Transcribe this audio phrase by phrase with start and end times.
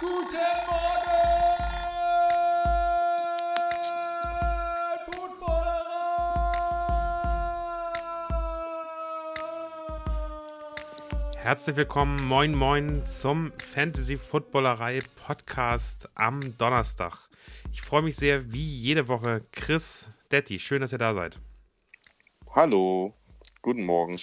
[0.00, 1.10] Guten Morgen,
[5.06, 5.88] Footballerei!
[11.36, 17.28] Herzlich willkommen, moin moin zum Fantasy Footballerei Podcast am Donnerstag.
[17.72, 20.60] Ich freue mich sehr, wie jede Woche, Chris Detti.
[20.60, 21.40] Schön, dass ihr da seid.
[22.54, 23.14] Hallo,
[23.62, 24.16] guten Morgen.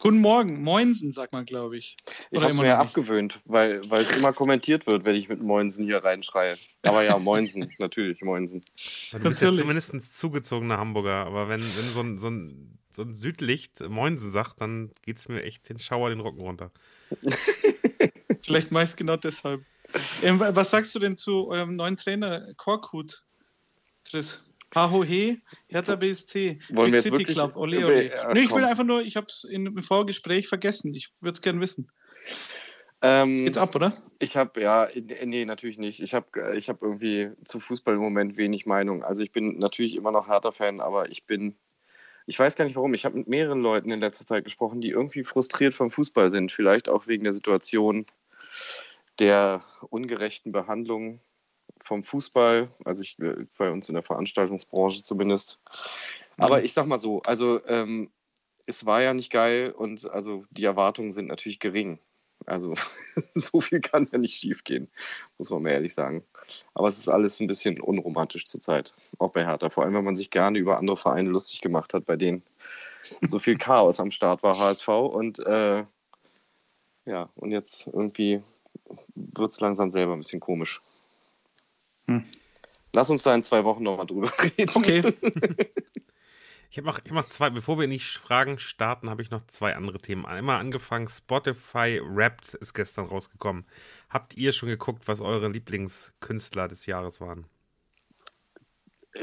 [0.00, 1.94] Guten Morgen, Moinsen, sagt man, glaube ich.
[2.30, 5.28] Ich Oder habe immer mir ja abgewöhnt, weil, weil es immer kommentiert wird, wenn ich
[5.28, 6.56] mit Moinsen hier reinschreie.
[6.84, 8.64] Aber ja, Moinsen, natürlich, Moinsen.
[9.12, 9.60] Du bist ja Natürlich.
[9.60, 14.30] zumindest ein zugezogener Hamburger, aber wenn, wenn so, ein, so, ein, so ein Südlicht Moinsen
[14.30, 16.70] sagt, dann geht es mir echt den Schauer den Rücken runter.
[18.42, 19.62] Vielleicht mache ich es genau deshalb.
[20.22, 23.22] Ähm, wa- was sagst du denn zu eurem neuen Trainer, Korkut,
[24.04, 24.38] Chris?
[24.74, 25.38] Hahohe,
[25.68, 28.08] Hertha BSC, Wollen wir jetzt City wirklich- Club, ole, ole.
[28.10, 30.94] ja, nee, ich will einfach nur, ich habe es im Vorgespräch vergessen.
[30.94, 31.90] Ich würde es gerne wissen.
[33.02, 33.96] Ähm, Geht's ab, oder?
[34.18, 36.00] ich habe, ja, äh, nee, natürlich nicht.
[36.00, 39.02] Ich habe ich hab irgendwie zu Fußball im Moment wenig Meinung.
[39.02, 41.56] Also ich bin natürlich immer noch Hertha-Fan, aber ich bin,
[42.26, 42.92] ich weiß gar nicht warum.
[42.94, 46.52] Ich habe mit mehreren Leuten in letzter Zeit gesprochen, die irgendwie frustriert vom Fußball sind.
[46.52, 48.04] Vielleicht auch wegen der Situation
[49.18, 51.20] der ungerechten Behandlung
[51.82, 55.60] vom Fußball, also ich, äh, bei uns in der Veranstaltungsbranche zumindest.
[56.36, 56.64] Aber Mhm.
[56.64, 58.10] ich sag mal so, also ähm,
[58.66, 61.98] es war ja nicht geil und also die Erwartungen sind natürlich gering.
[62.46, 62.72] Also
[63.34, 64.88] so viel kann ja nicht schief gehen,
[65.38, 66.24] muss man mal ehrlich sagen.
[66.74, 69.70] Aber es ist alles ein bisschen unromantisch zurzeit, auch bei Hertha.
[69.70, 72.42] Vor allem, wenn man sich gerne über andere Vereine lustig gemacht hat, bei denen
[73.26, 74.88] so viel Chaos am Start war, HSV.
[74.88, 75.84] Und äh,
[77.06, 78.42] ja, und jetzt irgendwie
[79.14, 80.80] wird es langsam selber ein bisschen komisch.
[82.10, 82.24] Hm.
[82.92, 84.70] Lass uns da in zwei Wochen nochmal drüber reden.
[84.74, 85.14] Okay.
[86.70, 89.30] Ich habe noch, ich hab noch zwei, bevor wir in die Fragen starten, habe ich
[89.30, 90.26] noch zwei andere Themen.
[90.26, 93.64] Einmal angefangen, Spotify Wrapped ist gestern rausgekommen.
[94.08, 97.46] Habt ihr schon geguckt, was eure Lieblingskünstler des Jahres waren?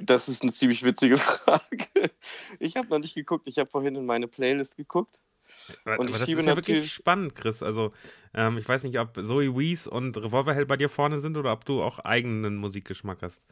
[0.01, 2.11] Das ist eine ziemlich witzige Frage.
[2.59, 3.47] Ich habe noch nicht geguckt.
[3.47, 5.21] Ich habe vorhin in meine Playlist geguckt.
[5.85, 7.63] Und aber ich das ist ja wirklich spannend, Chris.
[7.63, 7.91] Also,
[8.33, 11.65] ähm, ich weiß nicht, ob Zoe Wees und Revolverheld bei dir vorne sind oder ob
[11.65, 13.43] du auch eigenen Musikgeschmack hast.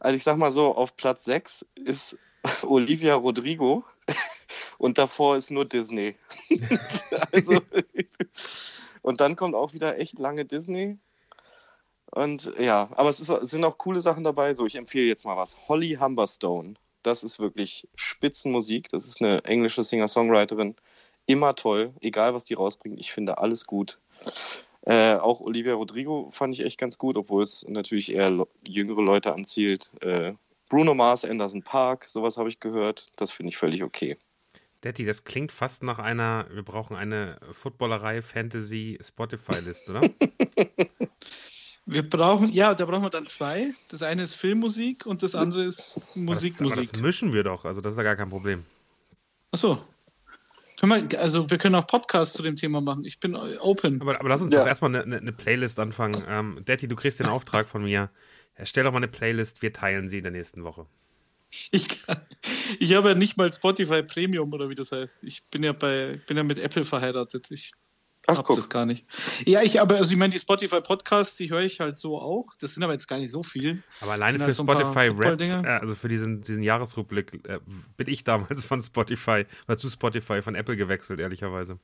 [0.00, 2.18] Also ich sag mal so, auf Platz 6 ist
[2.62, 3.84] Olivia Rodrigo
[4.78, 6.16] und davor ist nur Disney.
[7.32, 7.60] also,
[9.02, 10.98] und dann kommt auch wieder echt lange Disney.
[12.10, 14.54] Und ja, aber es, ist, es sind auch coole Sachen dabei.
[14.54, 15.68] So, ich empfehle jetzt mal was.
[15.68, 16.74] Holly Humberstone.
[17.02, 18.88] Das ist wirklich Spitzenmusik.
[18.88, 20.74] Das ist eine englische Singer-Songwriterin.
[21.28, 22.98] Immer toll, egal was die rausbringt.
[22.98, 23.98] Ich finde alles gut.
[24.82, 29.34] Äh, auch Olivia Rodrigo fand ich echt ganz gut, obwohl es natürlich eher jüngere Leute
[29.34, 29.90] anzielt.
[30.00, 30.32] Äh,
[30.70, 33.08] Bruno Mars, Anderson Park, sowas habe ich gehört.
[33.16, 34.16] Das finde ich völlig okay.
[34.82, 40.00] Detti, das klingt fast nach einer, wir brauchen eine Footballerei Fantasy Spotify-Liste, oder?
[41.90, 43.72] Wir brauchen, ja, da brauchen wir dann zwei.
[43.88, 46.92] Das eine ist Filmmusik und das andere ist Musik, aber das, aber Musik.
[46.92, 48.66] das mischen wir doch, also das ist ja gar kein Problem.
[49.52, 49.78] Achso.
[50.78, 53.04] Können wir, also wir können auch Podcasts zu dem Thema machen.
[53.04, 54.00] Ich bin open.
[54.00, 54.60] Aber, aber lass uns Ja.
[54.60, 56.22] doch erstmal eine, eine, Playlist anfangen.
[56.28, 58.10] Ähm, Detti, du kriegst den Auftrag von mir.
[58.54, 60.86] Erstell doch mal eine Playlist, wir teilen sie in der nächsten Woche.
[61.70, 62.20] Ich, kann,
[62.78, 65.16] ich habe ja nicht mal Spotify Premium oder wie das heißt.
[65.22, 67.46] Ich bin ja bei, bin ja mit Apple verheiratet.
[67.50, 67.72] Ich
[68.28, 68.56] Ach, habe guck.
[68.56, 69.06] das gar nicht.
[69.46, 72.54] Ja, ich aber, also ich meine, die Spotify Podcasts, die höre ich halt so auch.
[72.60, 73.82] Das sind aber jetzt gar nicht so viel.
[74.02, 77.58] Aber alleine für halt so Spotify Rap, äh, also für diesen, diesen Jahresrückblick, äh,
[77.96, 81.78] bin ich damals von Spotify, oder zu Spotify von Apple gewechselt, ehrlicherweise.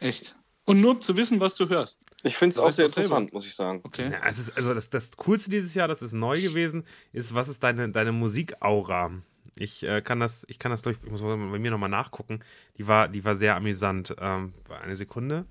[0.00, 0.36] Echt.
[0.66, 2.04] Und nur um zu wissen, was du hörst.
[2.24, 3.16] Ich finde es auch sehr doch selber.
[3.16, 3.80] interessant, muss ich sagen.
[3.82, 4.10] Okay.
[4.12, 7.48] Ja, es ist, also das, das Coolste dieses Jahr, das ist neu gewesen, ist, was
[7.48, 9.10] ist deine, deine Musikaura?
[9.54, 12.40] Ich äh, kann das, ich kann das durch, ich muss bei mir nochmal nachgucken.
[12.76, 14.14] Die war, die war sehr amüsant.
[14.20, 15.46] Ähm, eine Sekunde.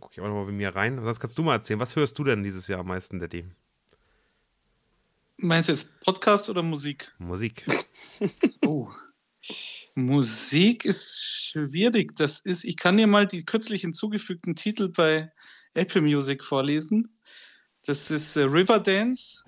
[0.00, 1.04] Gucke ich aber nochmal bei mir rein.
[1.04, 1.80] Was kannst du mal erzählen?
[1.80, 3.44] Was hörst du denn dieses Jahr am meisten, Daddy?
[5.36, 7.12] Meinst du jetzt Podcast oder Musik?
[7.18, 7.64] Musik.
[8.66, 8.88] Oh.
[9.94, 12.14] Musik ist schwierig.
[12.14, 15.32] Das ist, ich kann dir mal die kürzlich hinzugefügten Titel bei
[15.74, 17.08] Apple Music vorlesen.
[17.86, 19.42] Das ist äh, Riverdance.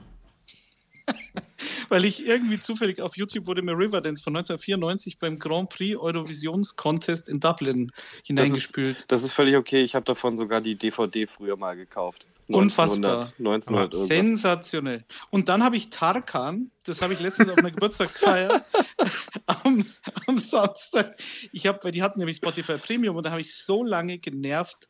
[1.88, 6.76] Weil ich irgendwie zufällig auf YouTube wurde mir Riverdance von 1994 beim Grand Prix Eurovisions
[6.76, 7.92] Contest in Dublin
[8.24, 9.04] hineingespült.
[9.08, 9.82] Das ist völlig okay.
[9.82, 12.26] Ich habe davon sogar die DVD früher mal gekauft.
[12.48, 13.22] Unfassbar.
[13.38, 14.16] 1900, 1900 irgendwas.
[14.16, 15.04] Sensationell.
[15.30, 18.64] Und dann habe ich Tarkan, das habe ich letztens auf einer Geburtstagsfeier
[19.46, 19.84] am,
[20.26, 21.20] am Samstag.
[21.52, 24.88] Ich habe, weil die hatten nämlich Spotify Premium und da habe ich so lange genervt,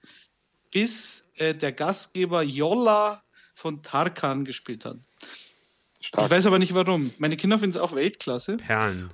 [0.70, 3.22] bis äh, der Gastgeber Jolla
[3.54, 4.98] von Tarkan gespielt hat.
[6.02, 6.26] Stark.
[6.26, 7.10] Ich weiß aber nicht warum.
[7.18, 8.56] Meine Kinder finden es auch Weltklasse.
[8.58, 9.10] Perlen.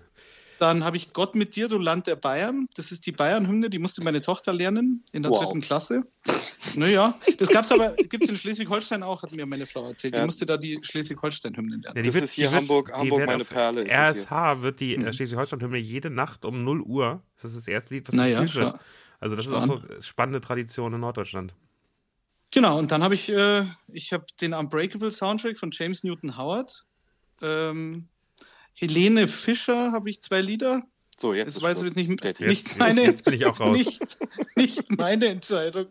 [0.58, 2.66] Dann habe ich Gott mit dir, du Land der Bayern.
[2.74, 5.44] Das ist die Bayern-Hymne, die musste meine Tochter lernen in der Wow.
[5.44, 6.02] dritten Klasse.
[6.74, 10.14] Naja, das gab es aber, gibt es in Schleswig-Holstein auch, hat mir meine Frau erzählt.
[10.14, 10.24] Die Ja.
[10.26, 11.96] musste da die Schleswig-Holstein-Hymne lernen.
[11.96, 14.36] Ja, Das ist hier Hamburg- Hamburg meine Perle, ist das hier.
[14.36, 15.06] RSH wird die Mhm.
[15.06, 17.22] äh, Schleswig-Holstein-Hymne jede Nacht um 0 Uhr.
[17.40, 18.50] Das ist das erste Lied, was Naja, wird.
[18.50, 18.74] schau.
[19.20, 21.54] Also das ist auch so spannende Tradition in Norddeutschland.
[22.50, 26.84] Genau, und dann habe ich, äh, ich habe den Unbreakable Soundtrack von James Newton Howard.
[27.42, 28.08] Ähm,
[28.74, 30.82] Helene Fischer habe ich zwei Lieder.
[31.16, 32.46] So, jetzt Das war jetzt nicht, Daddy.
[32.46, 33.70] nicht Jetzt- meine, jetzt bin ich auch raus.
[33.76, 34.00] Nicht,
[34.56, 35.88] nicht meine Entscheidung.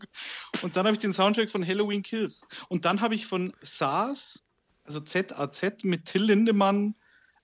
[0.61, 2.41] Und dann habe ich den Soundtrack von Halloween Kills.
[2.69, 4.41] Und dann habe ich von SARS,
[4.85, 6.95] also ZAZ mit Till Lindemann,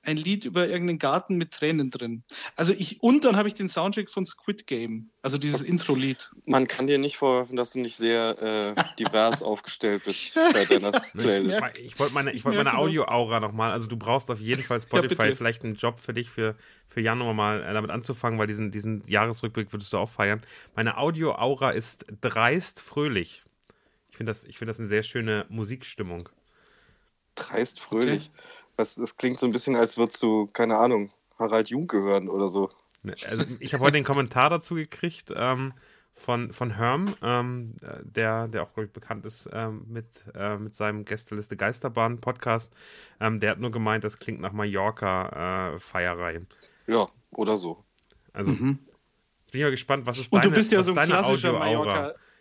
[0.06, 2.24] ein Lied über irgendeinen Garten mit Tränen drin.
[2.58, 6.30] Also ich, und dann habe ich den Soundtrack von Squid Game, also dieses Intro-Lied.
[6.46, 10.92] Man kann dir nicht vorwerfen, dass du nicht sehr äh, divers aufgestellt bist bei deiner
[10.92, 11.62] Playlist.
[11.62, 12.86] merke- Ich wollte meine, ich wollte merke meine das.
[12.88, 15.36] Audio-Aura nochmal, also du brauchst auf jeden Fall Spotify, bitte.
[15.38, 16.56] vielleicht einen Job für dich für,
[16.90, 20.42] für Januar mal äh, damit anzufangen, weil diesen, diesen Jahresrückblick würdest du auch feiern.
[20.76, 23.44] Meine Audio-Aura ist dreist fröhlich.
[24.12, 26.28] Ich finde das, ich find das eine sehr schöne Musikstimmung.
[27.36, 28.30] Dreist fröhlich.
[28.76, 32.48] Was, das klingt so ein bisschen, als würdest du, keine Ahnung, Harald Jung gehören oder
[32.48, 32.70] so.
[33.04, 35.74] Ne, Also ich habe heute den Kommentar dazu gekriegt ähm,
[36.16, 40.58] von, von Herm, ähm, äh, der, der auch, glaube ich, bekannt ist ähm, mit, äh,
[40.58, 42.72] mit seinem Gästeliste Geisterbahn Podcast.
[43.20, 46.42] Ähm, der hat nur gemeint, das klingt nach Mallorca-Feierei.
[46.88, 47.84] Ja, oder so.
[48.32, 48.80] also Mhm.
[49.42, 50.96] jetzt bin ich mal gespannt, was ist Und deine, du bist ja was so ein
[50.96, 51.96] deine klassischer Audio-Aura?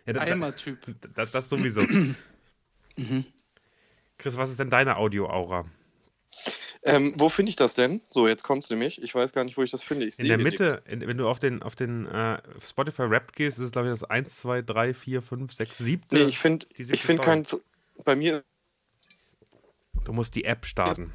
[0.05, 0.95] Ja, da, da, Mallorca-Eimer-Typ.
[1.15, 1.81] da, das sowieso.
[2.95, 3.25] Mhm.
[4.17, 5.65] Chris, was ist denn deine Audio-Aura?
[6.85, 8.01] Ähm, wo finde ich das denn?
[8.09, 9.01] So, jetzt kommt's nämlich.
[9.01, 10.05] Ich weiß gar nicht, wo ich das finde.
[10.05, 13.57] Ich In der Mitte, in, wenn du auf den, auf den äh, Spotify Rap gehst,
[13.57, 16.01] ist es, glaube ich, das 1, 2, 3, 4, 5, 6, 7.
[16.01, 16.13] nichts.
[16.13, 17.47] Nee, ich finde find kein.
[18.03, 18.43] Bei mir.
[20.03, 21.13] Du musst die App starten.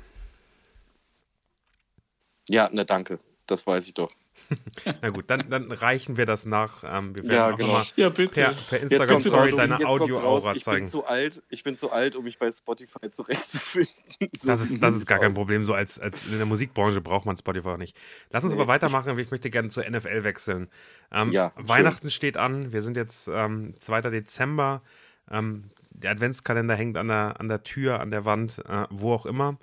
[2.48, 3.18] Ja, ne, danke.
[3.48, 4.10] Das weiß ich doch.
[5.02, 6.84] Na gut, dann, dann reichen wir das nach.
[6.84, 7.68] Ähm, wir werden Ja, auch genau.
[7.68, 10.56] nochmal Ja, per, per Instagram Story raus, deine Audio-Aura raus.
[10.56, 10.86] Ich bin zeigen.
[10.86, 11.42] zu alt.
[11.48, 13.94] Ich bin zu alt, um mich bei Spotify zurechtzufinden.
[14.36, 15.36] So Das ist, das ist gar kein aus.
[15.36, 15.64] Problem.
[15.64, 17.96] So als, als in der Musikbranche braucht man Spotify auch nicht.
[18.30, 18.60] Lass uns Nee.
[18.60, 19.18] aber weitermachen.
[19.18, 20.68] Ich möchte gerne zur NFL wechseln.
[21.10, 21.68] Ähm, Ja, schön.
[21.68, 22.72] Weihnachten steht an.
[22.72, 24.02] Wir sind jetzt ähm, 2.
[24.02, 24.82] Dezember.
[25.30, 29.26] Ähm, der Adventskalender hängt an der, an der Tür, an der Wand, äh, wo auch
[29.26, 29.56] immer.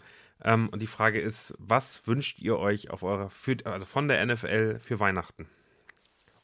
[0.43, 4.25] Ähm, und die Frage ist, was wünscht ihr euch auf eurer, für, also von der
[4.25, 5.47] NFL für Weihnachten?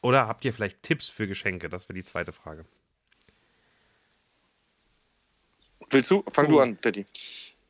[0.01, 1.69] Oder habt ihr vielleicht Tipps für Geschenke?
[1.69, 2.65] Das wäre die zweite Frage.
[5.89, 6.23] Willst du?
[6.31, 6.61] Fang du Oh.
[6.61, 7.05] an, Daddy.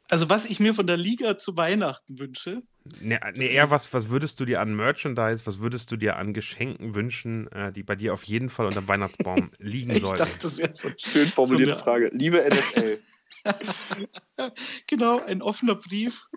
[0.09, 2.62] Also was ich mir von der Liga zu Weihnachten wünsche,
[3.00, 6.33] Nee, nee eher was, was würdest du dir an Merchandise, was würdest du dir an
[6.33, 10.17] Geschenken wünschen, äh, die bei dir auf jeden Fall unter dem Weihnachtsbaum liegen ich sollten?
[10.24, 12.09] dachte, das wäre so Schön formulierte eine- Frage.
[12.12, 13.00] Liebe NFL.
[14.88, 16.28] genau ein offener Brief.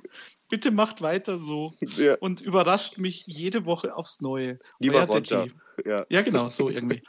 [0.49, 4.59] Bitte macht weiter so ja, und überrascht mich jede Woche aufs Neue.
[4.79, 5.47] lieber Roger.
[5.85, 6.05] Ja.
[6.09, 7.03] Ja, genau, so irgendwie.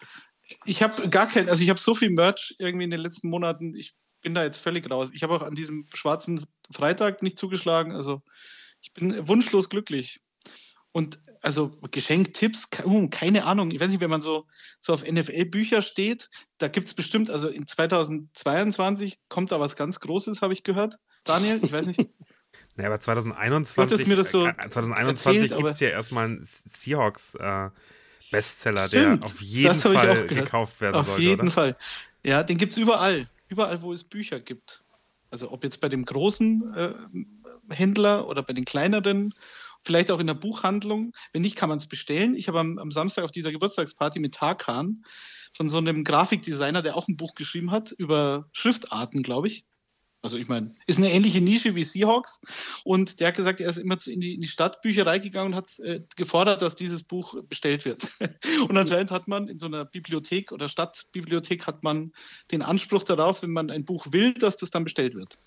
[0.65, 3.75] Ich habe gar kein, also ich habe so viel Merch irgendwie in den letzten Monaten,
[3.75, 5.09] ich bin da jetzt völlig raus.
[5.13, 8.21] Ich habe auch an diesem schwarzen Freitag nicht zugeschlagen, also
[8.81, 10.21] ich bin wunschlos glücklich.
[10.95, 13.71] Und also Geschenktipps, uh, keine Ahnung.
[13.71, 14.47] Ich weiß nicht, wenn man so,
[14.79, 19.99] so auf NFL-Bücher steht, da gibt es bestimmt, also in 2022 kommt da was ganz
[19.99, 20.97] Großes, habe ich gehört.
[21.25, 21.99] Daniel, ich weiß nicht.
[22.77, 26.25] Nee, aber 2021, Du hattest mir das so äh, 2021 erzählt, gibt es ja erstmal
[26.25, 27.69] einen Seahawks äh,
[28.31, 31.51] Bestseller, Stimmt, der auf jeden Fall gekauft werden Auf sollte, jeden oder?
[31.51, 31.77] Fall.
[32.23, 33.29] Ja, den gibt es überall.
[33.47, 34.83] Überall, wo es Bücher gibt.
[35.31, 36.93] Also ob jetzt bei dem großen äh,
[37.69, 39.33] Händler oder bei den kleineren,
[39.85, 41.13] vielleicht auch in der Buchhandlung.
[41.31, 42.35] Wenn nicht, kann man es bestellen.
[42.35, 45.05] Ich habe am, am Samstag auf dieser Geburtstagsparty mit Tarkan
[45.53, 49.65] von so einem Grafikdesigner, der auch ein Buch geschrieben hat über Schriftarten, glaube ich.
[50.25, 52.41] Also ich meine, ist eine ähnliche Nische wie Seahawks.
[52.83, 55.77] Und der hat gesagt, er ist immer in die, in die Stadtbücherei gegangen und hat
[55.79, 58.11] äh, gefordert, dass dieses Buch bestellt wird.
[58.67, 62.11] und anscheinend hat man in so einer Bibliothek oder Stadtbibliothek hat man
[62.51, 65.37] den Anspruch darauf, wenn man ein Buch will, dass das dann bestellt wird.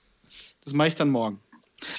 [0.62, 1.40] Das mache ich dann morgen.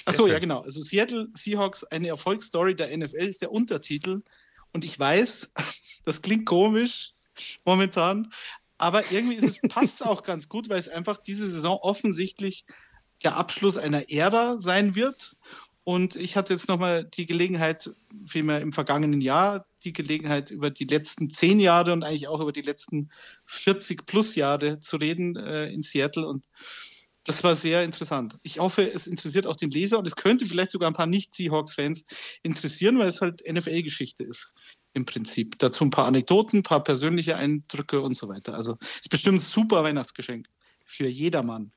[0.06, 0.34] Ach so, schön.
[0.34, 0.62] ja genau.
[0.62, 4.22] Also Seattle Seahawks, eine Erfolgsstory der NFL ist der Untertitel.
[4.72, 5.54] Und ich weiß,
[6.06, 7.14] das klingt komisch
[7.66, 8.32] momentan,
[8.78, 12.66] aber irgendwie ist es, passt es auch ganz gut, weil es einfach diese Saison offensichtlich
[13.24, 15.36] der Abschluss einer Ära sein wird.
[15.84, 17.92] Und ich hatte jetzt nochmal die Gelegenheit,
[18.26, 22.52] vielmehr im vergangenen Jahr, die Gelegenheit, über die letzten zehn Jahre und eigentlich auch über
[22.52, 23.10] die letzten
[23.46, 26.28] 40 plus Jahre zu reden äh, in Seattle.
[26.28, 26.46] Und
[27.26, 28.38] das war sehr interessant.
[28.44, 32.06] Ich hoffe, es interessiert auch den Leser und es könnte vielleicht sogar ein paar Nicht-Seahawks-Fans
[32.44, 34.54] interessieren, weil es halt NFL-Geschichte ist
[34.94, 35.60] im Prinzip.
[35.60, 38.56] Dazu ein paar Anekdoten, ein paar persönliche Eindrücke und so weiter.
[38.56, 40.48] Also es ist bestimmt ein super Weihnachtsgeschenk
[40.86, 41.72] für jedermann.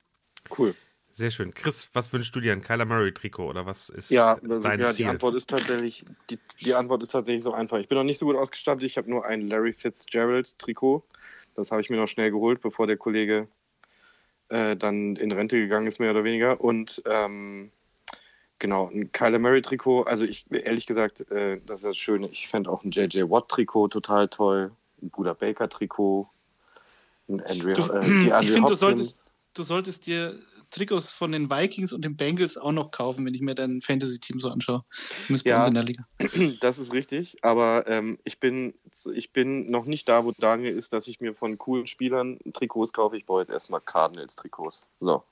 [0.56, 0.74] Cool.
[1.14, 1.52] Sehr schön.
[1.52, 2.52] Chris, was wünschst du dir?
[2.52, 5.04] Ein Kyler Murray-Trikot oder was ist ja, also, dein ja, Ziel?
[5.04, 7.78] Die Antwort ist tatsächlich, die, die Antwort ist tatsächlich so einfach.
[7.78, 8.84] Ich bin noch nicht so gut ausgestattet.
[8.84, 11.04] Ich habe nur ein Larry Fitzgerald-Trikot.
[11.54, 13.46] Das habe ich mir noch schnell geholt, bevor der Kollege
[14.52, 16.60] äh, dann in Rente gegangen ist, mehr oder weniger.
[16.60, 17.72] Und ähm,
[18.58, 20.02] genau, ein Kyler Murray-Trikot.
[20.02, 22.28] Also ich, ehrlich gesagt, äh, das ist das Schöne.
[22.28, 24.72] Ich fände auch ein JJ Watt-Trikot total toll.
[25.00, 26.28] Ein Buda Baker-Trikot.
[27.28, 30.38] Ein Andrea, Du, äh, die Andrea ich finde, du solltest, du solltest dir
[30.72, 34.40] Trikots von den Vikings und den Bengals auch noch kaufen, wenn ich mir dein Fantasy-Team
[34.40, 34.84] so anschaue.
[35.26, 35.58] Zumindest bei Ja.
[35.58, 36.04] uns in der Liga.
[36.60, 38.74] Das ist richtig, aber ähm, ich, bin,
[39.14, 42.92] ich bin noch nicht da, wo Daniel ist, dass ich mir von coolen Spielern Trikots
[42.92, 43.16] kaufe.
[43.16, 44.86] Ich brauche jetzt erstmal Cardinals-Trikots.
[45.00, 45.22] So.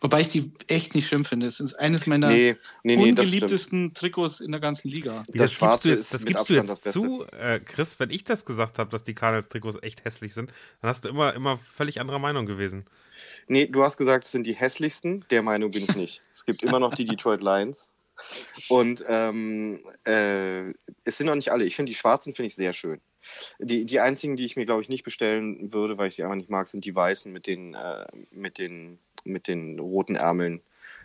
[0.00, 1.46] Wobei ich die echt nicht schlimm finde.
[1.46, 5.22] Es ist eines meiner Nee, nee, nee, das ungeliebtesten Trikots in der ganzen Liga.
[5.28, 8.22] Das das, gibst du jetzt, das gibst du jetzt das zu, äh, Chris, wenn ich
[8.24, 11.98] das gesagt habe, dass die Cardinals-Trikots echt hässlich sind, dann hast du immer, immer völlig
[11.98, 12.84] anderer Meinung gewesen.
[13.48, 15.24] Nee, du hast gesagt, es sind die hässlichsten.
[15.30, 16.22] Der Meinung bin ich nicht.
[16.32, 17.90] es gibt immer noch die Detroit Lions.
[18.68, 20.70] Und ähm, äh,
[21.04, 21.64] es sind noch nicht alle.
[21.64, 23.00] Ich finde die schwarzen finde ich sehr schön.
[23.58, 26.36] Die, die einzigen, die ich mir, glaube ich, nicht bestellen würde, weil ich sie einfach
[26.36, 30.60] nicht mag, sind die weißen mit den, äh, mit den, mit den roten Ärmeln.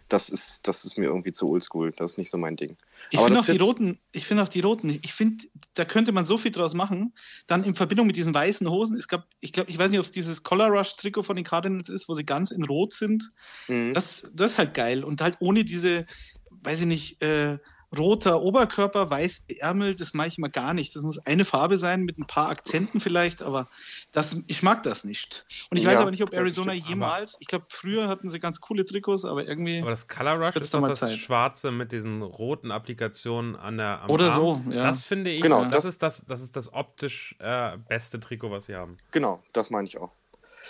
[0.10, 1.94] Das ist, das ist mir irgendwie zu oldschool.
[1.96, 2.76] Das ist nicht so mein Ding.
[3.12, 6.26] Ich finde auch die roten, ich finde auch die roten, ich finde, da könnte man
[6.26, 7.14] so viel draus machen.
[7.48, 10.06] Dann in Verbindung mit diesen weißen Hosen, es gab, ich glaube, ich weiß nicht, ob
[10.06, 13.30] es dieses Collar Rush Trikot von den Cardinals ist, wo sie ganz in Rot sind.
[13.70, 13.94] Mhm.
[13.94, 15.06] Das, das ist halt geil.
[15.06, 16.06] Und halt ohne diese,
[16.50, 17.58] weiß ich nicht, äh,
[17.98, 20.96] roter Oberkörper, weiße Ärmel, das mache ich immer gar nicht.
[20.96, 23.68] Das muss eine Farbe sein mit ein paar Akzenten vielleicht, aber
[24.14, 25.46] das, ich mag das nicht.
[25.70, 26.88] Und ich weiß Ja, aber nicht, ob Arizona stimmt.
[26.88, 29.82] jemals, ich glaube, früher hatten sie ganz coole Trikots, aber irgendwie.
[29.82, 31.18] Aber das Color Rush ist doch das Zeit.
[31.18, 34.64] Schwarze mit diesen roten Applikationen an der am Oder Arm.
[34.66, 34.84] so, ja.
[34.84, 38.52] Das finde ich, Genau, das, das- ist das, das ist das optisch äh, beste Trikot,
[38.52, 38.98] was sie haben.
[39.12, 40.12] Genau, das meine ich auch.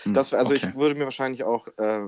[0.04, 0.70] Hm, Das, also okay.
[0.70, 2.08] ich würde mir wahrscheinlich auch äh,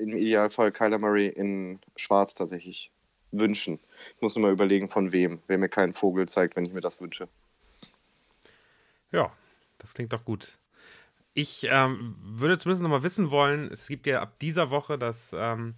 [0.00, 2.90] im Idealfall Kyler Murray in Schwarz tatsächlich
[3.32, 3.78] wünschen.
[4.20, 5.40] Ich muss mal überlegen, von wem.
[5.46, 7.26] Wer mir keinen Vogel zeigt, wenn ich mir das wünsche.
[9.12, 9.32] Ja,
[9.78, 10.58] das klingt doch gut.
[11.32, 15.34] Ich ähm, würde zumindest noch mal wissen wollen, es gibt ja ab dieser Woche das,
[15.34, 15.72] ähm,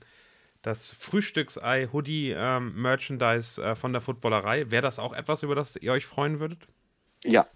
[0.61, 4.73] das Frühstücksei-Hoodie-Merchandise äh, von der Footballerei.
[4.73, 6.67] Wäre das auch etwas, über das ihr euch freuen würdet?
[7.23, 7.47] Ja,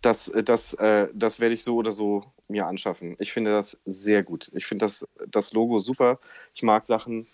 [0.00, 3.14] das, äh, das, äh, das werde ich so oder so mir anschaffen.
[3.18, 4.50] Ich finde das sehr gut.
[4.54, 6.18] Ich finde das, das Logo super.
[6.54, 7.26] Ich mag Sachen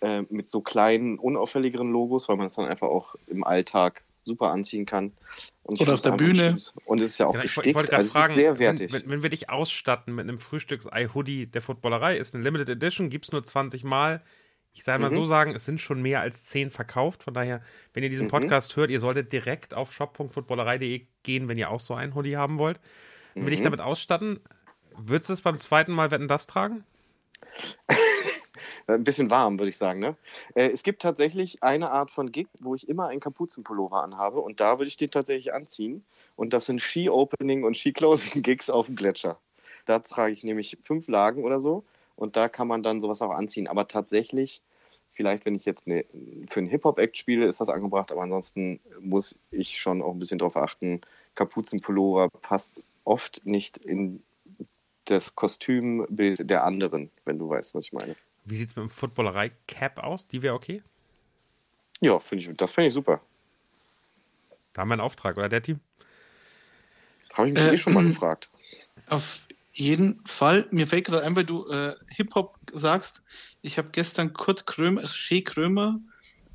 [0.00, 4.48] äh, mit so kleinen, unauffälligeren Logos, weil man es dann einfach auch im Alltag super
[4.50, 5.12] anziehen kann.
[5.62, 6.58] Oder auf der Bühne.
[6.58, 6.82] schön.
[6.84, 7.66] Und es ist ja auch Genau, bestickt.
[7.66, 8.92] ich wollte gerade also es fragen, sehr wenn, wertig.
[8.92, 13.26] wenn, wenn wir dich ausstatten mit einem Frühstücksei-Hoodie der Footballerei, ist eine Limited Edition, gibt
[13.26, 14.22] es nur 20 Mal.
[14.72, 15.14] Ich sage mal Mhm.
[15.14, 17.22] so sagen, es sind schon mehr als 10 verkauft.
[17.22, 17.60] Von daher,
[17.92, 18.30] wenn ihr diesen Mhm.
[18.30, 22.58] Podcast hört, ihr solltet direkt auf shop.footballerei.de gehen, wenn ihr auch so einen Hoodie haben
[22.58, 22.78] wollt.
[23.34, 23.64] Und will ich Mhm.
[23.64, 24.40] damit ausstatten,
[24.96, 26.84] würdest du es beim zweiten Mal Wetten das tragen?
[28.94, 30.00] Ein bisschen warm, würde ich sagen.
[30.00, 30.16] Ne?
[30.54, 34.60] Äh, es gibt tatsächlich eine Art von Gig, wo ich immer einen Kapuzenpullover anhabe und
[34.60, 36.04] da würde ich den tatsächlich anziehen.
[36.36, 39.38] Und das sind Ski-Opening und Ski-Closing-Gigs auf dem Gletscher.
[39.84, 41.84] Da trage ich nämlich fünf Lagen oder so
[42.16, 43.66] und da kann man dann sowas auch anziehen.
[43.66, 44.62] Aber tatsächlich,
[45.12, 46.04] vielleicht wenn ich jetzt eine,
[46.48, 50.38] für einen Hip-Hop-Act spiele, ist das angebracht, aber ansonsten muss ich schon auch ein bisschen
[50.38, 51.00] darauf achten,
[51.34, 54.22] Kapuzenpullover passt oft nicht in
[55.04, 58.14] das Kostümbild der anderen, wenn du weißt, was ich meine.
[58.50, 60.26] Wie sieht es mit dem Footballerei-Cap aus?
[60.26, 60.82] Die wäre okay?
[62.00, 63.20] Ja, finde ich, das finde ich super.
[64.72, 65.78] Da haben wir einen Auftrag, oder der Team?
[67.34, 68.50] Habe ich mich Äh, eh schon mal gefragt.
[69.08, 70.66] Auf jeden Fall.
[70.72, 73.22] Mir fällt gerade ein, weil du äh, Hip-Hop sagst.
[73.62, 76.00] Ich habe gestern Kurt Krömer, also Shea Krömer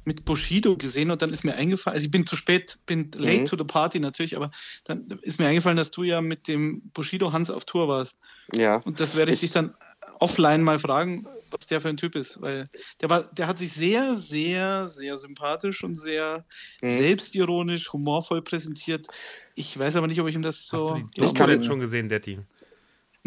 [0.03, 3.39] mit Bushido gesehen und dann ist mir eingefallen, also ich bin zu spät, bin late
[3.39, 3.45] Mhm.
[3.45, 4.51] to the party natürlich, aber
[4.83, 8.19] dann ist mir eingefallen, dass du ja mit dem Bushido Hans auf Tour warst.
[8.53, 9.73] Ja, Und das werde ich Ich- dich dann
[10.19, 12.65] offline mal fragen, was der für ein Typ ist, weil
[13.01, 16.45] der war, der hat sich sehr, sehr, sehr sympathisch und sehr
[16.81, 16.97] Mhm.
[16.97, 19.07] selbstironisch, humorvoll präsentiert.
[19.55, 20.77] Ich weiß aber nicht, ob ich ihm das so.
[20.91, 22.39] Hast du die ich kann- denn schon gesehen, Team?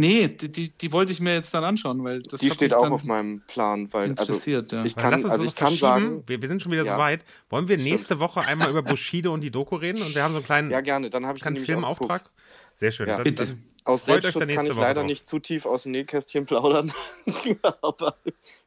[0.01, 2.75] Nee, die, die, die wollte ich mir jetzt dann anschauen, weil das die steht mich
[2.75, 4.71] auch dann auf meinem Plan, weil also interessiert.
[4.71, 4.85] ja.
[4.85, 6.95] ich Weil kann, lass uns also ich kann sagen, wir, wir sind schon wieder Ja.
[6.95, 7.25] so weit.
[7.51, 7.91] Wollen wir Stimmt.
[7.91, 10.01] nächste Woche einmal über Bushido und die Doku reden?
[10.03, 12.23] Und wir haben so einen kleinen, ja gerne, dann habe ich auch Filmauftrag.
[12.25, 12.31] geguckt.
[12.79, 13.09] Sehr schön.
[13.09, 13.17] Ja.
[13.17, 13.47] Dann, Bitte.
[13.47, 15.11] Dann, Aus Selbstschutz kann ich Woche leider drauf.
[15.11, 16.93] nicht zu tief aus dem Nähkästchen plaudern,
[17.83, 18.17] aber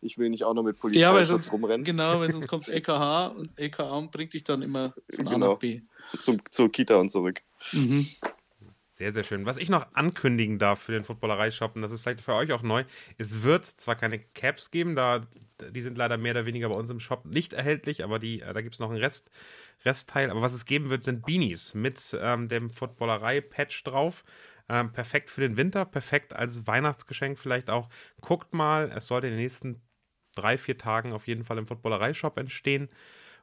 [0.02, 1.84] ich will nicht auch noch mit Ja, weil Polizeischutz sonst, rumrennen.
[1.84, 5.52] genau, weil sonst kommt LKH und LKA bringt dich dann immer von A Genau.
[5.54, 5.82] nach B.
[6.20, 7.42] Zum, zur Kita und zurück.
[7.72, 8.08] Mhm.
[9.02, 9.48] Sehr, sehr schön.
[9.48, 12.62] Was ich noch ankündigen darf für den Footballerei-Shop, und das ist vielleicht für euch auch
[12.62, 12.84] neu,
[13.18, 15.26] es wird zwar keine Caps geben, da
[15.60, 18.54] die sind leider mehr oder weniger bei uns im Shop nicht erhältlich, aber die, äh,
[18.54, 19.32] da gibt es noch einen Rest,
[19.86, 20.30] Restteil.
[20.30, 24.24] Aber was es geben wird, sind Beanies mit ähm, dem Footballerei-Patch drauf.
[24.70, 27.90] Ähm, perfekt für den Winter, perfekt als Weihnachtsgeschenk vielleicht auch.
[28.22, 29.82] Guckt mal, es sollte in den nächsten
[30.36, 32.88] drei, vier Tagen auf jeden Fall im Footballerei-Shop entstehen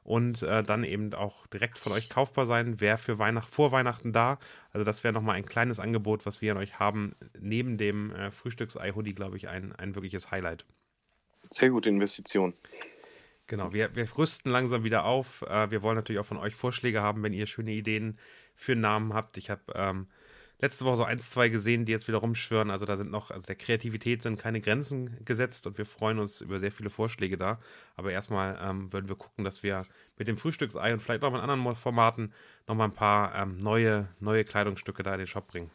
[0.09, 2.81] und äh, dann eben auch direkt von euch kaufbar sein.
[2.81, 4.39] Wäre für Weihnacht, vor Weihnachten da.
[4.73, 7.11] Also das wäre nochmal ein kleines Angebot, was wir an euch haben.
[7.39, 10.65] Neben dem äh, Frühstücks-Ei-Hoodie, glaube ich, ein, ein wirkliches Highlight.
[11.51, 12.55] Sehr gute Investition.
[13.45, 15.43] Genau, wir, wir rüsten langsam wieder auf.
[15.43, 18.17] Äh, wir wollen natürlich auch von euch Vorschläge haben, wenn ihr schöne Ideen
[18.55, 19.37] für Namen habt.
[19.37, 20.07] Ich habe ähm,
[20.59, 22.69] letzte Woche so eins, zwei gesehen, die jetzt wieder rumschwören.
[22.69, 26.41] Also da sind noch, also der Kreativität sind keine Grenzen gesetzt und wir freuen uns
[26.41, 27.59] über sehr viele Vorschläge da.
[27.95, 29.85] Aber erstmal ähm, würden wir gucken, dass wir
[30.17, 32.33] mit dem Frühstücksei und vielleicht auch in anderen Formaten
[32.67, 35.71] nochmal ein paar ähm, neue, neue Kleidungsstücke da in den Shop bringen.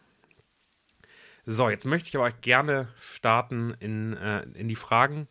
[1.47, 5.29] So, jetzt möchte ich aber gerne starten in, äh, in die Fragen.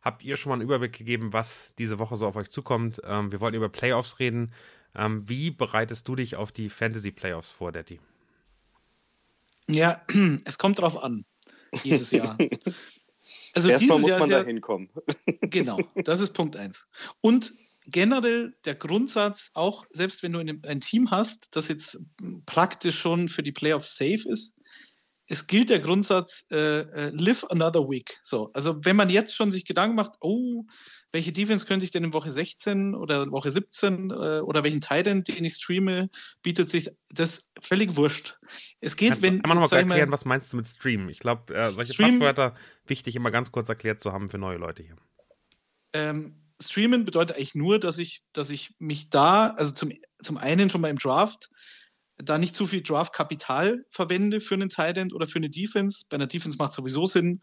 [0.00, 3.00] Habt ihr schon mal einen Überblick gegeben, was diese Woche so auf euch zukommt?
[3.04, 4.52] Ähm, wir wollten über Playoffs reden.
[4.94, 7.98] Ähm, wie bereitest du dich auf die Fantasy Playoffs vor, Daddy?
[9.68, 10.02] Ja,
[10.44, 11.24] es kommt drauf an,
[11.82, 12.36] jedes Jahr.
[13.54, 14.90] Also Erstmal muss Jahr man da hinkommen.
[15.40, 16.84] Genau, das ist Punkt eins.
[17.22, 17.54] Und
[17.86, 21.98] generell der Grundsatz, auch selbst wenn du ein Team hast, das jetzt
[22.44, 24.52] praktisch schon für die Playoffs safe ist,
[25.28, 28.20] es gilt der Grundsatz, äh, äh, live another week.
[28.22, 30.64] So, also wenn man jetzt schon sich Gedanken macht, oh,
[31.16, 35.24] welche Defense könnte ich denn in Woche 16 oder Woche 17 äh, oder welchen Titan,
[35.24, 36.10] den ich streame,
[36.42, 38.38] bietet sich das völlig wurscht.
[38.80, 39.40] Es geht, Kannst wenn.
[39.40, 41.08] Kann man noch mal erklären, was meinst du mit Stream?
[41.08, 42.54] Ich glaube, äh, solche Stream, Fachwörter
[42.86, 44.96] wichtig, immer ganz kurz erklärt zu haben für neue Leute hier.
[45.94, 49.92] Ähm, Streamen bedeutet eigentlich nur, dass ich, dass ich mich da, also zum,
[50.22, 51.48] zum einen schon mal im Draft
[52.18, 56.04] da nicht zu viel Draft-Kapital verwende für einen Tight oder für eine Defense.
[56.08, 57.40] Bei einer Defense macht es sowieso Sinn,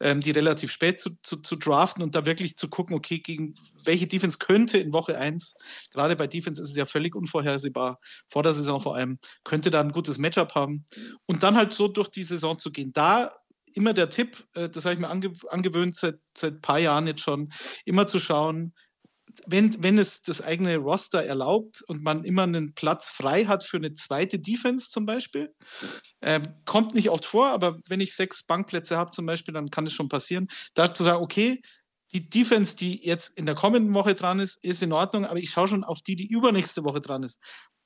[0.00, 3.54] ähm, die relativ spät zu, zu, zu, draften und da wirklich zu gucken, okay, gegen
[3.84, 5.54] welche Defense könnte in Woche 1,
[5.90, 9.80] gerade bei Defense ist es ja völlig unvorhersehbar, vor der Saison vor allem, könnte da
[9.80, 10.86] ein gutes Matchup haben
[11.26, 12.92] und dann halt so durch die Saison zu gehen.
[12.92, 13.32] Da
[13.74, 17.20] immer der Tipp, äh, das habe ich mir ange angewöhnt seit ein paar Jahren jetzt
[17.20, 17.52] schon,
[17.84, 18.72] immer zu schauen,
[19.46, 23.76] wenn, wenn es das eigene Roster erlaubt und man immer einen Platz frei hat für
[23.76, 25.54] eine zweite Defense zum Beispiel,
[26.20, 29.86] äh, kommt nicht oft vor, aber wenn ich sechs Bankplätze habe zum Beispiel, dann kann
[29.86, 31.60] es schon passieren, da zu sagen, okay,
[32.12, 35.50] die Defense, die jetzt in der kommenden Woche dran ist, ist in Ordnung, aber ich
[35.50, 37.40] schaue schon auf die, die übernächste Woche dran ist.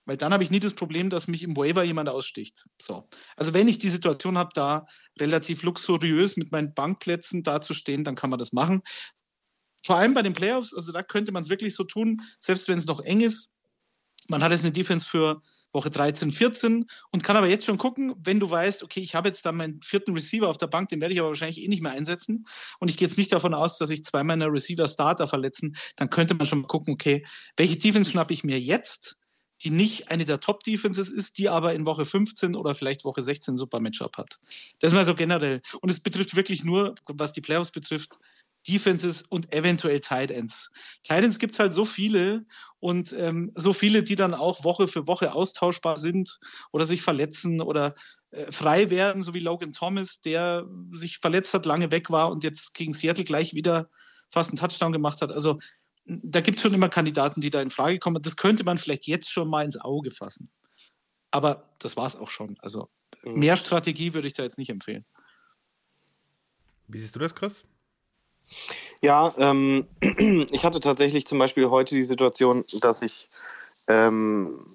[0.05, 2.65] Weil dann habe ich nie das Problem, dass mich im Waiver jemand aussticht.
[2.81, 3.09] So.
[3.37, 4.87] Also wenn ich die Situation habe, da
[5.21, 8.83] relativ luxuriös mit meinen Bankplätzen dazustehen, dann kann man das machen
[9.85, 12.79] vor allem bei den Playoffs, also da könnte man es wirklich so tun, selbst wenn
[12.79, 13.51] es noch eng ist.
[14.29, 18.15] Man hat jetzt eine Defense für Woche 13, 14 und kann aber jetzt schon gucken,
[18.19, 21.01] wenn du weißt, okay, ich habe jetzt dann meinen vierten Receiver auf der Bank, den
[21.01, 22.47] werde ich aber wahrscheinlich eh nicht mehr einsetzen
[22.79, 26.35] und ich gehe jetzt nicht davon aus, dass ich zwei meiner Receiver-Starter verletzen, dann könnte
[26.35, 29.17] man schon mal gucken, okay, welche Defense schnappe ich mir jetzt,
[29.63, 33.55] die nicht eine der Top-Defenses ist, die aber in Woche 15 oder vielleicht Woche 16
[33.55, 34.39] ein super Matchup hat.
[34.79, 35.61] Das ist mal so generell.
[35.81, 38.19] Und es betrifft wirklich nur, was die Playoffs betrifft,
[38.69, 40.71] Defenses und eventuell Tight Ends.
[41.03, 42.45] Tight Ends gibt es halt so viele
[42.81, 46.39] und ähm, so viele, die dann auch Woche für Woche austauschbar sind
[46.73, 47.95] oder sich verletzen oder
[48.31, 52.45] äh, frei werden, so wie Logan Thomas, der sich verletzt hat, lange weg war und
[52.45, 53.89] jetzt gegen Seattle gleich wieder
[54.29, 55.33] fast einen Touchdown gemacht hat.
[55.33, 55.59] Also
[56.05, 58.23] da gibt es schon immer Kandidaten, die da in Frage kommen.
[58.23, 60.51] Das könnte man vielleicht jetzt schon mal ins Auge fassen.
[61.31, 62.57] Aber das war es auch schon.
[62.61, 62.89] Also
[63.23, 63.39] mhm.
[63.39, 65.05] mehr Strategie würde ich da jetzt nicht empfehlen.
[66.87, 67.65] Wie siehst du das, Chris?
[69.01, 69.87] Ja, ähm,
[70.51, 73.31] ich hatte tatsächlich zum Beispiel heute die Situation, dass ich
[73.87, 74.67] ähm,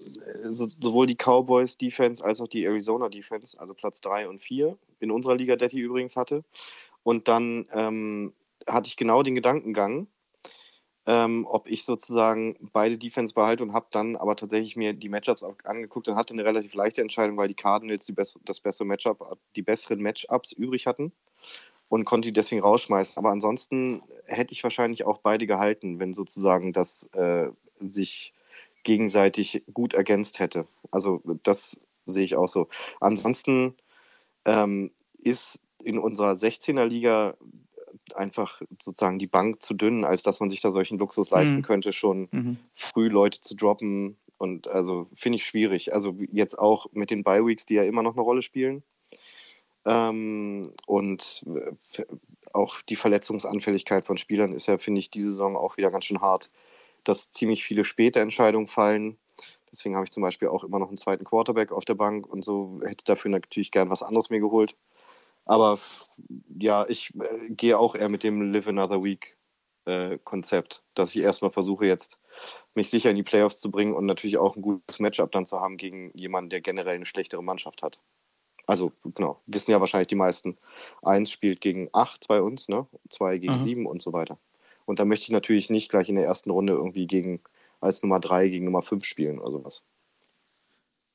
[0.49, 4.77] so, sowohl die Cowboys Defense als auch die Arizona Defense, also Platz 3 und 4
[4.99, 6.43] in unserer Liga Detti übrigens hatte.
[7.03, 8.33] Und dann ähm,
[8.67, 10.07] hatte ich genau den Gedankengang,
[11.05, 15.43] ähm, ob ich sozusagen beide Defense behalte und habe dann aber tatsächlich mir die Matchups
[15.43, 19.37] angeguckt und hatte eine relativ leichte Entscheidung, weil die Cardinals die bess das bessere Matchup,
[19.57, 21.11] die besseren Matchups übrig hatten
[21.93, 23.19] und konnte die deswegen rausschmeißen.
[23.19, 28.33] Aber ansonsten hätte ich wahrscheinlich auch beide gehalten, wenn sozusagen das äh, sich
[28.81, 30.65] gegenseitig gut ergänzt hätte.
[30.89, 32.67] Also das sehe ich auch so.
[32.99, 33.75] Ansonsten
[34.45, 37.35] ähm, ist in unserer 16er Liga
[38.15, 41.61] einfach sozusagen die Bank zu dünn, als dass man sich da solchen Luxus leisten mhm.
[41.61, 42.57] könnte, schon mhm.
[42.73, 44.17] früh Leute zu droppen.
[44.39, 45.93] Und also finde ich schwierig.
[45.93, 48.81] Also jetzt auch mit den Bye-Weeks, die ja immer noch eine Rolle spielen.
[49.85, 51.43] Ähm, und
[51.97, 52.03] äh,
[52.53, 56.21] auch die Verletzungsanfälligkeit von Spielern ist ja, finde ich, diese Saison auch wieder ganz schön
[56.21, 56.49] hart,
[57.03, 59.17] dass ziemlich viele späte Entscheidungen fallen.
[59.71, 62.43] Deswegen habe ich zum Beispiel auch immer noch einen zweiten Quarterback auf der Bank und
[62.43, 64.77] so hätte dafür natürlich gern was anderes mir geholt.
[65.45, 65.79] Aber
[66.59, 69.37] ja, ich äh, gehe auch eher mit dem Live Another Week
[69.85, 72.19] äh, Konzept, dass ich erstmal versuche jetzt
[72.75, 75.59] mich sicher in die Playoffs zu bringen und natürlich auch ein gutes Matchup dann zu
[75.59, 77.99] haben gegen jemanden, der generell eine schlechtere Mannschaft hat
[78.65, 80.57] also genau, wissen ja wahrscheinlich die meisten.
[81.01, 82.87] Eins spielt gegen acht bei uns, ne?
[83.09, 83.63] Zwei gegen mhm.
[83.63, 84.37] sieben und so weiter.
[84.85, 87.41] Und da möchte ich natürlich nicht gleich in der ersten Runde irgendwie gegen
[87.81, 89.83] als Nummer 3 gegen Nummer 5 spielen oder sowas.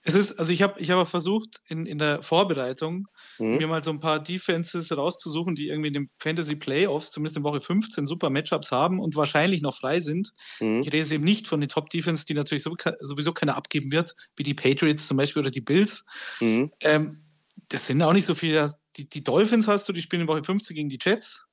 [0.03, 3.09] Es ist, also ich habe ich hab versucht, in, in der Vorbereitung
[3.39, 3.57] mhm.
[3.57, 7.43] mir mal so ein paar Defenses rauszusuchen, die irgendwie in den Fantasy Playoffs, zumindest in
[7.43, 10.33] Woche 15, super Matchups haben und wahrscheinlich noch frei sind.
[10.61, 10.83] Mhm.
[10.83, 14.45] Ich rede eben nicht von den Top Defense, die natürlich sowieso keiner abgeben wird, wie
[14.45, 16.07] die Patriots zum Beispiel oder die Bills.
[16.41, 16.71] Mhm.
[16.81, 17.23] Ähm,
[17.69, 18.71] das sind auch nicht so viele.
[18.97, 21.45] Die, die Dolphins hast du, die spielen in Woche 15 gegen die Jets.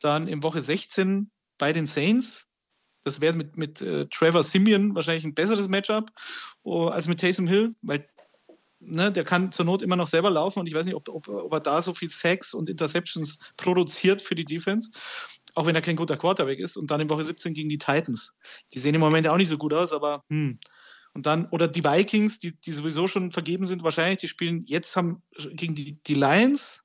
[0.00, 2.46] Dann in Woche 16 bei den Saints.
[3.04, 6.10] Das wäre mit, mit äh, Trevor Simeon wahrscheinlich ein besseres Matchup
[6.62, 8.06] oh, als mit Taysom Hill, weil
[8.80, 11.28] ne, der kann zur Not immer noch selber laufen und ich weiß nicht, ob, ob,
[11.28, 14.90] ob er da so viel Sacks und Interceptions produziert für die Defense,
[15.54, 16.76] auch wenn er kein guter Quarterback ist.
[16.76, 18.34] Und dann in Woche 17 gegen die Titans.
[18.74, 20.58] Die sehen im Moment auch nicht so gut aus, aber hm.
[21.18, 24.94] Und dann, oder die Vikings, die, die sowieso schon vergeben sind, wahrscheinlich, die spielen jetzt
[24.94, 26.84] haben gegen die, die Lions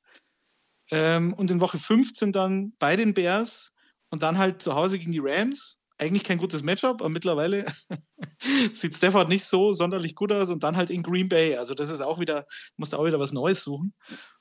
[0.89, 3.72] ähm, und in Woche 15 dann bei den Bears
[4.10, 7.65] und dann halt zu Hause gegen die Rams eigentlich kein gutes Matchup, aber mittlerweile
[8.74, 11.56] sieht Stafford nicht so sonderlich gut aus und dann halt in Green Bay.
[11.56, 13.93] Also das ist auch wieder, musst auch wieder was Neues suchen.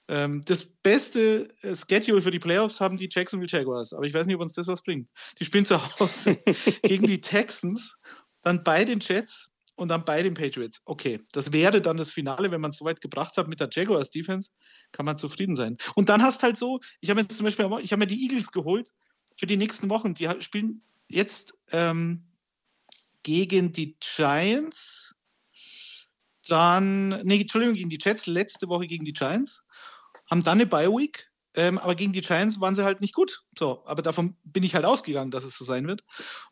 [0.09, 4.24] Ähm, das beste äh, Schedule für die Playoffs haben die Jacksonville Jaguars, aber ich weiß
[4.24, 5.11] nicht, ob uns das was bringt.
[5.38, 6.42] Die spielen zu Hause
[6.83, 7.98] gegen die Texans,
[8.40, 10.80] dann bei den Jets und dann bei den Patriots.
[10.85, 13.68] Okay, das wäre dann das Finale, wenn man es so weit gebracht hat mit der
[13.70, 14.50] Jaguars Defense,
[14.92, 15.76] kann man zufrieden sein.
[15.94, 18.52] Und dann hast halt so, ich habe jetzt zum Beispiel, ich habe mir die Eagles
[18.52, 18.92] geholt
[19.37, 20.14] für die nächsten Wochen.
[20.14, 22.24] Die spielen jetzt ähm,
[23.22, 25.14] gegen die Giants,
[26.46, 29.62] dann, nee, Entschuldigung, gegen die Jets, letzte Woche gegen die Giants,
[30.30, 33.42] haben dann eine Bye-Week, ähm, aber gegen die Giants waren sie halt nicht gut.
[33.58, 36.04] So, aber davon bin ich halt ausgegangen, dass es so sein wird.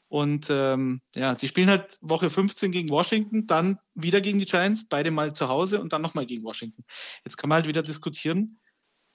[0.08, 4.86] Und ähm, ja, die spielen halt Woche 15 gegen Washington, dann wieder gegen die Giants,
[4.88, 6.84] beide mal zu Hause und dann nochmal gegen Washington.
[7.24, 8.60] Jetzt kann man halt wieder diskutieren,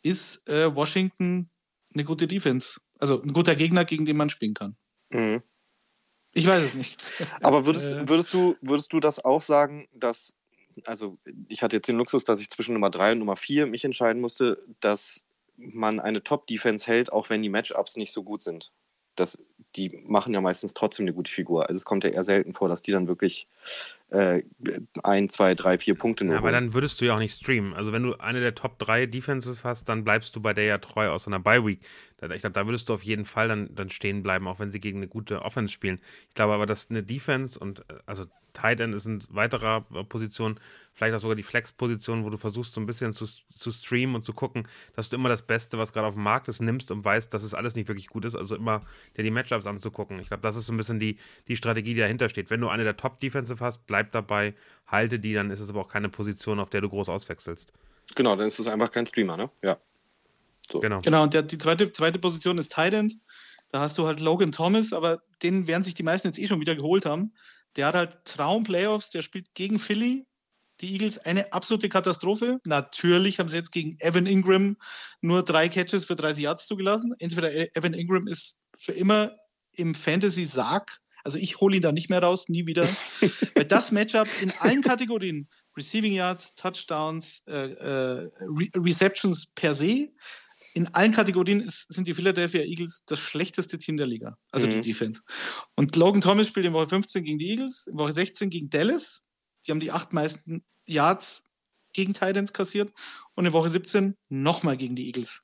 [0.02, 1.50] ist äh, Washington
[1.94, 2.80] eine gute Defense?
[3.00, 4.76] Also ein guter Gegner, gegen den man spielen kann.
[5.12, 5.44] Mhm.
[6.34, 7.12] Ich weiß es nicht.
[7.42, 8.08] Aber würdest, äh.
[8.08, 10.34] würdest, du, würdest du das auch sagen, dass,
[10.86, 11.18] also
[11.48, 14.22] ich hatte jetzt den Luxus, dass ich zwischen Nummer 3 und Nummer 4 mich entscheiden
[14.22, 15.26] musste, dass
[15.58, 18.72] man eine Top-Defense hält, auch wenn die Matchups nicht so gut sind?
[19.16, 19.38] Das,
[19.78, 21.70] die machen ja meistens trotzdem eine gute Figur.
[21.70, 23.48] Also es kommt ja eher selten vor, dass die dann wirklich
[24.10, 24.44] äh,
[25.04, 26.34] ein, zwei, drei, vier Punkte nur.
[26.34, 27.74] Ja, aber dann würdest du ja auch nicht streamen.
[27.74, 30.78] Also wenn du eine der Top 3 Defenses hast, dann bleibst du bei der ja
[30.80, 31.80] treu aus einer Bye-Week.
[32.34, 34.82] Ich glaube, da würdest du auf jeden Fall dann, dann stehen bleiben, auch wenn sie
[34.82, 36.02] gegen eine gute Offense spielen.
[36.28, 40.04] Ich glaube aber, dass eine Defense und äh, also Tight End ist eine weitere äh,
[40.04, 40.60] Position,
[40.94, 44.24] vielleicht auch sogar die Flex-Position, wo du versuchst, so ein bisschen zu, zu streamen und
[44.24, 47.06] zu gucken, dass du immer das Beste, was gerade auf dem Markt ist, nimmst und
[47.06, 48.36] weißt, dass es alles nicht wirklich gut ist.
[48.36, 48.82] Also immer
[49.16, 50.20] dir die Matchups anzugucken.
[50.20, 52.50] Ich glaube, das ist so ein bisschen die, die Strategie, die dahinter steht.
[52.50, 54.56] Wenn du eine der Top-Defensive hast, bleib dabei,
[54.88, 57.72] halte die, dann ist es aber auch keine Position, auf der du groß auswechselst.
[58.16, 59.50] Genau, dann ist es einfach kein Streamer, ne?
[59.62, 59.78] Ja.
[60.72, 60.80] So.
[60.80, 61.02] Genau.
[61.02, 63.18] Genau, und der, die zweite, zweite Position ist Tight End.
[63.72, 66.60] Da hast du halt Logan Thomas, aber den werden sich die meisten jetzt eh schon
[66.60, 67.34] wieder geholt haben.
[67.76, 70.26] Der hat halt Traum-Playoffs, der spielt gegen Philly.
[70.82, 72.60] Die Eagles eine absolute Katastrophe.
[72.66, 74.76] Natürlich haben sie jetzt gegen Evan Ingram
[75.22, 77.14] nur drei Catches für 30 Yards zugelassen.
[77.20, 79.36] Entweder Evan Ingram ist für immer
[79.72, 81.00] im Fantasy-Sarg.
[81.24, 82.88] Also ich hole ihn da nicht mehr raus, nie wieder.
[83.56, 90.10] Weil das Matchup in allen Kategorien, Receiving Yards, Touchdowns, äh, äh, Re Receptions per se,
[90.76, 94.72] in allen Kategorien ist, sind die Philadelphia Eagles das schlechteste Team der Liga, also mhm.
[94.72, 95.22] die Defense.
[95.76, 99.24] Und Logan Thomas spielt in Woche 15 gegen die Eagles, in Woche 16 gegen Dallas.
[99.66, 101.46] Die haben die acht meisten Yards
[101.94, 102.92] gegen Titans kassiert
[103.36, 105.44] und in Woche 17 nochmal gegen die Eagles.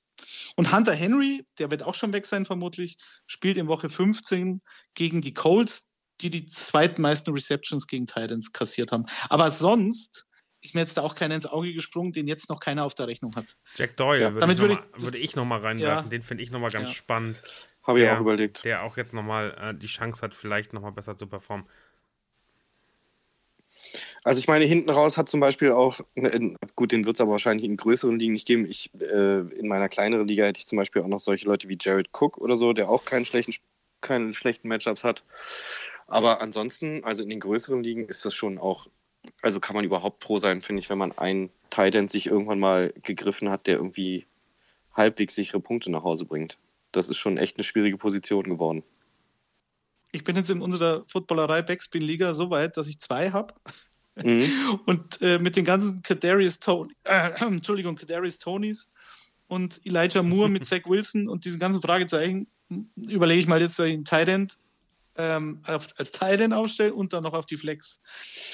[0.57, 4.59] Und Hunter Henry, der wird auch schon weg sein vermutlich, spielt in Woche 15
[4.95, 9.05] gegen die Colts, die die zweitmeisten Receptions gegen Titans kassiert haben.
[9.29, 10.25] Aber sonst
[10.61, 13.07] ist mir jetzt da auch keiner ins Auge gesprungen, den jetzt noch keiner auf der
[13.07, 13.57] Rechnung hat.
[13.75, 14.27] Jack Doyle, ja.
[14.29, 16.05] würde, Damit ich würde, ich, würde ich noch mal reinwerfen.
[16.05, 16.09] Ja.
[16.09, 16.93] Den finde ich noch mal ganz ja.
[16.93, 17.41] spannend.
[17.83, 18.63] Habe ich auch überlegt.
[18.63, 21.65] Der auch jetzt noch mal äh, die Chance hat, vielleicht noch mal besser zu performen.
[24.23, 27.31] Also ich meine, hinten raus hat zum Beispiel auch, in, gut, den wird es aber
[27.31, 28.65] wahrscheinlich in größeren Ligen nicht geben.
[28.65, 31.77] Ich, äh, in meiner kleineren Liga hätte ich zum Beispiel auch noch solche Leute wie
[31.79, 33.53] Jared Cook oder so, der auch keinen schlechten,
[34.01, 35.23] keine schlechten Matchups hat.
[36.07, 38.87] Aber ansonsten, also in den größeren Ligen ist das schon auch
[39.41, 42.93] also kann man überhaupt froh sein, finde ich, wenn man einen Titan sich irgendwann mal
[43.03, 44.25] gegriffen hat, der irgendwie
[44.93, 46.57] halbwegs sichere Punkte nach Hause bringt.
[46.91, 48.83] Das ist schon echt eine schwierige Position geworden.
[50.11, 53.53] Ich bin jetzt in unserer Footballerei Backspin Liga so weit, dass ich zwei habe.
[54.15, 54.79] Mhm.
[54.85, 58.89] Und äh, mit den ganzen Kadarius Tony, äh, Entschuldigung, Kadarius Tonys
[59.47, 62.47] und Elijah Moore mit Zach Wilson und diesen ganzen Fragezeichen
[62.95, 64.47] überlege ich mal jetzt einen Titan
[65.17, 68.01] ähm, auf, als Titan aufstellen und dann noch auf die Flex.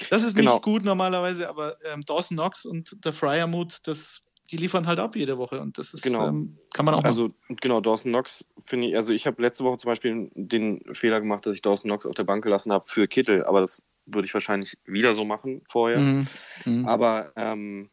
[0.10, 0.54] Das ist genau.
[0.54, 5.16] nicht gut normalerweise, aber ähm, Dawson Knox und der Fryermut, das die liefern halt ab
[5.16, 6.28] jede Woche und das ist, Genau.
[6.28, 7.28] ähm, kann man auch Also
[7.62, 11.46] genau, Dawson Knox finde ich, also ich habe letzte Woche zum Beispiel den Fehler gemacht,
[11.46, 14.34] dass ich Dawson Knox auf der Bank gelassen habe für Kittel, aber das würde ich
[14.34, 16.00] wahrscheinlich wieder so machen vorher.
[16.00, 16.30] machen.
[16.66, 16.80] Mhm.
[16.80, 16.86] Mhm.
[16.86, 17.90] Aber ähm,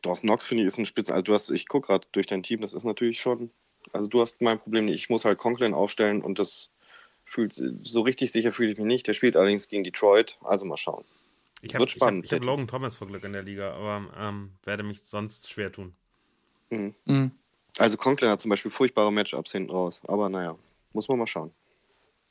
[0.00, 1.12] Dawson Knox finde ich ist ein Spitzen.
[1.12, 3.50] Also du hast, ich gucke gerade durch dein Team, das ist natürlich schon.
[3.92, 4.94] Also du hast mein Problem nicht.
[4.94, 6.70] Ich muss halt Conklin aufstellen und das
[7.32, 9.06] fühlt so richtig sicher fühle ich mich nicht.
[9.06, 11.04] Der spielt allerdings gegen Detroit, also mal schauen.
[11.62, 13.42] Ich habe Wird ich hab, spannend, ich hab der Logan Thomas vor Glück in der
[13.42, 15.94] Liga, aber ähm, werde mich sonst schwer tun.
[16.70, 16.94] Mhm.
[17.06, 17.30] Mhm.
[17.78, 20.56] Also Conklin hat zum Beispiel furchtbare Matchups hinten raus, aber naja,
[20.92, 21.52] muss man mal schauen.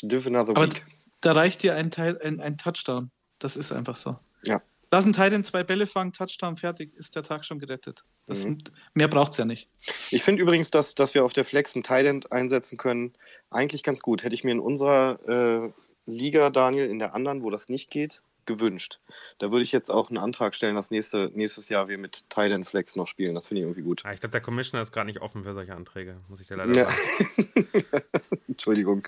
[0.04, 0.86] Live another Aber week.
[1.22, 3.10] da reicht dir ein, Teil, ein, ein Touchdown.
[3.40, 4.20] Das ist einfach so.
[4.46, 4.62] Ja.
[4.92, 8.04] Lass einen Titan zwei Bälle fangen, Touchdown, fertig, ist der Tag schon gerettet.
[8.28, 8.62] Das, Mhm.
[8.94, 9.70] Mehr braucht es ja nicht.
[10.10, 13.14] Ich finde übrigens, dass, dass wir auf der Flex einen Tident einsetzen können,
[13.50, 14.24] eigentlich ganz gut.
[14.24, 15.72] Hätte ich mir in unserer äh,
[16.06, 19.00] Liga, Daniel, in der anderen, wo das nicht geht, gewünscht.
[19.40, 22.68] Da würde ich jetzt auch einen Antrag stellen, dass nächste, nächstes Jahr wir mit Tident
[22.68, 23.36] Flex noch spielen.
[23.36, 24.02] Das finde ich irgendwie gut.
[24.06, 26.58] Ah, ich glaube, der Commissioner ist gerade nicht offen für solche Anträge, muss ich dir
[26.58, 26.88] leider Ja.
[26.90, 27.78] sagen.
[28.48, 29.08] Entschuldigung.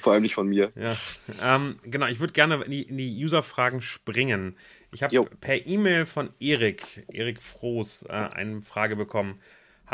[0.00, 0.72] Vor allem nicht von mir.
[0.74, 0.96] Ja,
[1.40, 4.56] ähm, genau, ich würde gerne in die, in die User-Fragen springen.
[4.92, 9.40] Ich habe per E-Mail von Erik, Erik Froß, äh, eine Frage bekommen.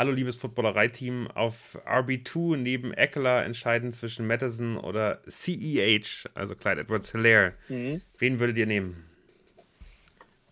[0.01, 1.27] Hallo, liebes Footballerei-Team.
[1.27, 7.53] Auf RB2 neben Eckler entscheiden zwischen Madison oder CEH, also Clyde Edwards Hilaire.
[7.67, 9.05] Wen würdet ihr nehmen?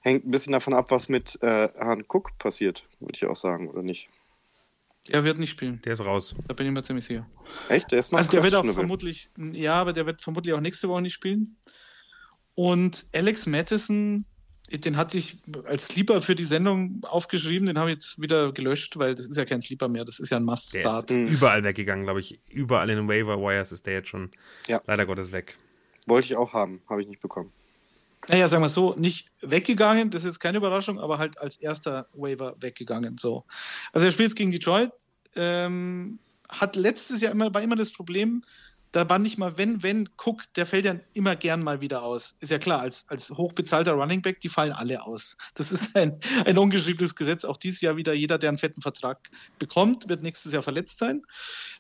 [0.02, 3.72] Hängt ein bisschen davon ab, was mit äh, Herrn Cook passiert, würde ich auch sagen,
[3.72, 4.10] oder nicht?
[5.10, 5.82] Er wird nicht spielen.
[5.84, 6.36] Der ist raus.
[6.48, 7.28] Da bin ich mir ziemlich sicher.
[7.70, 7.92] Echt?
[7.92, 10.90] Der ist noch Also der wird auch vermutlich, ja, aber der wird vermutlich auch nächste
[10.90, 11.58] Woche nicht spielen.
[12.54, 14.26] Und Alex Mattison,
[14.72, 18.98] den hatte ich als Sleeper für die Sendung aufgeschrieben, den habe ich jetzt wieder gelöscht,
[18.98, 21.10] weil das ist ja kein Sleeper mehr, das ist ja ein Der ist Must-Start.
[21.10, 21.28] Mhm.
[21.28, 22.40] überall weggegangen, glaube ich.
[22.50, 24.32] Überall in den Waiver Wires ist der jetzt schon
[24.68, 24.82] Ja.
[24.86, 25.58] leider Gottes weg.
[26.08, 27.52] Wollte ich auch haben, habe ich nicht bekommen.
[28.28, 32.08] Naja, sagen wir so, nicht weggegangen, das ist jetzt keine Überraschung, aber halt als erster
[32.14, 33.18] Waiver weggegangen.
[33.18, 33.46] So.
[33.94, 34.92] Also er spielt jetzt gegen Detroit,
[35.36, 38.44] ähm, hat letztes Jahr immer, war immer das Problem,
[38.92, 42.36] da war nicht mal, wenn, wenn, Cook, der fällt ja immer gern mal wieder aus.
[42.40, 45.38] Ist ja klar, als, als hochbezahlter Running Back, die fallen alle aus.
[45.54, 47.46] Das ist ein, ein ungeschriebenes Gesetz.
[47.46, 51.22] Auch dieses Jahr wieder, jeder, der einen fetten Vertrag bekommt, wird nächstes Jahr verletzt sein.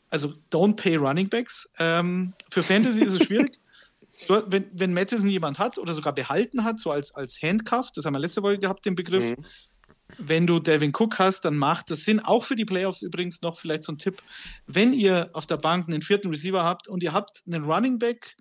[0.09, 1.67] Also don't pay Running Backs.
[1.79, 3.59] Ähm, für Fantasy ist es schwierig.
[4.27, 8.13] Wenn, wenn Madison jemand hat oder sogar behalten hat, so als, als Handcuff, das haben
[8.15, 9.45] wir letzte Woche gehabt, den Begriff, Mhm.
[10.17, 12.19] Wenn du Devin Cook hast, dann macht das Sinn.
[12.19, 14.21] Auch für die Playoffs übrigens noch vielleicht so ein Tipp.
[14.65, 18.35] Wenn ihr auf der Bank einen vierten Receiver habt und ihr habt einen Running Back,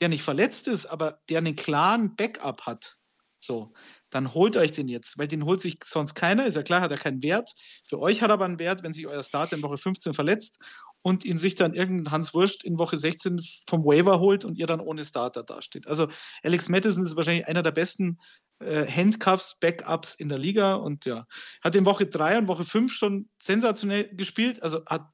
[0.00, 2.96] der nicht verletzt ist, aber der einen klaren Backup hat,
[3.38, 3.72] so,
[4.10, 6.46] dann holt euch den jetzt, weil den holt sich sonst keiner.
[6.46, 7.50] Ist ja klar, hat er keinen Wert.
[7.88, 10.58] Für euch hat er aber einen Wert, wenn sich euer Starter in Woche 15 verletzt
[11.02, 14.66] und ihn sich dann irgendein Hans Wurscht in Woche 16 vom Waiver holt und ihr
[14.66, 15.86] dann ohne Starter dasteht.
[15.86, 16.08] Also
[16.42, 18.18] Alex Madison ist wahrscheinlich einer der besten
[18.60, 21.26] äh, Handcuffs, Backups in der Liga und ja,
[21.62, 25.08] hat in Woche 3 und Woche 5 schon sensationell gespielt, also hat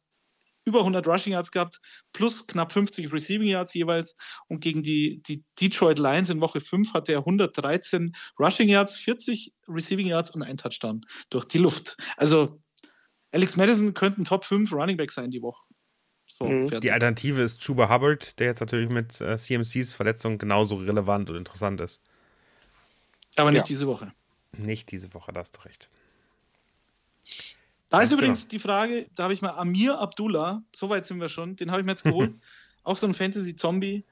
[0.69, 1.81] über 100 Rushing Yards gehabt,
[2.13, 4.15] plus knapp 50 Receiving Yards jeweils.
[4.49, 9.55] Und gegen die, die Detroit Lions in Woche 5 hatte er 113 Rushing Yards, 40
[9.67, 11.97] Receiving Yards und ein Touchdown durch die Luft.
[12.19, 12.61] Also
[13.33, 15.65] Alex Madison könnte ein Top 5 Running Back sein die Woche.
[16.39, 16.81] So, Mhm.
[16.81, 21.37] Die Alternative ist Chuba Hubbard, der jetzt natürlich mit äh, CMCs Verletzung genauso relevant und
[21.37, 22.01] interessant ist.
[23.37, 23.65] Aber nicht Ja.
[23.67, 24.13] diese Woche.
[24.57, 25.89] Nicht diese Woche, da hast du recht.
[27.91, 31.29] Da ist Ganz übrigens die Frage, da habe ich mal Amir Abdullah, soweit sind wir
[31.29, 32.35] schon, den habe ich mir jetzt geholt.
[32.85, 34.05] auch so ein Fantasy-Zombie,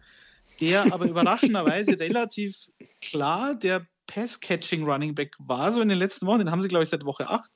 [0.60, 2.56] der aber überraschenderweise relativ
[3.00, 6.38] klar der Pass-Catching-Running Back war, so in den letzten Wochen.
[6.38, 7.50] Den haben sie, glaube ich, seit Woche 8.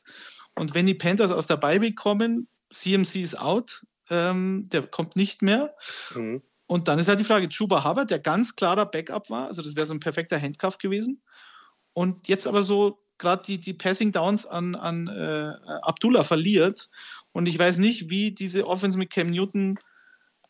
[0.57, 5.43] Und wenn die Panthers aus der Bye kommen, CMC ist out, ähm, der kommt nicht
[5.43, 5.75] mehr.
[6.15, 6.43] Mhm.
[6.67, 9.75] Und dann ist halt die Frage, Chuba Hubbard, der ganz klarer Backup war, also das
[9.75, 11.23] wäre so ein perfekter Handcuff gewesen.
[11.93, 16.89] Und jetzt aber so gerade die, die Passing Downs an, an äh, Abdullah verliert.
[17.33, 19.79] Und ich weiß nicht, wie diese Offense mit Cam Newton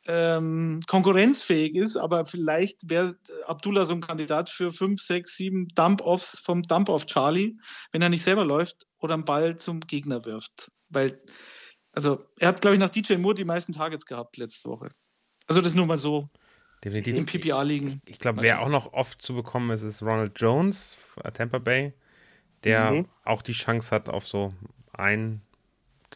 [0.07, 6.40] ähm, konkurrenzfähig ist, aber vielleicht wäre Abdullah so ein Kandidat für 5, 6, 7 Dump-Offs
[6.40, 7.57] vom Dump-Off Charlie,
[7.92, 10.73] wenn er nicht selber läuft oder einen Ball zum Gegner wirft.
[10.88, 11.20] Weil,
[11.92, 14.88] also er hat, glaube ich, nach DJ Moore die meisten Targets gehabt letzte Woche.
[15.46, 16.29] Also das nur mal so
[16.85, 17.16] Definitiv.
[17.16, 18.00] im PPA liegen.
[18.07, 20.98] Ich glaube, Mal wer auch noch oft zu bekommen ist, ist Ronald Jones,
[21.35, 21.92] Tampa Bay,
[22.64, 23.09] der Mhm.
[23.24, 24.55] auch die Chance hat auf so
[24.92, 25.42] einen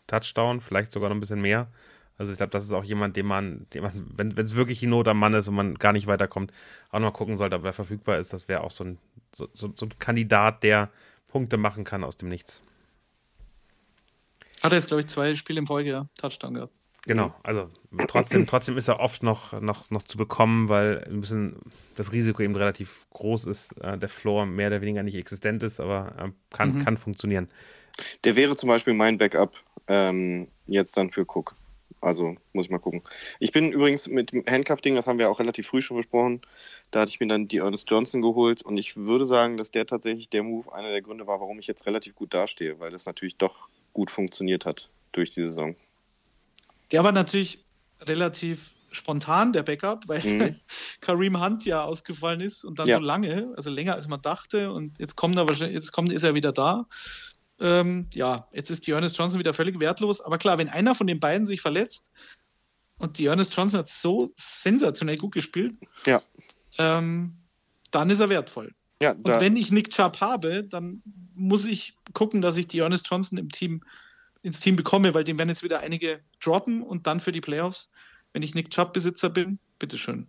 [0.06, 1.68] Touchdown, vielleicht sogar noch ein bisschen mehr.
[2.16, 4.87] Also ich glaube, das ist auch jemand, den man, den man wenn es wirklich die
[4.87, 6.52] Not am Mann ist und man gar nicht weiterkommt,
[6.90, 8.32] auch noch mal gucken sollte, ob er verfügbar ist.
[8.32, 8.98] Das wäre auch so ein,
[9.34, 10.90] so, so, so ein Kandidat, der
[11.26, 12.62] Punkte machen kann aus dem Nichts.
[14.64, 16.72] Hat er jetzt, glaube ich, zwei Spiele in Folge, ja, Touchdown gehabt.
[17.07, 17.68] Genau, also
[18.09, 21.57] trotzdem, trotzdem ist er oft noch, noch, noch zu bekommen, weil ein bisschen
[21.96, 25.81] das Risiko eben relativ groß ist, äh, der Floor mehr oder weniger nicht existent ist,
[25.81, 26.85] aber äh, kann, Mhm.
[26.85, 27.50] kann funktionieren.
[28.24, 29.55] Der wäre zum Beispiel mein Backup
[29.87, 31.55] ähm, jetzt dann für Cook.
[32.00, 33.03] Also muss ich mal gucken.
[33.40, 36.40] Ich bin übrigens mit dem Handcuff-Ding, das haben wir auch relativ früh schon besprochen,
[36.90, 39.87] da hatte ich mir dann die Ernest Johnson geholt und ich würde sagen, dass der
[39.87, 43.05] tatsächlich der Move einer der Gründe war, warum ich jetzt relativ gut dastehe, weil das
[43.05, 45.74] natürlich doch gut funktioniert hat durch die Saison.
[46.92, 47.64] Der war natürlich
[48.02, 50.57] relativ spontan, der Backup, weil Mhm.
[51.00, 52.98] Kareem Hunt ja ausgefallen ist und dann Ja.
[52.98, 54.70] so lange, also länger als man dachte.
[54.72, 56.87] Und jetzt kommt er wahrscheinlich, jetzt kommt, ist er wieder da.
[57.61, 60.20] Ähm, ja, jetzt ist die Ernest Johnson wieder völlig wertlos.
[60.20, 62.11] Aber klar, wenn einer von den beiden sich verletzt
[62.98, 65.74] und die Ernest Johnson hat so sensationell gut gespielt,
[66.07, 66.22] Ja.
[66.78, 67.37] ähm,
[67.90, 68.72] dann ist er wertvoll.
[69.02, 71.02] Ja, Und wenn ich Nick Chubb habe, dann
[71.35, 73.83] muss ich gucken, dass ich die Ernest Johnson im Team,
[74.42, 77.90] ins Team bekomme, weil den werden jetzt wieder einige droppen und dann für die Playoffs,
[78.33, 80.26] wenn ich Nick Chubb-Besitzer bin, bitteschön.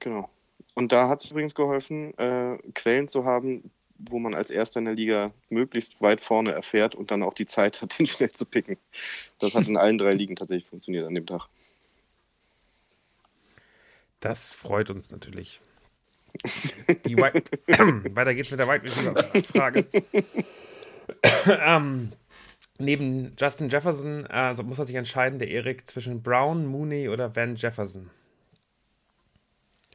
[0.00, 0.30] genau.
[0.74, 4.84] Und da hat es übrigens geholfen, äh, Quellen zu haben, wo man als Erster in
[4.84, 8.44] der Liga möglichst weit vorne erfährt und dann auch die Zeit hat, den schnell zu
[8.44, 8.76] picken.
[9.38, 11.48] Das hat in allen drei Ligen tatsächlich funktioniert an dem Tag.
[14.20, 15.60] Das freut uns natürlich.
[17.06, 19.86] Die Weiter geht's mit der Wide Receiver-Frage.
[21.60, 22.10] ähm,
[22.78, 27.56] neben Justin Jefferson also muss er sich entscheiden, der Erik, zwischen Brown, Mooney oder Van
[27.56, 28.10] Jefferson.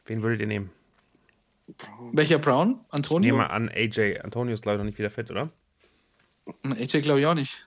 [0.06, 0.70] Wen würdet ihr nehmen?
[2.12, 2.80] Welcher Brown?
[2.88, 3.34] Ich Antonio?
[3.34, 4.20] nehme an, AJ.
[4.22, 5.50] Antonio ist, glaube ich, noch nicht wieder fit, oder?
[6.64, 7.66] AJ glaube ich auch nicht.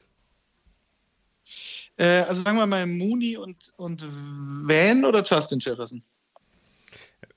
[1.98, 6.04] Äh, also sagen wir mal Mooney und, und Van oder Justin Jefferson?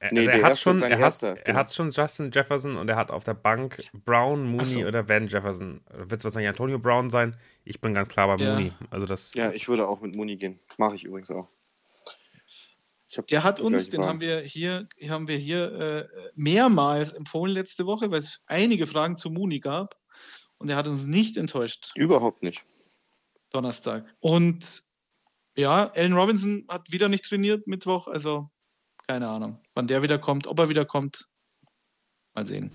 [0.00, 1.58] Er- Nee, also er hat schon, er hat, er genau.
[1.58, 4.86] hat schon Justin Jefferson und er hat auf der Bank Brown, Mooney so.
[4.86, 5.80] oder Van Jefferson.
[5.92, 7.36] Wird es wahrscheinlich Antonio Brown sein?
[7.64, 8.52] Ich bin ganz klar bei Ja.
[8.52, 8.72] Mooney.
[8.90, 10.60] Also das Ja, ich würde auch mit Muni gehen.
[10.76, 11.48] Mache ich übrigens auch.
[13.08, 17.54] Ich hab Der hat uns, den haben wir hier, haben wir hier äh, mehrmals empfohlen
[17.54, 19.96] letzte Woche, weil es einige Fragen zu Mooney gab.
[20.58, 22.64] Und er hat uns nicht enttäuscht, Überhaupt nicht.
[23.50, 24.04] Donnerstag.
[24.20, 24.82] Und
[25.56, 28.50] ja, Allen Robinson hat wieder nicht trainiert Mittwoch, also
[29.08, 31.26] keine Ahnung, wann der wieder kommt, ob er wieder kommt.
[32.34, 32.70] Mal sehen.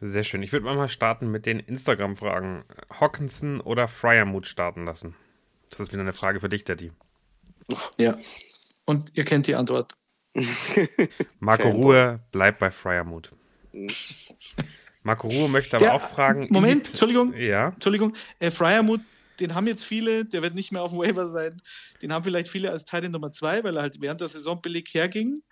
[0.00, 0.42] Sehr schön.
[0.42, 2.64] Ich würde mal starten mit den Instagram-Fragen.
[3.00, 5.16] Hawkinson oder Fryermuth starten lassen?
[5.70, 6.92] Das ist wieder eine Frage für dich, Daddy.
[7.96, 8.16] Ja.
[8.84, 9.96] Und ihr kennt die Antwort.
[11.40, 11.68] Marco.
[11.70, 13.32] Ruhe bleibt bei Fryermuth.
[15.02, 16.46] Marco Ruhe möchte aber Der- auch fragen.
[16.50, 19.00] Moment, Entschuldigung, Ja, Entschuldigung, äh, Fryermuth,
[19.40, 21.62] den haben jetzt viele, der wird nicht mehr auf dem Waiver sein.
[22.02, 24.92] Den haben vielleicht viele als Teil Nummer zwei, weil er halt während der Saison billig
[24.92, 25.42] herging.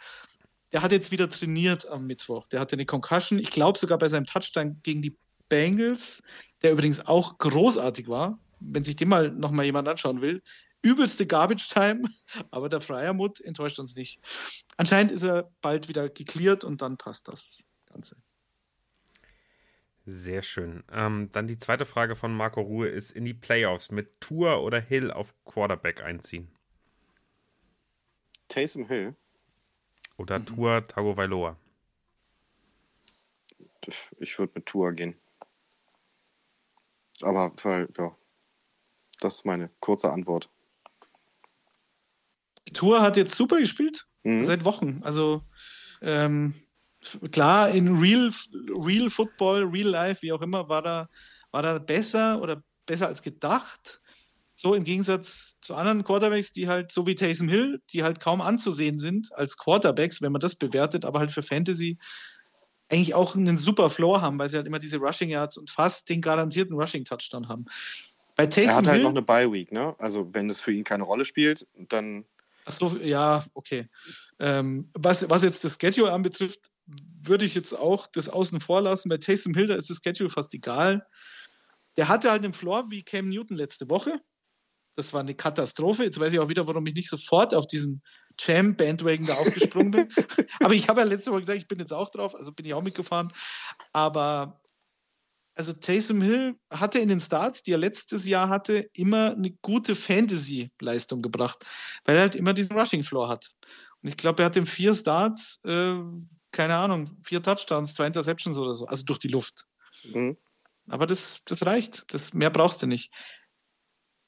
[0.72, 2.46] Der hat jetzt wieder trainiert am Mittwoch.
[2.48, 3.38] Der hatte eine Concussion.
[3.38, 5.16] Ich glaube sogar bei seinem Touchdown gegen die
[5.48, 6.22] Bengals,
[6.62, 10.42] der übrigens auch großartig war, wenn sich den mal noch mal jemand anschauen will.
[10.82, 12.08] Übelste Garbage Time,
[12.50, 14.20] aber der Fryermuth enttäuscht uns nicht.
[14.76, 18.16] Anscheinend ist er bald wieder geklärt und dann passt das Ganze.
[20.06, 20.84] Sehr schön.
[20.90, 24.80] Ähm, dann die zweite Frage von Marco Ruhe ist: In die Playoffs mit Tour oder
[24.80, 26.48] Hill auf Quarterback einziehen?
[28.48, 29.14] Taysom Hill.
[30.16, 30.46] Oder Mhm.
[30.46, 31.56] Tour Tagovailoa?
[34.18, 35.14] Ich würde mit Tour gehen.
[37.22, 38.16] Aber weil, ja,
[39.20, 40.50] das ist meine kurze Antwort.
[42.72, 44.06] Tour hat jetzt super gespielt.
[44.24, 44.44] Mhm.
[44.44, 45.00] Seit Wochen.
[45.02, 45.42] Also
[46.02, 46.54] ähm,
[47.30, 48.30] klar, in Real,
[48.68, 51.08] Real Football, Real Life, wie auch immer, war da,
[51.50, 54.00] war da besser oder besser als gedacht.
[54.54, 58.40] So im Gegensatz zu anderen Quarterbacks, die halt, so wie Taysom Hill, die halt kaum
[58.40, 61.98] anzusehen sind als Quarterbacks, wenn man das bewertet, aber halt für Fantasy
[62.88, 66.08] eigentlich auch einen super Floor haben, weil sie halt immer diese Rushing Yards und fast
[66.08, 67.66] den garantierten Rushing Touchdown haben.
[68.36, 69.94] Bei Er Taysom hat halt Hill, noch eine Bye-Week, ne?
[69.98, 72.24] Also, wenn es für ihn keine Rolle spielt, dann
[72.66, 73.88] Ach so, ja, okay.
[74.40, 79.08] Ähm, was, was jetzt das Schedule anbetrifft, würde ich jetzt auch das außen vor lassen.
[79.08, 81.06] Bei Taysom Hill, da ist das Schedule fast egal.
[81.96, 84.20] Der hatte halt den Floor wie Cam Newton letzte Woche.
[84.96, 86.04] Das war eine Katastrophe.
[86.04, 88.02] Jetzt weiß ich auch wieder, warum ich nicht sofort auf diesen
[88.38, 90.08] Jam-Bandwagon da aufgesprungen bin.
[90.60, 92.74] Aber ich habe ja letzte Woche gesagt, ich bin jetzt auch drauf, also bin ich
[92.74, 93.32] auch mitgefahren.
[93.92, 94.60] Aber
[95.54, 99.94] also Taysom Hill hatte in den Starts, die er letztes Jahr hatte, immer eine gute
[99.94, 101.64] Fantasy-Leistung gebracht,
[102.04, 103.50] weil er halt immer diesen Rushing Floor hat.
[104.02, 105.94] Und ich glaube, er hat in vier Starts, äh,
[106.56, 109.66] keine Ahnung, vier Touchdowns, zwei Interceptions oder so, also durch die Luft.
[110.04, 110.36] mhm.
[110.88, 112.04] Aber das, das reicht.
[112.14, 113.12] Das, mehr brauchst du nicht.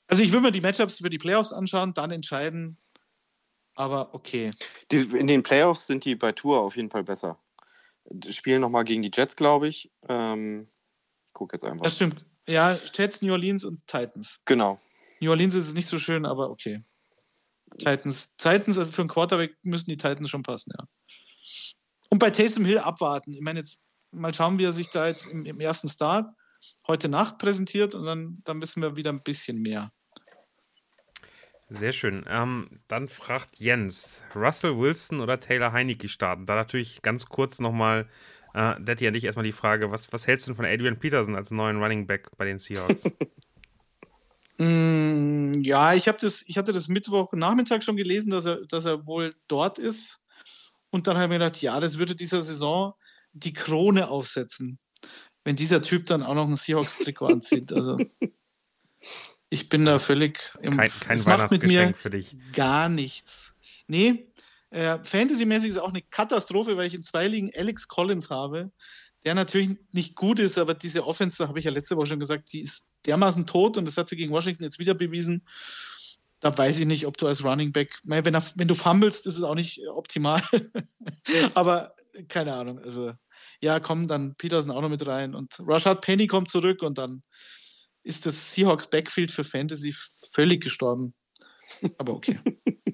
[0.09, 2.77] Also ich will mir die Matchups für die Playoffs anschauen, dann entscheiden.
[3.77, 4.51] Aber okay.
[4.91, 7.39] Die, in den Playoffs sind die bei Tour auf jeden Fall besser.
[8.07, 9.91] Die spielen nochmal gegen die Jets, glaube ich.
[10.09, 10.69] Ähm,
[11.33, 11.85] guck jetzt einfach.
[11.85, 12.25] Das stimmt.
[12.49, 14.41] Ja, Jets, New Orleans und Titans.
[14.45, 14.81] Genau.
[15.21, 16.83] New Orleans ist es nicht so schön, aber okay.
[17.79, 20.87] Titans, Titans also für einen Quarterback müssen die Titans schon passen, ja.
[22.11, 23.33] Und bei Taysom Hill abwarten.
[23.33, 23.79] Ich meine, jetzt
[24.11, 26.27] mal schauen, wie er sich da jetzt im, im ersten Start
[26.87, 29.93] heute Nacht präsentiert und dann, dann wissen wir wieder ein bisschen mehr.
[31.71, 32.25] Sehr schön.
[32.29, 36.47] Ähm, dann fragt Jens, Russell Wilson oder Taylor Heineke starten?
[36.47, 38.09] Da natürlich ganz kurz nochmal,
[38.55, 41.37] äh, Daddy, an dich erstmal die Frage, was, was hältst du denn von Adrian Peterson
[41.37, 43.03] als neuen Running Back bei den Seahawks?
[44.59, 49.35] mm, ja, ich, das, ich hatte das Mittwochnachmittag schon gelesen, dass er, dass er wohl
[49.47, 50.21] dort ist.
[50.91, 52.95] Und dann habe ich mir gedacht, ja, das würde dieser Saison
[53.33, 54.79] die Krone aufsetzen,
[55.45, 57.73] wenn dieser Typ dann auch noch ein Seahawks-Trikot anzieht.
[57.73, 57.97] Also
[59.51, 62.37] ich bin da völlig im Kein, kein Weihnachtsgeschenk für dich.
[62.53, 63.53] Gar nichts.
[63.87, 64.29] Nee,
[64.71, 68.71] äh, Fantasy-mäßig ist auch eine Katastrophe, weil ich in zwei Ligen Alex Collins habe,
[69.25, 72.21] der natürlich nicht gut ist, aber diese Offense, da habe ich ja letzte Woche schon
[72.21, 75.47] gesagt, die ist dermaßen tot und das hat sie gegen Washington jetzt wieder bewiesen.
[76.41, 79.37] Da weiß ich nicht, ob du als Running Back, wenn, er, wenn du fummelst, ist
[79.37, 80.43] es auch nicht optimal.
[81.55, 81.95] aber
[82.29, 82.79] keine Ahnung.
[82.79, 83.13] Also,
[83.61, 87.23] ja, komm, dann Peterson auch noch mit rein und Rashad Penny kommt zurück und dann
[88.05, 89.95] ist das Seahawks Backfield für Fantasy
[90.33, 91.15] völlig gestorben.
[91.99, 92.39] Aber okay.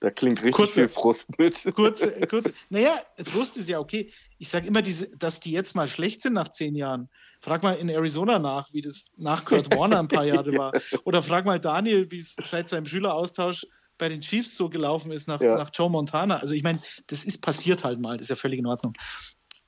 [0.00, 1.64] Da klingt richtig kurze, viel Frust mit.
[1.74, 4.12] Kurze, kurze, naja, Frust ist ja okay.
[4.38, 7.08] Ich sage immer, diese, dass die jetzt mal schlecht sind nach zehn Jahren.
[7.42, 10.72] Frag mal in Arizona nach, wie das nach Kurt Warner ein paar Jahre war.
[11.04, 13.66] Oder frag mal Daniel, wie es seit seinem Schüleraustausch
[13.98, 15.56] bei den Chiefs so gelaufen ist nach, ja.
[15.56, 16.36] nach Joe Montana.
[16.36, 18.92] Also ich meine, das ist passiert halt mal, das ist ja völlig in Ordnung.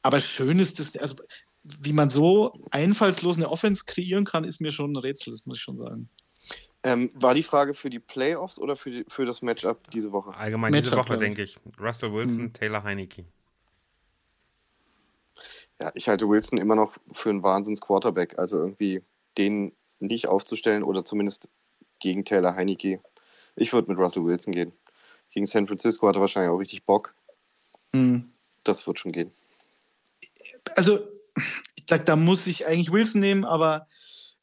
[0.03, 1.17] Aber schön ist das, also
[1.65, 5.59] wie man so einfallslos eine Offense kreieren kann, ist mir schon ein Rätsel, das muss
[5.59, 6.09] ich schon sagen.
[6.85, 10.35] Ähm, war die Frage für die Playoffs oder für, die, für das Matchup diese Woche?
[10.35, 11.59] Allgemein Matchup, diese Woche, denke ich.
[11.81, 12.53] Russell Wilson, mhm.
[12.53, 13.25] Taylor Heineke.
[15.81, 18.39] Ja, ich halte Wilson immer noch für einen Wahnsinns-Quarterback.
[18.39, 19.03] Also irgendwie
[19.37, 21.49] den nicht aufzustellen oder zumindest
[21.99, 23.01] gegen Taylor Heineke.
[23.57, 24.73] Ich würde mit Russell Wilson gehen.
[25.31, 27.15] Gegen San Francisco hat er wahrscheinlich auch richtig Bock.
[27.93, 28.33] Mhm.
[28.63, 29.33] Das wird schon gehen.
[30.77, 31.01] Also
[31.75, 33.87] ich sage, da muss ich eigentlich Wilson nehmen, aber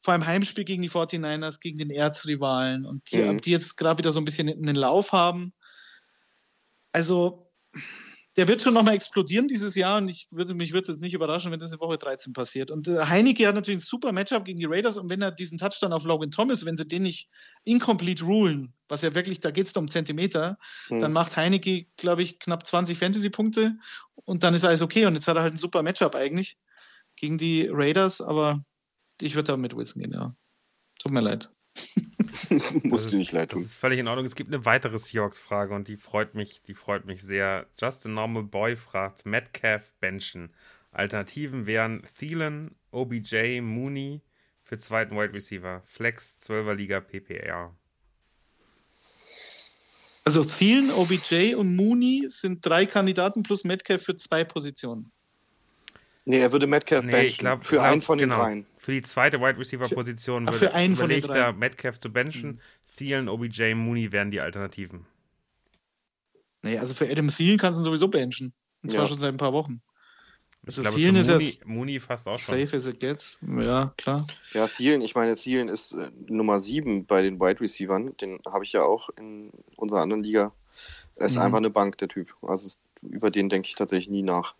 [0.00, 3.40] vor allem Heimspiel gegen die 49ers, gegen den Erzrivalen und die, mhm.
[3.40, 5.52] die jetzt gerade wieder so ein bisschen einen Lauf haben.
[6.90, 7.50] Also,
[8.36, 11.12] der wird schon nochmal explodieren dieses Jahr und ich würde, mich würde es jetzt nicht
[11.12, 12.70] überraschen, wenn das in Woche 13 passiert.
[12.70, 15.58] Und äh, Heineke hat natürlich ein super Matchup gegen die Raiders und wenn er diesen
[15.58, 17.28] Touchdown auf Logan Thomas, wenn sie den nicht
[17.64, 20.56] incomplete rulen, was ja wirklich, da geht es um Zentimeter,
[20.88, 21.00] mhm.
[21.00, 23.76] dann macht Heineke, glaube ich, knapp 20 Fantasy-Punkte
[24.14, 26.56] und dann ist alles okay und jetzt hat er halt ein super Matchup eigentlich
[27.16, 28.64] gegen die Raiders, aber
[29.20, 30.34] ich würde da mit Wilson gehen, ja.
[30.98, 31.50] Tut mir leid.
[32.82, 33.62] Musst du nicht leid tun.
[33.62, 34.26] Das ist völlig in Ordnung.
[34.26, 37.66] Es gibt eine weitere Seahawks-Frage und die freut mich, die freut mich sehr.
[37.80, 40.52] Just a Normal Boy fragt Metcalf benchen.
[40.90, 44.20] Alternativen wären Thielen, OBJ, Mooney
[44.62, 45.82] für zweiten Wide Receiver.
[45.86, 47.74] Flex, 12er Liga, PPR.
[50.24, 55.10] Also Thielen, OBJ und Mooney sind drei Kandidaten plus Metcalf für zwei Positionen.
[56.24, 57.38] Nee, er würde Metcalf nee, benchen.
[57.38, 58.42] Glaub, für glaub, einen von den genau.
[58.42, 58.66] dreien.
[58.78, 61.58] Für die zweite Wide Receiver Position würde für einen von den dreien.
[61.58, 62.50] Metcalf zu benchen.
[62.50, 62.60] Mhm.
[62.96, 65.06] Thielen, OBJ, Mooney wären die Alternativen.
[66.62, 68.52] Nee, also für Adam Thielen kannst du sowieso benchen.
[68.82, 69.08] Und zwar ja.
[69.08, 69.82] schon seit ein paar Wochen.
[70.64, 72.60] Also ich glaube, Thielen ist Mooney, Mooney fast auch schon.
[72.60, 73.38] Safe as it gets.
[73.58, 74.26] Ja, klar.
[74.52, 78.16] Ja, Thielen, ich meine, Thielen ist äh, Nummer 7 bei den Wide Receivern.
[78.18, 80.52] Den habe ich ja auch in unserer anderen Liga.
[81.16, 81.42] Er ist mhm.
[81.42, 82.32] einfach eine Bank, der Typ.
[82.42, 82.68] Also
[83.02, 84.54] über den denke ich tatsächlich nie nach.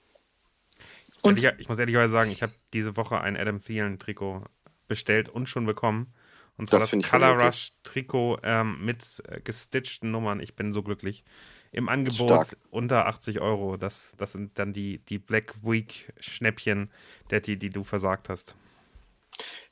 [1.22, 4.44] Und ich, ich muss ehrlicherweise sagen, ich habe diese Woche ein Adam Thielen Trikot
[4.88, 6.12] bestellt und schon bekommen.
[6.56, 10.40] Und zwar das, das Color Rush Trikot ähm, mit äh, gestitchten Nummern.
[10.40, 11.24] Ich bin so glücklich.
[11.70, 12.56] Im Angebot Stark.
[12.70, 13.78] unter 80 Euro.
[13.78, 16.90] Das, das sind dann die, die Black Week Schnäppchen,
[17.28, 18.54] Daddy, die du versagt hast.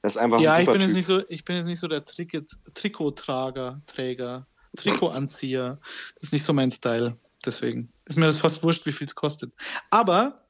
[0.00, 1.88] Das ist einfach ja, ein ich bin, jetzt nicht so, ich bin jetzt nicht so
[1.88, 4.46] der Trikottrager, Träger,
[4.76, 5.78] Trikotanzieher.
[6.14, 7.18] Das ist nicht so mein Style.
[7.44, 9.52] Deswegen ist mir das fast wurscht, wie viel es kostet.
[9.90, 10.40] Aber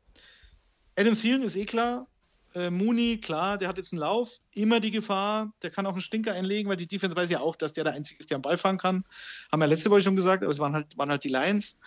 [1.00, 2.06] Adam Thielen ist eh klar.
[2.54, 6.00] Äh, Mooney, klar, der hat jetzt einen Lauf, immer die Gefahr, der kann auch einen
[6.00, 8.42] Stinker einlegen, weil die Defense weiß ja auch, dass der der Einzige ist, der am
[8.42, 9.04] Ball fahren kann.
[9.50, 11.78] Haben wir letzte Woche schon gesagt, aber es waren halt, waren halt die Lions.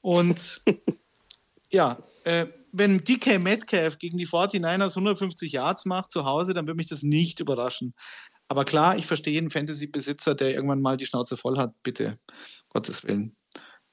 [0.00, 0.62] Und
[1.70, 6.76] ja, äh, wenn DK Metcalf gegen die 49ers 150 Yards macht zu Hause, dann würde
[6.76, 7.94] mich das nicht überraschen.
[8.48, 12.18] Aber klar, ich verstehe einen Fantasy-Besitzer, der irgendwann mal die Schnauze voll hat, bitte,
[12.70, 13.36] Gottes Willen.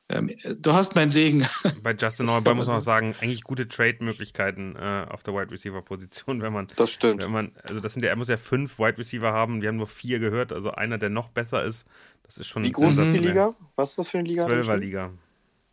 [0.09, 1.47] Ähm, du hast meinen Segen.
[1.83, 6.41] Bei Justin Norbert muss man auch sagen, eigentlich gute Trade-Möglichkeiten äh, auf der Wide Receiver-Position,
[6.41, 6.67] wenn man.
[6.75, 7.23] Das stimmt.
[7.23, 9.77] Wenn man, also das sind ja, er muss ja fünf Wide Receiver haben, wir haben
[9.77, 11.87] nur vier gehört, also einer, der noch besser ist.
[12.23, 12.63] Das ist schon.
[12.63, 13.55] Wie groß ist die Liga?
[13.75, 14.45] Was ist das für eine Liga?
[14.45, 15.11] Zwölfer Liga.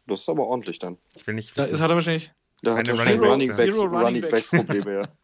[0.07, 0.97] Das ist aber ordentlich dann.
[1.15, 1.57] Ich will nicht.
[1.57, 1.73] Wissen.
[1.73, 2.33] Das hat er wahrscheinlich.
[2.63, 5.09] Da hat er Running, Running, Backs, Running Back Probleme, ja.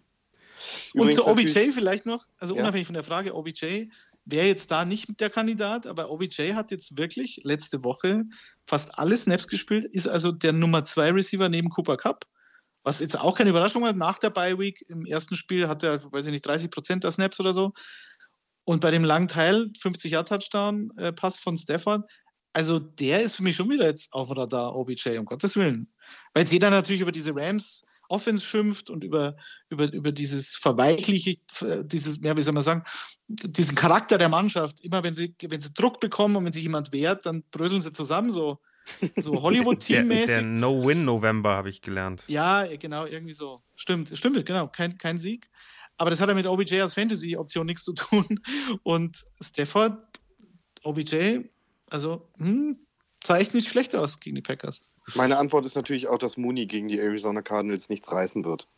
[0.95, 2.63] Und zu OBJ vielleicht noch, also ja.
[2.63, 3.89] unabhängig von der Frage, OBJ
[4.27, 8.24] wäre jetzt da nicht der Kandidat, aber OBJ hat jetzt wirklich letzte Woche
[8.66, 12.27] fast alle Snaps gespielt, ist also der Nummer 2 Receiver neben Cooper Cup.
[12.83, 16.12] Was jetzt auch keine Überraschung war, nach der Bye Week im ersten Spiel hat er,
[16.12, 17.72] weiß ich nicht, 30 Prozent der Snaps oder so.
[18.64, 22.05] Und bei dem langen Teil, 50 Yard Touchdown, äh, Pass von Stefan,
[22.53, 25.93] also der ist für mich schon wieder jetzt auf Radar, OBJ, um Gottes Willen.
[26.33, 29.37] Weil jetzt jeder natürlich über diese Rams Offense schimpft und über,
[29.69, 31.37] über, über dieses verweichliche,
[31.85, 32.85] dieses, ja, wie soll man sagen,
[33.29, 34.81] diesen Charakter der Mannschaft.
[34.81, 37.93] Immer wenn sie, wenn sie Druck bekommen und wenn sich jemand wehrt, dann bröseln sie
[37.93, 38.61] zusammen, so,
[39.17, 40.27] so Hollywood-Team-mäßig.
[40.27, 42.25] Der, der No-Win-November habe ich gelernt.
[42.29, 43.63] Ja, genau, irgendwie so.
[43.75, 45.51] Stimmt, stimmt, genau, kein, kein Sieg.
[45.99, 48.41] Aber das hat ja mit OBJ als Fantasy-Option nichts zu tun.
[48.83, 49.99] Und Stafford,
[50.85, 51.41] OBJ,
[51.91, 52.79] also, hm,
[53.29, 54.85] echt nicht schlecht aus gegen die Packers.
[55.15, 58.69] Meine Antwort ist natürlich auch, dass Mooney gegen die Arizona Cardinals nichts reißen wird.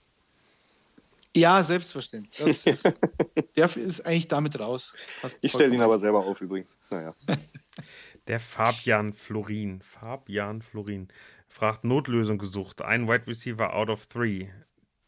[1.35, 2.67] Ja, selbstverständlich.
[2.67, 2.85] Ist,
[3.57, 4.95] der ist eigentlich damit raus.
[5.21, 6.79] Passt ich stelle ihn aber selber auf übrigens.
[6.91, 7.15] Naja.
[8.27, 9.81] Der Fabian Florin.
[9.81, 11.09] Fabian Florin
[11.47, 12.83] fragt Notlösung gesucht.
[12.83, 14.49] Ein Wide Receiver out of three.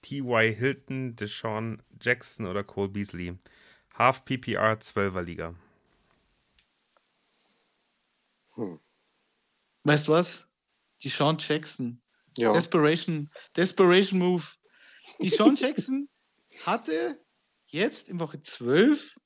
[0.03, 0.55] T.Y.
[0.55, 3.37] Hilton, Deshaun Jackson oder Cole Beasley.
[3.99, 5.55] Half PPR 12er Liga.
[8.55, 8.79] Hm.
[9.85, 10.47] Weißt du was?
[11.03, 12.01] Die Sean Jackson.
[12.37, 12.53] Ja.
[12.53, 14.45] Desperation, Desperation Move.
[15.21, 16.09] Die Sean Jackson
[16.65, 17.19] hatte
[17.67, 19.17] jetzt in Woche 12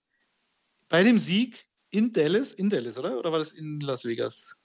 [0.88, 3.18] bei dem Sieg in Dallas, in Dallas, oder?
[3.18, 4.56] Oder war das in Las Vegas?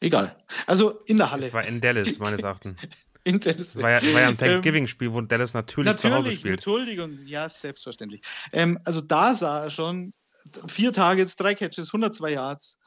[0.00, 0.36] Egal.
[0.66, 1.46] Also in der Halle.
[1.46, 2.78] Es war in Dallas, meines Erachtens.
[3.24, 3.72] in Dallas.
[3.72, 6.54] Das war ja, war ja ein ähm, Thanksgiving-Spiel, wo Dallas natürlich, natürlich zu Hause spielt.
[6.54, 8.22] Entschuldigung, ja, selbstverständlich.
[8.52, 10.12] Ähm, also da sah er schon
[10.68, 12.78] vier Targets, drei Catches, 102 Yards.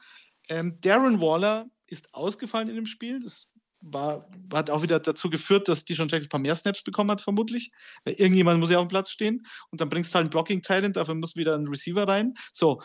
[0.48, 3.20] Ähm, Darren Waller ist ausgefallen in dem Spiel.
[3.20, 7.10] Das war, hat auch wieder dazu geführt, dass Dijon Jackson ein paar mehr Snaps bekommen
[7.10, 7.70] hat, vermutlich.
[8.04, 10.96] Weil irgendjemand muss ja auf dem Platz stehen und dann bringst du halt ein Blocking-Talent,
[10.96, 12.34] dafür muss wieder ein Receiver rein.
[12.52, 12.82] So.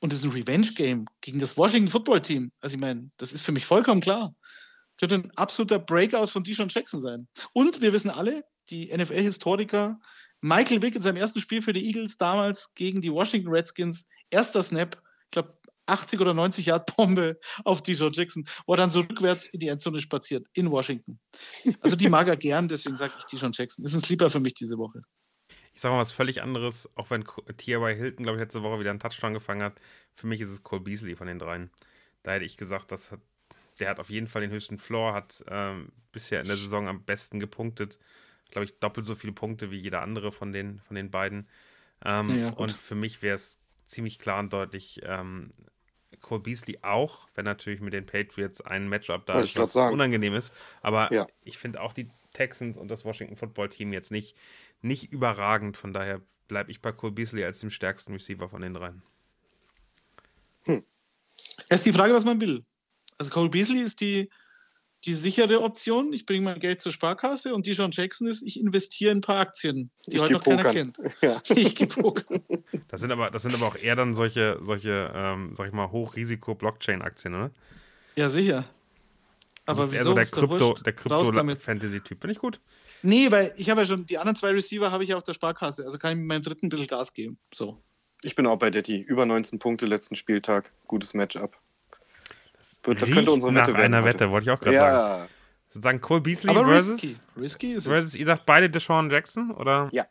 [0.00, 2.52] Und das ist ein Revenge-Game gegen das Washington Football Team.
[2.60, 4.34] Also, ich meine, das ist für mich vollkommen klar.
[4.98, 7.28] Könnte ein absoluter Breakout von Dijon Jackson sein.
[7.52, 9.98] Und wir wissen alle, die NFL-Historiker,
[10.40, 14.62] Michael Vick in seinem ersten Spiel für die Eagles damals gegen die Washington Redskins, erster
[14.62, 15.57] Snap, ich glaube,
[15.88, 19.68] 80 oder 90 Yard Bombe auf Dijon Jackson, wo er dann so rückwärts in die
[19.68, 21.18] Endzone spaziert, in Washington.
[21.80, 23.84] Also die mag er gern, deswegen sage ich Dijon Jackson.
[23.84, 25.02] Ist ein Sleeper für mich diese Woche.
[25.74, 27.24] Ich sage mal was völlig anderes, auch wenn
[27.56, 27.96] T.Y.
[27.96, 29.80] Hilton, glaube ich, letzte Woche wieder einen Touchdown gefangen hat.
[30.14, 31.70] Für mich ist es Cole Beasley von den dreien.
[32.24, 33.20] Da hätte ich gesagt, das hat,
[33.78, 37.04] der hat auf jeden Fall den höchsten Floor, hat ähm, bisher in der Saison am
[37.04, 37.98] besten gepunktet.
[38.50, 41.48] Glaube ich, doppelt so viele Punkte wie jeder andere von den, von den beiden.
[42.04, 45.50] Ähm, ja, und für mich wäre es ziemlich klar und deutlich ähm,
[46.20, 50.54] Cole Beasley auch, wenn natürlich mit den Patriots ein Matchup da ist, was unangenehm ist.
[50.82, 51.26] Aber ja.
[51.44, 54.36] ich finde auch die Texans und das Washington Football Team jetzt nicht,
[54.80, 55.76] nicht überragend.
[55.76, 59.02] Von daher bleibe ich bei Cole Beasley als dem stärksten Receiver von den dreien.
[60.64, 60.84] Hm.
[61.68, 62.64] Es ist die Frage, was man will.
[63.18, 64.30] Also Cole Beasley ist die
[65.04, 68.58] die sichere Option, ich bringe mein Geld zur Sparkasse und die John Jackson ist, ich
[68.58, 70.98] investiere in ein paar Aktien, die ich heute noch keiner kennt.
[71.22, 71.40] Ja.
[71.54, 72.40] Ich gepokern.
[72.88, 75.90] Das sind aber, das sind aber auch eher dann solche, solche, ähm, sag ich mal,
[75.90, 77.50] Hochrisiko-Blockchain-Aktien, oder?
[78.16, 78.64] Ja, sicher.
[79.66, 82.20] Aber das ist eher so der Krypto, der Krypto-Fantasy-Typ.
[82.20, 82.60] Finde ich gut.
[83.02, 85.34] Nee, weil ich habe ja schon, die anderen zwei Receiver habe ich ja auf der
[85.34, 87.38] Sparkasse, also kann ich mit meinem dritten ein bisschen Gas geben.
[87.52, 87.82] So.
[88.22, 88.98] Ich bin auch bei Detti.
[88.98, 90.72] Über 19 Punkte letzten Spieltag.
[90.86, 91.56] Gutes Matchup.
[92.82, 93.94] Das, das könnte unsere Wette nach werden.
[93.94, 94.90] einer Wette, wollte ich auch gerade ja.
[94.90, 95.28] sagen.
[95.68, 97.16] Sozusagen Cole Beasley Aber versus, risky.
[97.36, 99.88] risky ist versus, ihr sagt beide Deshaun Jackson, oder?
[99.92, 100.06] Ja.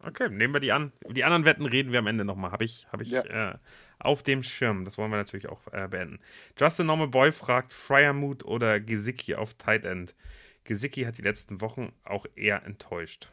[0.00, 0.92] Okay, nehmen wir die an.
[1.08, 2.52] Die anderen Wetten reden wir am Ende nochmal.
[2.52, 3.22] Habe ich, hab ich ja.
[3.22, 3.58] äh,
[3.98, 4.84] auf dem Schirm.
[4.84, 6.20] Das wollen wir natürlich auch äh, beenden.
[6.56, 10.14] Justin Normal Boy fragt Fryermood oder Gesicki auf Tight End.
[10.62, 13.28] Gesicki hat die letzten Wochen auch eher enttäuscht.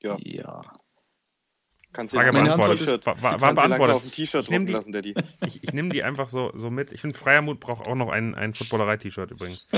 [0.00, 0.16] Ja.
[0.20, 0.62] Ja.
[1.98, 3.06] Kannst Frage beantwortet.
[3.06, 3.96] War, war, war beantwortet.
[3.96, 5.14] auf ein T-Shirt drucken die, lassen, Daddy.
[5.48, 6.92] Ich, ich nehme die einfach so, so mit.
[6.92, 9.66] Ich finde, Freier Mut braucht auch noch ein, ein Footballerei-T-Shirt übrigens.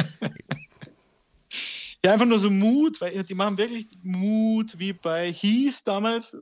[2.04, 6.36] ja, einfach nur so Mut, weil die machen wirklich Mut wie bei Heath damals.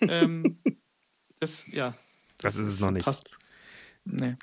[0.00, 0.58] ähm,
[1.38, 1.94] das, ja.
[2.38, 3.04] Das ist es noch nicht.
[3.04, 3.36] Passt.
[4.06, 4.36] Nee.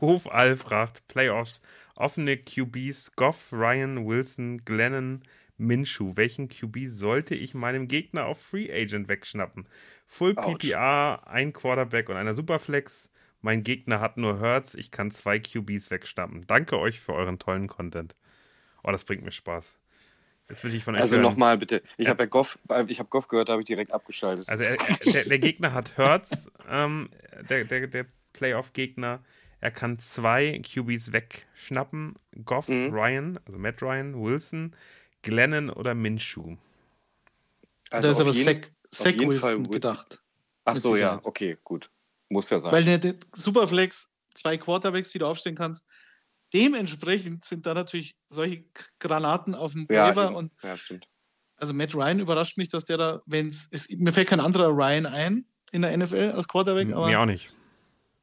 [0.00, 1.60] Hofall fragt Playoffs.
[1.96, 5.22] Offene QBs Goff, Ryan, Wilson, Glennon,
[5.58, 6.12] Minshu.
[6.16, 9.68] Welchen QB sollte ich meinem Gegner auf Free Agent wegschnappen?
[10.06, 13.10] Full PPR, ein Quarterback und einer Superflex.
[13.40, 14.74] Mein Gegner hat nur Hurts.
[14.74, 16.46] Ich kann zwei QBs wegschnappen.
[16.46, 18.14] Danke euch für euren tollen Content.
[18.82, 19.78] Oh, das bringt mir Spaß.
[20.48, 21.82] Jetzt will ich von euch Also nochmal bitte.
[21.96, 24.48] Ich habe ja Goff, ich habe Goff gehört, da habe ich direkt abgeschaltet.
[24.48, 27.10] Also er, er, der, der, Gegner hat Hurts, ähm,
[27.48, 29.24] der, der, der Playoff-Gegner.
[29.60, 32.14] Er kann zwei QBs wegschnappen.
[32.44, 32.92] Goff, mhm.
[32.92, 34.76] Ryan, also Matt Ryan, Wilson.
[35.26, 36.56] Glennon oder Minshu?
[37.90, 38.32] Also da ist aber
[38.92, 40.20] Zach jeden Wilson gedacht.
[40.64, 41.90] Ach so, ja, okay, gut.
[42.28, 42.72] Muss ja sein.
[42.72, 45.84] Weil eine Superflex, zwei Quarterbacks, die du aufstellen kannst.
[46.54, 48.64] Dementsprechend sind da natürlich solche
[49.00, 50.36] Granaten auf dem ja, Waiver eben.
[50.36, 51.08] und ja, stimmt.
[51.56, 55.06] also Matt Ryan überrascht mich, dass der da, wenn es mir fällt kein anderer Ryan
[55.06, 57.54] ein in der NFL als Quarterback, aber Mir auch nicht.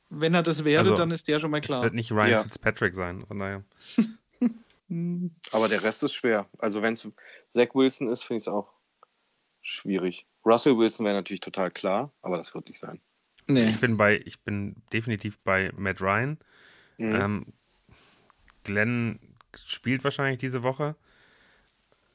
[0.10, 1.84] wenn er das wäre, Also, dann ist der schon mal Es klar.
[1.84, 2.44] wird nicht Ryan Ja.
[2.44, 3.64] Fitzpatrick sein, von daher.
[4.90, 6.50] Hm, Aber der Rest ist schwer.
[6.60, 7.08] Also wenn es
[7.48, 8.74] Zach Wilson ist, finde ich es auch
[9.62, 10.28] schwierig.
[10.46, 13.02] Russell Wilson wäre natürlich total klar, aber das wird nicht sein.
[13.48, 13.70] Nee.
[13.70, 16.38] Ich bin bei, ich bin definitiv bei Matt Ryan.
[16.98, 17.16] Mhm.
[17.16, 17.54] Ähm,
[18.64, 19.20] Glenn
[19.66, 20.96] spielt wahrscheinlich diese Woche.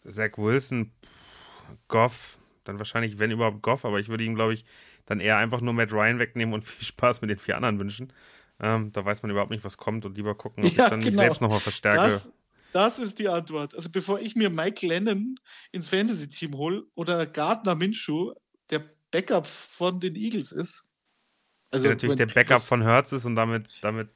[0.06, 4.64] Zach Wilson, pff, Goff, dann wahrscheinlich, wenn überhaupt Goff, aber ich würde ihm, glaube ich,
[5.06, 8.12] dann eher einfach nur Matt Ryan wegnehmen und viel Spaß mit den vier anderen wünschen.
[8.60, 10.98] Ähm, da weiß man überhaupt nicht, was kommt und lieber gucken, ob Ja, ich dann
[11.00, 11.22] mich genau.
[11.22, 12.10] selbst nochmal verstärke.
[12.10, 12.32] Das,
[12.72, 13.74] das ist die Antwort.
[13.74, 15.38] Also bevor ich mir Mike Lennon
[15.72, 18.32] ins Fantasy-Team hole oder Gardner Minshew,
[18.70, 20.84] der Backup von den Eagles ist.
[21.70, 24.08] Also der natürlich der Backup von Hertz ist und damit, damit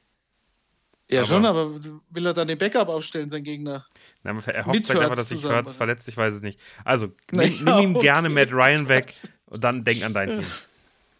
[1.09, 1.79] Ja, aber- schon, aber
[2.09, 3.85] will er dann den Backup aufstellen, sein Gegner?
[4.23, 5.63] na, er hofft Mit vielleicht einfach, Hurts dass sich oder?
[5.65, 6.59] verletzt, ich weiß es nicht.
[6.85, 8.05] Also, Na nimm, ja, nimm ihm okay.
[8.05, 9.13] gerne Matt Ryan weg
[9.47, 10.45] und dann denk an dein Team.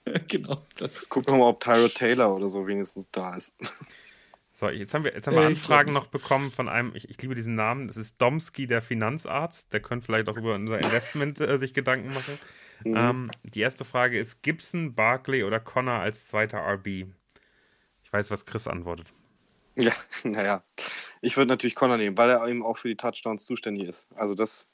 [0.27, 0.65] genau.
[0.77, 1.07] Das.
[1.09, 3.53] Gucken wir mal, ob Tyrod Taylor oder so wenigstens da ist.
[4.63, 7.21] So, jetzt haben wir, jetzt haben wir Äh, Anfragen noch bekommen von einem, ich, ich
[7.21, 9.73] liebe diesen Namen, das ist Domski, der Finanzarzt.
[9.73, 12.39] Der könnte vielleicht auch über unser Investment äh, sich Gedanken machen.
[12.85, 12.95] Mhm.
[12.95, 16.87] Ähm, die erste Frage ist: Gibson, Barkley oder Connor als zweiter RB?
[16.87, 19.13] Ich weiß, was Chris antwortet.
[19.75, 19.93] Ja,
[20.23, 20.63] naja.
[21.21, 24.07] Ich würde natürlich Connor nehmen, weil er eben auch für die Touchdowns zuständig ist.
[24.15, 24.69] Also das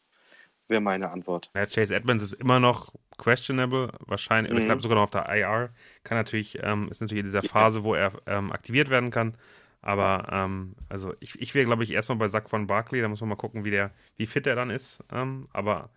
[0.70, 1.52] wäre meine Antwort.
[1.56, 4.68] Ja, Chase Edmonds ist immer noch questionable, wahrscheinlich, oder ich Mhm.
[4.68, 5.74] glaube sogar noch auf der IR.
[6.04, 9.36] Kann natürlich, ähm, ist natürlich in dieser Phase, wo er ähm, aktiviert werden kann.
[9.82, 13.21] Aber ähm, also ich, ich wäre, glaube ich, erstmal bei Sack von Barkley, da muss
[13.21, 15.03] man mal gucken, wie der, wie fit er dann ist.
[15.11, 15.89] Ähm, aber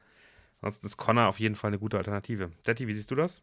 [0.60, 2.52] ansonsten ist Connor auf jeden Fall eine gute Alternative.
[2.66, 3.42] Detti, wie siehst du das?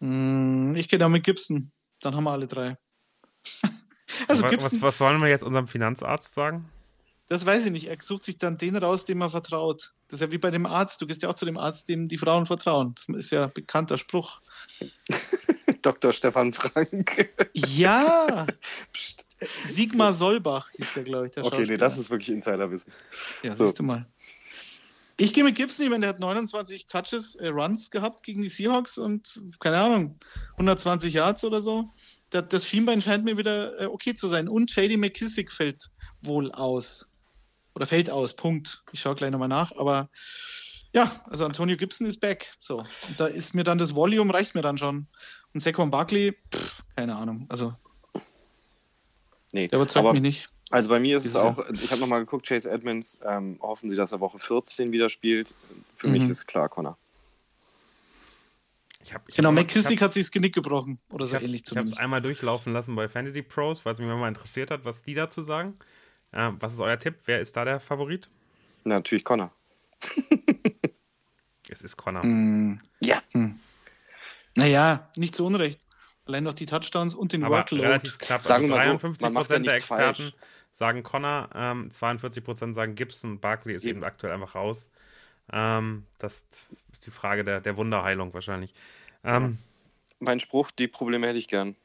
[0.00, 1.70] Hm, Ich gehe da mit Gibson.
[2.00, 2.76] Dann haben wir alle drei.
[4.28, 6.70] Also was, Gibson, was, was sollen wir jetzt unserem Finanzarzt sagen?
[7.28, 7.88] das weiß ich nicht.
[7.88, 9.92] Er sucht sich dann den raus, dem er vertraut.
[10.08, 11.00] Das ist ja wie bei dem Arzt.
[11.00, 12.94] Du gehst ja auch zu dem Arzt, dem die Frauen vertrauen.
[12.94, 14.40] Das ist ja ein bekannter Spruch.
[15.84, 16.12] Dr.
[16.12, 17.30] Stefan Frank.
[17.52, 18.46] Ja,
[18.92, 19.26] Psst.
[19.66, 21.32] Sigmar Solbach hieß der, glaube ich.
[21.32, 22.92] Der Okay, nee, das ist wirklich Insiderwissen.
[23.42, 23.66] Ja, So.
[23.66, 24.06] siehst du mal.
[25.16, 28.98] Ich gehe mit Gibson, meine, der hat 29 Touches, äh, Runs gehabt gegen die Seahawks
[28.98, 30.18] und, keine Ahnung,
[30.52, 31.88] 120 Yards oder so.
[32.30, 34.48] Das, das Schienbein scheint mir wieder äh, okay zu sein.
[34.48, 35.90] Und JD McKissick fällt
[36.22, 37.08] wohl aus.
[37.74, 38.82] Oder fällt aus, Punkt.
[38.92, 39.72] Ich schaue gleich nochmal nach.
[39.76, 40.08] Aber
[40.94, 42.52] ja, also Antonio Gibson ist back.
[42.60, 45.08] So, und da ist mir dann das Volume, reicht mir dann schon.
[45.52, 47.46] Und Saquon Barkley, pff, keine Ahnung.
[47.48, 47.74] Also,
[49.52, 50.48] Nee, der überzeugt aber mich nicht.
[50.70, 53.94] also bei mir ist es auch, ich habe nochmal geguckt, Chase Edmonds, ähm, hoffen sie,
[53.96, 55.54] dass er Woche 14 wieder spielt.
[55.94, 56.30] Für mich Mhm.
[56.30, 56.98] ist klar, Connor.
[59.04, 60.98] Ich hab, ich Genau, hab- McKissick ich hab- hat sich das Genick gebrochen.
[61.10, 62.00] Oder Ich so habe ähnlich es zumindest.
[62.00, 65.42] einmal durchlaufen lassen bei Fantasy Pros, weil es mich mal interessiert hat, was die dazu
[65.42, 65.78] sagen.
[66.32, 67.16] Ähm, was ist euer Tipp?
[67.26, 68.28] Wer ist da der Favorit?
[68.84, 69.52] Na, natürlich Connor.
[71.68, 72.24] Es ist Connor.
[72.24, 73.22] Mm, Ja.
[73.32, 73.58] hm.
[74.56, 75.80] Naja, nicht zu Unrecht.
[76.26, 77.86] Allein noch die Touchdowns und den Aber Workload.
[77.86, 78.44] relativ knapp.
[78.44, 80.34] Sagen also wir mal so, 53 man macht ja Prozent der Experten falsch.
[80.72, 84.04] sagen Connor, ähm, 42 Prozent sagen Gibson, Barkley ist eben, Eben.
[84.04, 84.86] aktuell einfach raus.
[85.52, 86.44] Ähm, das
[86.92, 88.72] ist die Frage der, der Wunderheilung wahrscheinlich.
[89.24, 89.58] Ähm,
[90.20, 91.76] Mein Spruch, die Probleme hätte ich gern.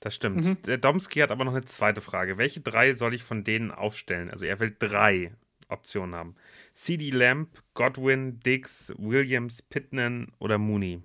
[0.00, 0.44] Das stimmt.
[0.44, 0.62] Mhm.
[0.62, 2.38] Der Domski hat aber noch eine zweite Frage.
[2.38, 4.30] Welche drei soll ich von denen aufstellen?
[4.30, 5.32] Also er will drei
[5.68, 6.36] Optionen haben.
[6.74, 11.02] CD Lamb, Godwin, Diggs, Williams, Pittman oder Mooney.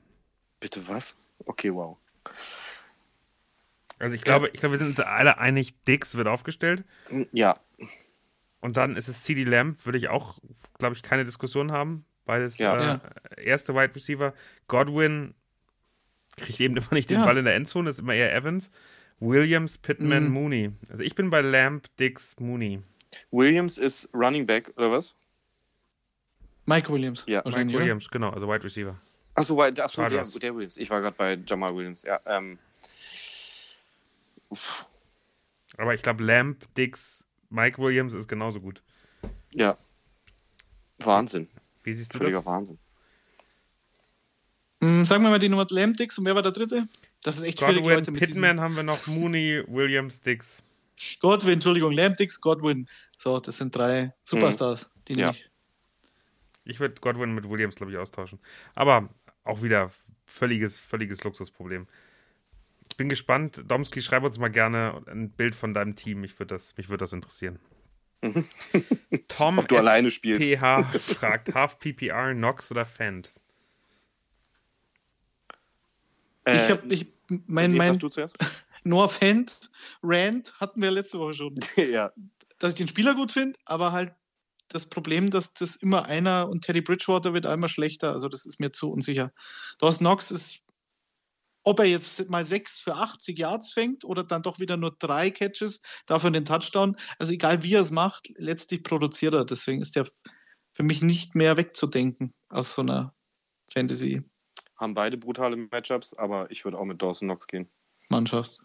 [0.59, 1.17] Bitte was?
[1.45, 1.97] Okay, wow.
[3.99, 6.83] Also ich glaube, ich glaube, wir sind uns alle einig, Diggs wird aufgestellt.
[7.09, 7.59] Hm, Ja,
[8.61, 10.39] Und dann ist es CD Lamb, würde ich auch,
[10.77, 12.05] glaube ich, keine Diskussion haben.
[12.25, 12.95] Beides Ja.
[13.35, 14.33] äh, erste Wide Receiver.
[14.67, 15.33] Godwin
[16.37, 17.25] kriegt eben immer nicht den Ja.
[17.25, 18.71] Ball in der Endzone, ist immer eher Evans.
[19.19, 20.31] Williams, Pittman, Mhm.
[20.33, 20.71] Mooney.
[20.89, 22.81] Also ich bin bei Lamb, Diggs, Mooney.
[23.31, 25.15] Williams ist Running Back, oder was?
[26.65, 27.23] Mike Williams.
[27.27, 27.73] Ja, Mike?
[27.73, 28.95] Williams, genau, also Wide Receiver.
[29.35, 30.77] Achso, weil- ach so, der, der Williams.
[30.77, 32.03] Ich war gerade bei Jamal Williams.
[32.03, 32.57] Ja, ähm,
[35.77, 38.81] Aber ich glaube, Lamb, Diggs, Mike Williams ist genauso gut.
[39.51, 39.77] ja.
[40.99, 41.49] Wahnsinn.
[41.83, 42.45] Wie siehst du Völliger das?
[42.45, 42.77] Wahnsinn.
[44.81, 46.87] Mm, sagen wir mal die Nummer Lamb Dix und wer war der dritte?
[47.23, 48.11] Das ist echt schwierig, Leute.
[48.11, 50.61] Mit Pittman haben wir noch, Mooney, Williams, Diggs.
[51.19, 52.87] Godwin, Entschuldigung, Lamb Dix, Godwin.
[53.17, 55.31] So, das sind drei Superstars, die nehme Ja.
[55.33, 55.49] ich.
[56.63, 58.39] Ich würde Godwin mit Williams, glaube ich, austauschen.
[58.75, 59.09] Aber
[59.43, 59.91] auch wieder
[60.25, 61.87] völliges, völliges Luxusproblem.
[62.89, 63.63] Ich bin gespannt.
[63.67, 66.23] Domski, schreib uns mal gerne ein Bild von deinem Team.
[66.23, 67.59] Ich würd das, mich würde das interessieren.
[69.27, 70.41] Tom Ob du alleine spielst.
[70.43, 73.33] PH fragt, Half PPR, Nox oder Fant?
[76.45, 77.07] ich habe, ich,
[77.47, 78.37] mein, nee, mein du zuerst.
[78.83, 79.69] No Offense
[80.01, 81.55] Rant hatten wir letzte Woche schon.
[81.75, 82.11] ja.
[82.59, 84.13] Dass ich den Spieler gut finde, aber halt
[84.69, 88.11] das Problem, dass das immer einer und Teddy Bridgewater wird einmal schlechter.
[88.13, 89.31] Also das ist mir zu unsicher.
[89.79, 90.63] Dawson Knox ist,
[91.63, 95.29] ob er jetzt mal 6 für 80 Yards fängt oder dann doch wieder nur drei
[95.29, 96.95] Catches, dafür den Touchdown.
[97.19, 99.45] Also egal wie er es macht, letztlich produziert er.
[99.45, 100.07] Deswegen ist der
[100.73, 103.13] für mich nicht mehr wegzudenken aus so einer
[103.73, 104.23] Fantasy.
[104.77, 107.69] Haben beide brutale Matchups, aber ich würde auch mit Dawson Knox gehen.
[108.11, 108.59] Mannschaft.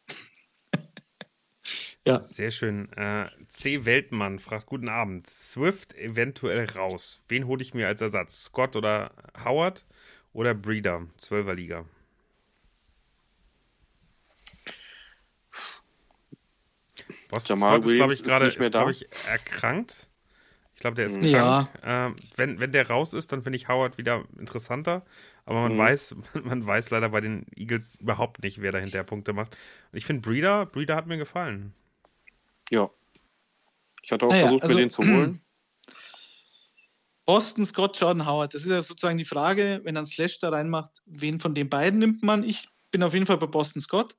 [2.04, 2.20] ja.
[2.20, 2.92] Sehr schön.
[2.92, 3.84] Äh, C.
[3.84, 5.26] Weltmann fragt: Guten Abend.
[5.26, 7.22] Swift eventuell raus.
[7.28, 8.44] Wen hole ich mir als Ersatz?
[8.44, 9.12] Scott oder
[9.44, 9.86] Howard
[10.32, 11.06] oder Breeder?
[11.20, 11.84] 12er Liga.
[17.28, 20.08] Boston Jamal Scott ist, glaube ich, gerade glaub ich, erkrankt.
[20.74, 21.64] Ich glaube, der ist Ja.
[21.64, 21.80] krank.
[21.84, 25.04] Ähm, wenn, wenn der raus ist, dann finde ich Howard wieder interessanter.
[25.46, 25.78] Aber man Mhm.
[25.78, 29.56] weiß, man weiß leider bei den Eagles überhaupt nicht, wer da hinterher Punkte macht.
[29.92, 31.72] Und ich finde Breeder, Breeder hat mir gefallen.
[32.70, 32.90] Ja.
[34.02, 35.40] Ich hatte auch Naja, versucht, also- mir den zu holen.
[37.24, 38.54] Boston, Scott, Jordan Howard.
[38.54, 41.98] Das ist ja sozusagen die Frage, wenn dann Slash da reinmacht, wen von den beiden
[41.98, 42.44] nimmt man?
[42.44, 44.16] Ich bin auf jeden Fall bei Boston Scott.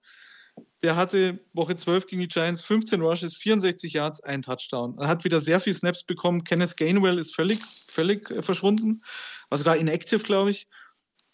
[0.82, 4.98] Der hatte Woche 12 gegen die Giants 15 Rushes, 64 Yards, ein Touchdown.
[5.00, 6.44] Er hat wieder sehr viel Snaps bekommen.
[6.44, 9.04] Kenneth Gainwell ist völlig, völlig äh, verschwunden,
[9.50, 10.68] war sogar inactive, glaube ich.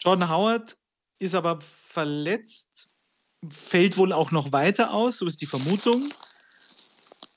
[0.04, 0.76] Jordan Howard
[1.18, 2.88] ist aber verletzt,
[3.48, 6.12] fällt wohl auch noch weiter aus, so ist die Vermutung.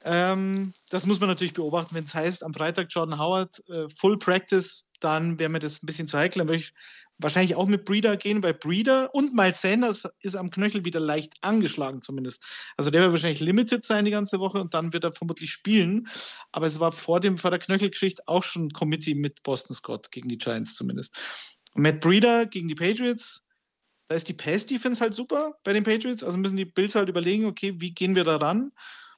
[0.03, 4.18] Ähm, das muss man natürlich beobachten, wenn es heißt, am Freitag Jordan Howard äh, Full
[4.20, 6.39] Practice, dann wäre mir das ein bisschen zu heikel.
[6.39, 6.74] Dann würde ich
[7.20, 11.34] wahrscheinlich auch mit Breeder gehen, weil Breeder und Miles Sanders ist am Knöchel wieder leicht
[11.41, 12.45] angeschlagen zumindest.
[12.78, 16.07] Also der wird wahrscheinlich limited sein die ganze Woche und dann wird er vermutlich spielen.
[16.51, 20.11] Aber es war vor, dem, vor der Knöchelgeschichte auch schon ein Committee mit Boston Scott
[20.11, 21.18] gegen die Giants zumindest.
[21.78, 23.43] Matt Breeder gegen die Patriots,
[24.07, 26.23] da ist die Pass-Defense halt super bei den Patriots.
[26.23, 28.71] Also müssen die Bills halt überlegen, okay, wie gehen wir da ran?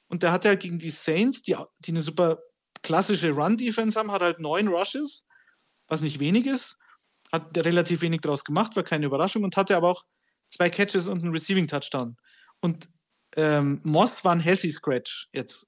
[0.08, 2.40] Und der hat ja gegen die Saints, die, die eine super
[2.82, 5.26] klassische Run-Defense haben, hat halt neun Rushes,
[5.88, 6.78] was nicht wenig ist.
[7.32, 10.04] Hat relativ wenig draus gemacht, war keine Überraschung und hatte aber auch
[10.50, 12.18] zwei Catches und einen Receiving Touchdown.
[12.60, 12.90] Und
[13.38, 15.68] ähm, Moss war ein Healthy Scratch jetzt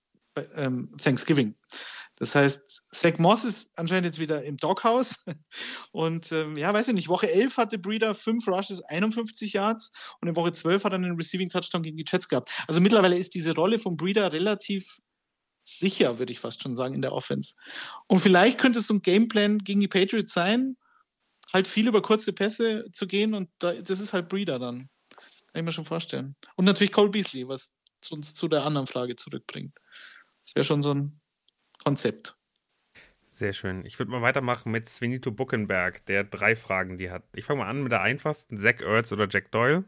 [0.55, 1.55] ähm, Thanksgiving.
[2.21, 5.25] Das heißt, Zach Moss ist anscheinend jetzt wieder im Doghouse.
[5.91, 9.91] Und ähm, ja, weiß ich nicht, Woche 11 hatte Breeder 5 Rushes, 51 Yards
[10.21, 12.51] und in Woche 12 hat er einen Receiving Touchdown gegen die Jets gehabt.
[12.67, 14.99] Also mittlerweile ist diese Rolle von Breeder relativ
[15.63, 17.55] sicher, würde ich fast schon sagen, in der Offense.
[18.05, 20.77] Und vielleicht könnte es so ein Gameplan gegen die Patriots sein,
[21.51, 24.89] halt viel über kurze Pässe zu gehen und da, das ist halt Breeder dann.
[25.09, 26.35] Kann ich mir schon vorstellen.
[26.55, 27.73] Und natürlich Cole Beasley, was
[28.11, 29.73] uns zu der anderen Frage zurückbringt.
[30.45, 31.20] Das wäre schon so ein
[31.83, 32.35] Konzept.
[33.25, 33.85] Sehr schön.
[33.85, 37.23] Ich würde mal weitermachen mit Svenito Buckenberg, der drei Fragen die hat.
[37.33, 38.57] Ich fange mal an mit der einfachsten.
[38.57, 39.83] Zach Ertz oder Jack Doyle?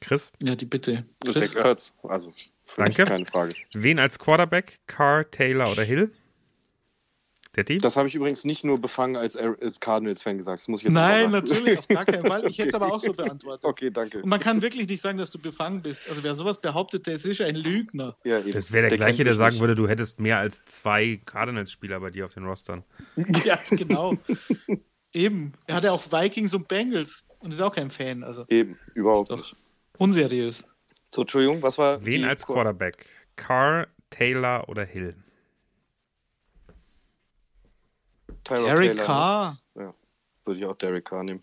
[0.00, 0.32] Chris?
[0.42, 1.06] Ja, die Bitte.
[1.24, 1.94] Zach Ertz.
[2.02, 2.30] Also,
[2.64, 3.02] für Danke.
[3.02, 3.54] mich keine Frage.
[3.72, 4.80] Wen als Quarterback?
[4.86, 6.12] Carr, Taylor oder Hill?
[7.56, 7.78] Der Team?
[7.80, 10.60] Das habe ich übrigens nicht nur befangen als, als Cardinals-Fan gesagt.
[10.60, 12.46] Das muss ich jetzt Nein, natürlich, auf gar keinen Fall.
[12.48, 13.64] Ich hätte es aber auch so beantwortet.
[13.64, 14.18] Okay, danke.
[14.22, 16.02] Und man kann wirklich nicht sagen, dass du befangen bist.
[16.08, 18.16] Also wer sowas behauptet, der ist sicher ein Lügner.
[18.22, 18.40] Ja.
[18.40, 19.60] Das wäre der, kennt gleiche, der sagen nicht.
[19.60, 22.84] würde, du hättest mehr als zwei Cardinals-Spieler bei dir auf den Rostern.
[23.44, 24.16] Ja, genau.
[25.12, 25.52] Eben.
[25.66, 28.22] Er hat ja auch Vikings und Bengals und ist auch kein Fan.
[28.22, 29.56] Also Eben, ist überhaupt doch nicht.
[29.98, 30.62] unseriös.
[31.12, 32.04] So, Entschuldigung, was war.
[32.06, 33.06] Wen als Qu- Quarterback?
[33.34, 35.16] Carr, Taylor oder Hill?
[38.44, 39.58] Tyrod Derek Taylor, Carr.
[39.74, 39.94] Ne?
[40.44, 41.42] Würde ich auch Derek Carr nehmen.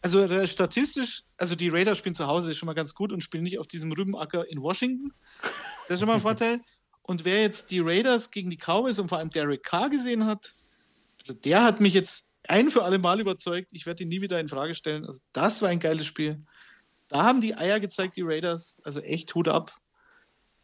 [0.00, 3.44] Also äh, statistisch, also die Raiders spielen zu Hause schon mal ganz gut und spielen
[3.44, 5.12] nicht auf diesem Rübenacker in Washington.
[5.88, 6.60] Das ist schon mal ein Vorteil.
[7.02, 10.54] Und wer jetzt die Raiders gegen die Cowboys und vor allem Derek Carr gesehen hat,
[11.20, 13.70] also der hat mich jetzt ein für alle Mal überzeugt.
[13.72, 15.04] Ich werde ihn nie wieder in Frage stellen.
[15.06, 16.42] Also das war ein geiles Spiel.
[17.08, 18.78] Da haben die Eier gezeigt, die Raiders.
[18.84, 19.74] Also echt Hut ab.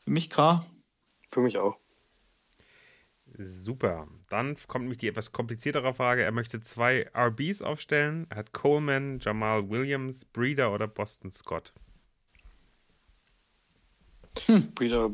[0.05, 0.67] Für mich Carr.
[1.31, 1.77] Für mich auch.
[3.39, 4.09] Super.
[4.29, 6.23] Dann kommt nämlich die etwas kompliziertere Frage.
[6.23, 8.27] Er möchte zwei RBs aufstellen.
[8.31, 11.73] Er hat Coleman, Jamal Williams, Breeder oder Boston Scott.
[14.75, 15.11] Breeder.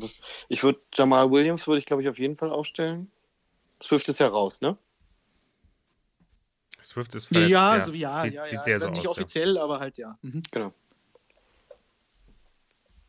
[0.47, 3.11] Ich würde Jamal Williams würde ich glaube ich auf jeden Fall aufstellen.
[3.81, 4.77] Swift ist ja raus, ne?
[6.81, 7.51] Swift ist Ja, verletzt.
[7.51, 8.63] ja, also, ja, sieht, ja, sieht ja.
[8.63, 9.03] sehr so Nicht aus.
[9.05, 9.09] Ja.
[9.11, 10.17] offiziell, aber halt ja.
[10.21, 10.43] Mhm.
[10.51, 10.73] Genau.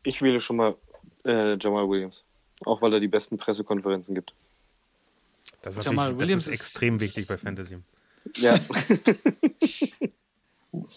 [0.03, 0.75] Ich wähle schon mal
[1.25, 2.25] äh, Jamal Williams.
[2.65, 4.33] Auch weil er die besten Pressekonferenzen gibt.
[5.61, 7.77] Das ist, Jamal Williams das ist ist- extrem wichtig bei Fantasy.
[8.37, 8.59] Ja.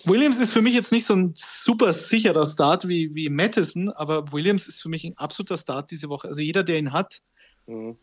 [0.05, 4.31] Williams ist für mich jetzt nicht so ein super sicherer Start wie, wie Madison, aber
[4.33, 6.29] Williams ist für mich ein absoluter Start diese Woche.
[6.29, 7.21] Also jeder, der ihn hat,
[7.67, 7.97] Mhm.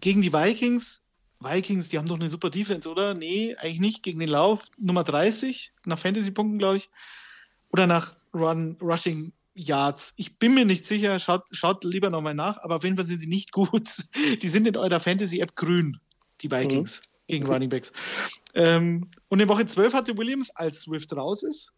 [0.00, 1.02] gegen die Vikings,
[1.40, 3.14] Vikings, die haben doch eine super Defense, oder?
[3.14, 4.02] Nee, eigentlich nicht.
[4.02, 6.90] Gegen den Lauf Nummer 30 nach Fantasy-Punkten, glaube ich.
[7.70, 10.14] oder nach Run, Rushing Yards.
[10.16, 13.20] Ich bin mir nicht sicher, schaut, schaut lieber nochmal nach, aber auf jeden Fall sind
[13.20, 14.04] sie nicht gut.
[14.40, 15.98] Die sind in eurer Fantasy-App grün,
[16.40, 17.26] die Vikings, mhm.
[17.28, 17.92] gegen Running Backs.
[18.54, 21.72] Ähm, und in Woche 12 hatte Williams, als Swift raus ist,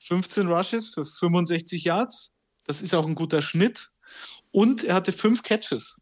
[0.00, 2.32] 15 Rushes für 65 Yards.
[2.64, 3.90] Das ist auch ein guter Schnitt.
[4.52, 5.96] Und er hatte fünf Catches.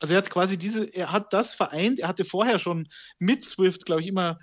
[0.00, 1.98] Also er hat quasi diese, er hat das vereint.
[1.98, 2.88] Er hatte vorher schon
[3.18, 4.38] mit Swift, glaube ich, immer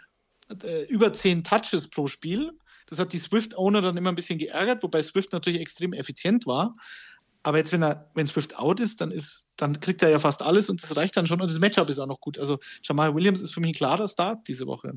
[0.64, 2.52] äh, über zehn Touches pro Spiel.
[2.88, 6.74] Das hat die Swift-Owner dann immer ein bisschen geärgert, wobei Swift natürlich extrem effizient war.
[7.44, 10.42] Aber jetzt, wenn er, wenn Swift out ist, dann ist, dann kriegt er ja fast
[10.42, 11.40] alles und das reicht dann schon.
[11.40, 12.40] Und das Matchup ist auch noch gut.
[12.40, 14.94] Also Jamal Williams ist für mich ein klarer Start diese Woche.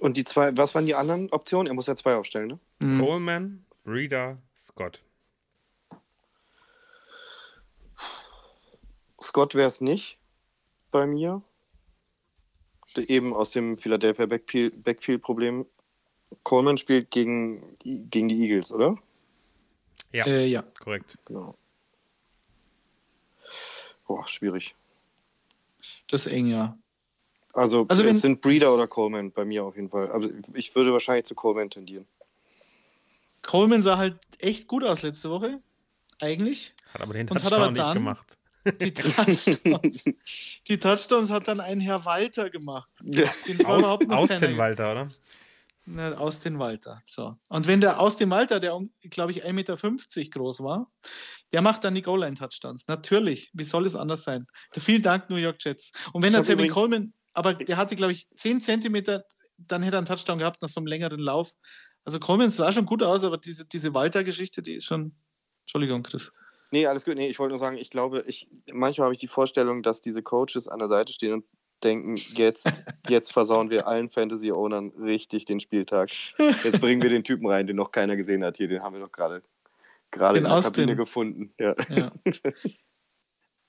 [0.00, 1.66] Und die zwei, was waren die anderen Optionen?
[1.70, 2.60] Er muss ja zwei aufstellen, ne?
[2.80, 2.98] Mhm.
[2.98, 5.02] Coleman, Breeder, Scott.
[9.20, 10.18] Scott wäre es nicht
[10.90, 11.42] bei mir.
[12.96, 15.66] Eben aus dem Philadelphia Backfield-Problem.
[16.42, 18.96] Coleman spielt gegen, gegen die Eagles, oder?
[20.12, 20.62] Ja, äh, ja.
[20.80, 21.18] korrekt.
[21.24, 21.56] Genau.
[24.06, 24.74] Boah, schwierig.
[26.08, 26.76] Das ist eng, ja.
[27.54, 30.10] Also, also es sind Breeder oder Coleman bei mir auf jeden Fall.
[30.10, 32.06] Aber ich würde wahrscheinlich zu Coleman tendieren.
[33.42, 35.60] Coleman sah halt echt gut aus letzte Woche.
[36.20, 36.72] Eigentlich.
[36.92, 38.38] Hat aber den Touchdown aber nicht gemacht.
[38.80, 40.04] Die Touchdowns,
[40.68, 42.92] die Touchdowns hat dann ein Herr Walter gemacht.
[43.02, 43.28] Ja.
[43.64, 45.08] Aus, aus den Walter, oder?
[45.84, 47.02] Ne, aus den Walter.
[47.06, 47.34] So.
[47.48, 48.78] Und wenn der aus dem Walter, der,
[49.10, 49.76] glaube ich, 1,50 Meter
[50.30, 50.92] groß war,
[51.52, 52.86] der macht dann die Goal-Line-Touchdowns.
[52.86, 53.50] Natürlich.
[53.52, 54.46] Wie soll es anders sein?
[54.72, 55.90] Vielen Dank, New York Jets.
[56.12, 59.24] Und wenn der Tevin Coleman, aber der hatte, glaube ich, 10 Zentimeter,
[59.58, 61.52] dann hätte er einen Touchdown gehabt nach so einem längeren Lauf.
[62.04, 65.16] Also Coleman sah schon gut aus, aber diese, diese Walter-Geschichte, die ist schon.
[65.64, 66.32] Entschuldigung, Chris.
[66.70, 67.16] Nee, alles gut.
[67.16, 70.22] Nee, ich wollte nur sagen, ich glaube, ich, manchmal habe ich die Vorstellung, dass diese
[70.22, 71.44] Coaches an der Seite stehen und
[71.84, 72.66] denken, jetzt,
[73.08, 76.10] jetzt versauen wir allen Fantasy-Ownern richtig den Spieltag.
[76.38, 78.68] Jetzt bringen wir den Typen rein, den noch keiner gesehen hat hier.
[78.68, 79.42] Den haben wir doch gerade
[80.12, 80.84] gerade in der Austin.
[80.84, 81.54] Kabine gefunden.
[81.58, 81.74] Ja.
[81.88, 82.12] ja.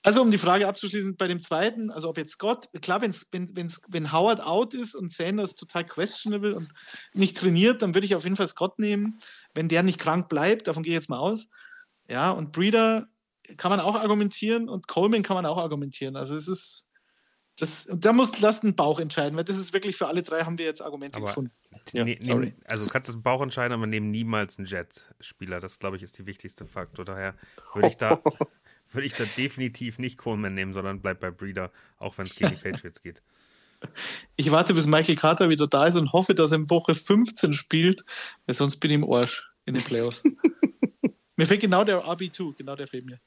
[0.04, 3.56] Also um die Frage abzuschließen, bei dem zweiten, also ob jetzt Scott, klar, wenn's, wenn,
[3.56, 6.68] wenn's, wenn Howard out ist und Sanders total questionable und
[7.14, 9.18] nicht trainiert, dann würde ich auf jeden Fall Scott nehmen.
[9.54, 11.48] Wenn der nicht krank bleibt, davon gehe ich jetzt mal aus.
[12.06, 13.08] Ja, und Breeder
[13.56, 16.16] kann man auch argumentieren und Coleman kann man auch argumentieren.
[16.16, 16.86] Also es ist,
[17.56, 20.58] das, da muss lass den Bauch entscheiden, weil das ist wirklich für alle drei haben
[20.58, 21.52] wir jetzt Argumente aber gefunden.
[21.92, 22.46] Ja, ne, sorry.
[22.46, 25.60] Nehm, also du kannst das Bauch entscheiden, aber nehmen niemals einen Jet-Spieler.
[25.60, 27.04] Das, glaube ich, ist die wichtigste Faktor.
[27.04, 27.34] Daher
[27.72, 28.20] würde ich da,
[28.92, 32.50] würde ich da definitiv nicht Coleman nehmen, sondern bleib bei Breeder, auch wenn es gegen
[32.50, 33.22] die Patriots geht.
[34.36, 37.52] Ich warte, bis Michael Carter wieder da ist und hoffe, dass er in Woche 15
[37.52, 38.04] spielt,
[38.46, 40.22] weil sonst bin ich im Arsch in den Playoffs.
[41.36, 43.20] mir fehlt genau der RB2, genau der fehlt mir.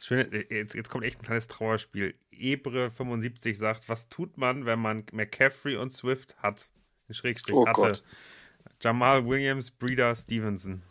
[0.00, 2.14] Schöne, äh, jetzt, jetzt kommt echt ein kleines Trauerspiel.
[2.32, 6.68] Ebre75 sagt, was tut man, wenn man McCaffrey und Swift hat?
[7.10, 7.80] Schrägstrich oh hatte.
[7.80, 8.04] Gott.
[8.80, 10.82] Jamal Williams, Breeder, Stevenson.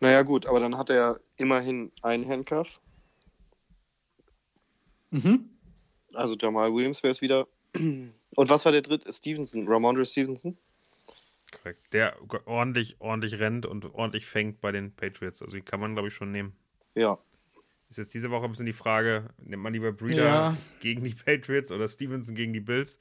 [0.00, 2.80] Naja, gut, aber dann hat er immerhin einen Handcuff.
[5.10, 5.48] Mhm.
[6.14, 7.48] Also Jamal Williams wäre es wieder.
[7.74, 9.10] Und was war der dritte?
[9.12, 10.56] Stevenson, Ramondre Stevenson?
[11.50, 11.92] Korrekt.
[11.94, 15.40] Der ordentlich, ordentlich rennt und ordentlich fängt bei den Patriots.
[15.40, 16.54] Also die kann man, glaube ich, schon nehmen.
[16.94, 17.18] Ja.
[17.90, 20.56] Ist jetzt diese Woche ein bisschen die Frage, nimmt man lieber Breeder ja.
[20.80, 22.98] gegen die Patriots oder Stevenson gegen die Bills?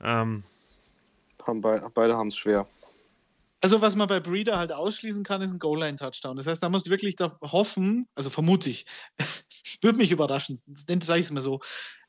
[0.00, 0.44] Ähm,
[1.42, 2.66] haben be beide haben es schwer.
[3.60, 6.36] Also, was man bei Breeder halt ausschließen kann, ist ein Goal-Line-Touchdown.
[6.36, 8.84] Das heißt, da musst du wirklich hoffen, also vermute ich,
[9.80, 11.60] würde mich überraschen, dann sage ich es mal so.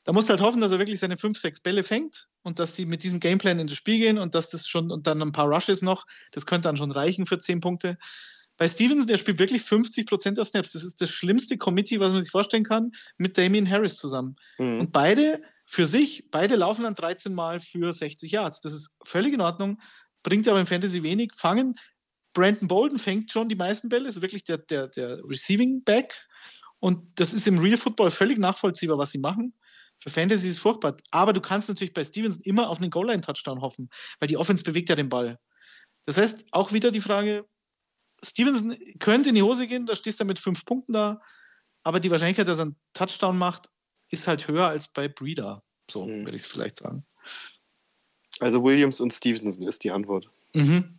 [0.04, 2.74] Da musst du halt hoffen, dass er wirklich seine 5, 6 Bälle fängt und dass
[2.74, 5.32] die mit diesem Gameplan in das Spiel gehen und dass das schon und dann ein
[5.32, 7.98] paar Rushes noch, das könnte dann schon reichen für 10 Punkte.
[8.56, 10.72] Bei Stevenson, der spielt wirklich 50 Prozent der Snaps.
[10.72, 14.36] Das ist das schlimmste Committee, was man sich vorstellen kann, mit Damien Harris zusammen.
[14.58, 14.80] Mhm.
[14.80, 18.60] Und beide für sich, beide laufen dann 13 Mal für 60 Yards.
[18.60, 19.80] Das ist völlig in Ordnung,
[20.22, 21.32] bringt aber im Fantasy wenig.
[21.34, 21.78] Fangen,
[22.32, 26.14] Brandon Bolden fängt schon die meisten Bälle, ist wirklich der, der, der Receiving Back.
[26.78, 29.54] Und das ist im Real Football völlig nachvollziehbar, was sie machen.
[29.98, 30.96] Für Fantasy ist es furchtbar.
[31.10, 33.88] Aber du kannst natürlich bei Stevenson immer auf einen Goal-Line-Touchdown hoffen,
[34.20, 35.38] weil die Offense bewegt ja den Ball.
[36.04, 37.46] Das heißt, auch wieder die Frage,
[38.24, 41.20] Stevenson könnte in die Hose gehen, da stehst du mit fünf Punkten da,
[41.82, 43.68] aber die Wahrscheinlichkeit, dass er einen Touchdown macht,
[44.10, 45.62] ist halt höher als bei Breeder.
[45.90, 46.24] So mhm.
[46.24, 47.06] würde ich es vielleicht sagen.
[48.40, 50.30] Also Williams und Stevenson ist die Antwort.
[50.54, 50.98] Mhm.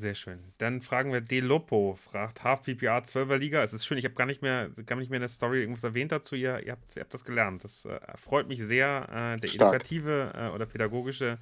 [0.00, 0.38] Sehr schön.
[0.56, 3.62] Dann fragen wir Delopo, fragt Half PPA 12er Liga.
[3.62, 5.84] Es ist schön, ich habe gar nicht mehr, gar nicht mehr in der Story irgendwas
[5.84, 6.36] erwähnt dazu.
[6.36, 7.64] Ihr, ihr, habt, ihr habt das gelernt.
[7.64, 9.34] Das äh, freut mich sehr.
[9.36, 9.74] Äh, der Stark.
[9.74, 11.36] edukative äh, oder pädagogische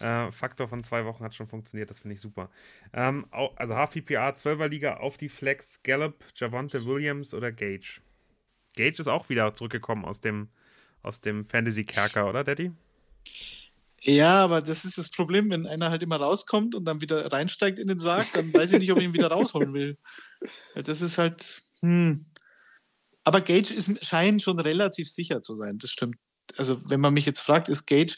[0.00, 1.88] äh, Faktor von zwei Wochen hat schon funktioniert.
[1.88, 2.50] Das finde ich super.
[2.92, 8.02] Ähm, also Half PPA 12er Liga auf die Flex, Gallup, Javante Williams oder Gage.
[8.76, 10.48] Gage ist auch wieder zurückgekommen aus dem,
[11.00, 12.72] aus dem Fantasy-Kerker, oder, Daddy?
[14.04, 17.78] Ja, aber das ist das Problem, wenn einer halt immer rauskommt und dann wieder reinsteigt
[17.78, 19.96] in den Sarg, dann weiß ich nicht, ob ich ihn wieder rausholen will.
[20.74, 21.62] Das ist halt.
[21.82, 22.26] Hm.
[23.22, 26.16] Aber Gage ist, scheint schon relativ sicher zu sein, das stimmt.
[26.56, 28.16] Also, wenn man mich jetzt fragt, ist Gage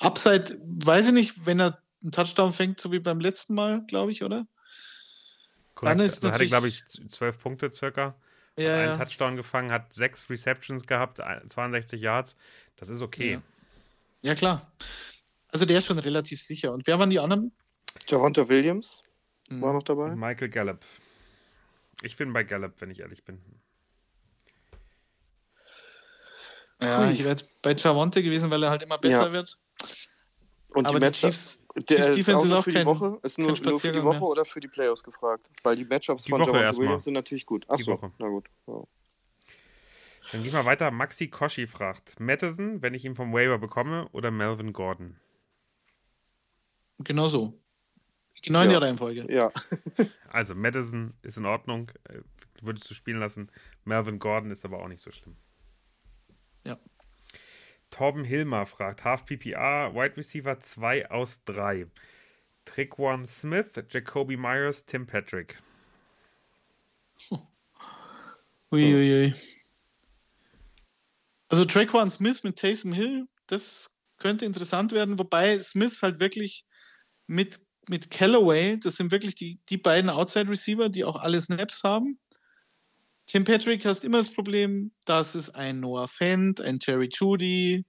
[0.00, 4.10] Upside, weiß ich nicht, wenn er einen Touchdown fängt, so wie beim letzten Mal, glaube
[4.10, 4.48] ich, oder?
[5.76, 5.98] Korrekt.
[5.98, 8.16] Dann ist da hatte, glaube ich, zwölf Punkte circa.
[8.58, 8.96] Ja, einen ja.
[8.96, 12.36] Touchdown gefangen, hat sechs Receptions gehabt, 62 Yards.
[12.76, 13.34] Das ist okay.
[13.34, 13.42] Ja.
[14.22, 14.72] Ja, klar.
[15.48, 16.72] Also der ist schon relativ sicher.
[16.72, 17.52] Und wer waren die anderen?
[18.06, 19.02] Javonta Williams
[19.48, 19.62] mhm.
[19.62, 20.14] war noch dabei.
[20.14, 20.84] Michael Gallup.
[22.02, 23.40] Ich bin bei Gallup, wenn ich ehrlich bin.
[26.82, 27.12] Ja, Hui.
[27.12, 29.32] ich wäre bei Javonte gewesen, weil er halt immer besser ja.
[29.32, 29.58] wird.
[30.68, 33.18] Und Aber die, Matchups, Chiefs, der Chiefs Defense ist auch, für kein, die Woche?
[33.22, 34.22] Ist nur, nur für die Woche mehr.
[34.22, 35.46] oder für die Playoffs gefragt?
[35.62, 37.68] Weil die Matchups die von Javonte Williams sind natürlich gut.
[37.68, 38.48] Achso, na gut.
[38.66, 38.88] Wow.
[40.32, 40.90] Dann gehen wir weiter.
[40.90, 45.16] Maxi Koshi fragt: Madison, wenn ich ihn vom Waiver bekomme, oder Melvin Gordon?
[46.98, 47.58] Genau so.
[48.42, 48.78] Genau in ja.
[48.78, 49.26] der Reihenfolge.
[49.32, 49.50] Ja.
[50.28, 52.20] also, Madison ist in Ordnung, äh,
[52.62, 53.50] würdest du spielen lassen.
[53.84, 55.36] Melvin Gordon ist aber auch nicht so schlimm.
[56.66, 56.78] Ja.
[57.90, 61.86] Torben Hilmer fragt: Half PPR, Wide Receiver 2 aus 3.
[62.64, 65.58] Trickwan Smith, Jacoby Myers, Tim Patrick.
[68.70, 69.34] Uiuiui.
[71.50, 76.64] Also Traquan Smith mit Taysom Hill, das könnte interessant werden, wobei Smith halt wirklich
[77.26, 81.82] mit, mit Callaway, das sind wirklich die, die beiden Outside Receiver, die auch alle Snaps
[81.82, 82.20] haben.
[83.26, 87.84] Tim Patrick hast immer das Problem, dass es ein Noah Fent, ein Jerry Judy,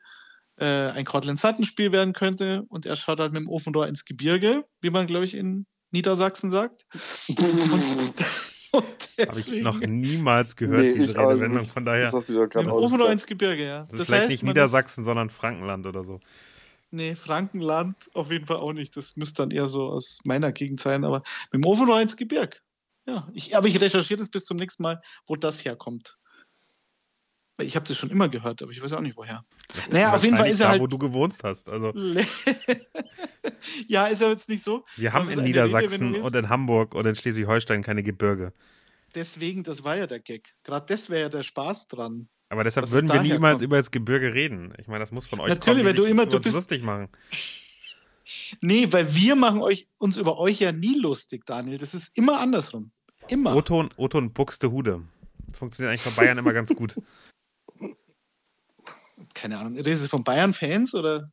[0.57, 4.05] äh, ein Cortland Sutton Spiel werden könnte und er schaut halt mit dem Ofenrohr ins
[4.05, 6.85] Gebirge, wie man glaube ich in Niedersachsen sagt.
[7.27, 8.13] und,
[8.73, 11.65] Habe ich noch niemals gehört, nee, diese Redewendung.
[11.65, 12.11] Von daher.
[12.11, 13.87] Das Im Ofen ins Gebirge, ja.
[13.89, 16.19] Das, das vielleicht heißt, nicht Niedersachsen, sondern Frankenland oder so.
[16.89, 18.95] Nee, Frankenland auf jeden Fall auch nicht.
[18.97, 22.57] Das müsste dann eher so aus meiner Gegend sein, aber mit dem Ofenrohr ins Gebirge.
[23.05, 26.17] Ja, ich, aber ich recherchiere das bis zum nächsten Mal, wo das herkommt.
[27.63, 29.43] Ich habe das schon immer gehört, aber ich weiß auch nicht woher.
[29.89, 30.81] Naja, auf jeden Fall ist er da, halt.
[30.81, 31.71] wo du gewohnt hast.
[31.71, 31.93] Also.
[33.87, 34.85] ja, ist er jetzt nicht so.
[34.95, 38.53] Wir haben in Niedersachsen und in Hamburg und in Schleswig-Holstein keine Gebirge.
[39.15, 40.53] Deswegen, das war ja der Gag.
[40.63, 42.29] Gerade das wäre ja der Spaß dran.
[42.49, 43.63] Aber deshalb würden wir niemals kommt.
[43.63, 44.73] über das Gebirge reden.
[44.77, 47.09] Ich meine, das muss von euch Natürlich, kommen, weil du immer du bist lustig machen.
[48.61, 51.77] Nee, weil wir machen euch, uns über euch ja nie lustig, Daniel.
[51.77, 52.91] Das ist immer andersrum.
[53.27, 53.55] Immer.
[53.55, 55.01] Otto und Buxtehude.
[55.47, 56.95] Das funktioniert eigentlich bei Bayern immer ganz gut.
[59.33, 59.75] Keine Ahnung.
[59.75, 61.31] Redest du von Bayern-Fans oder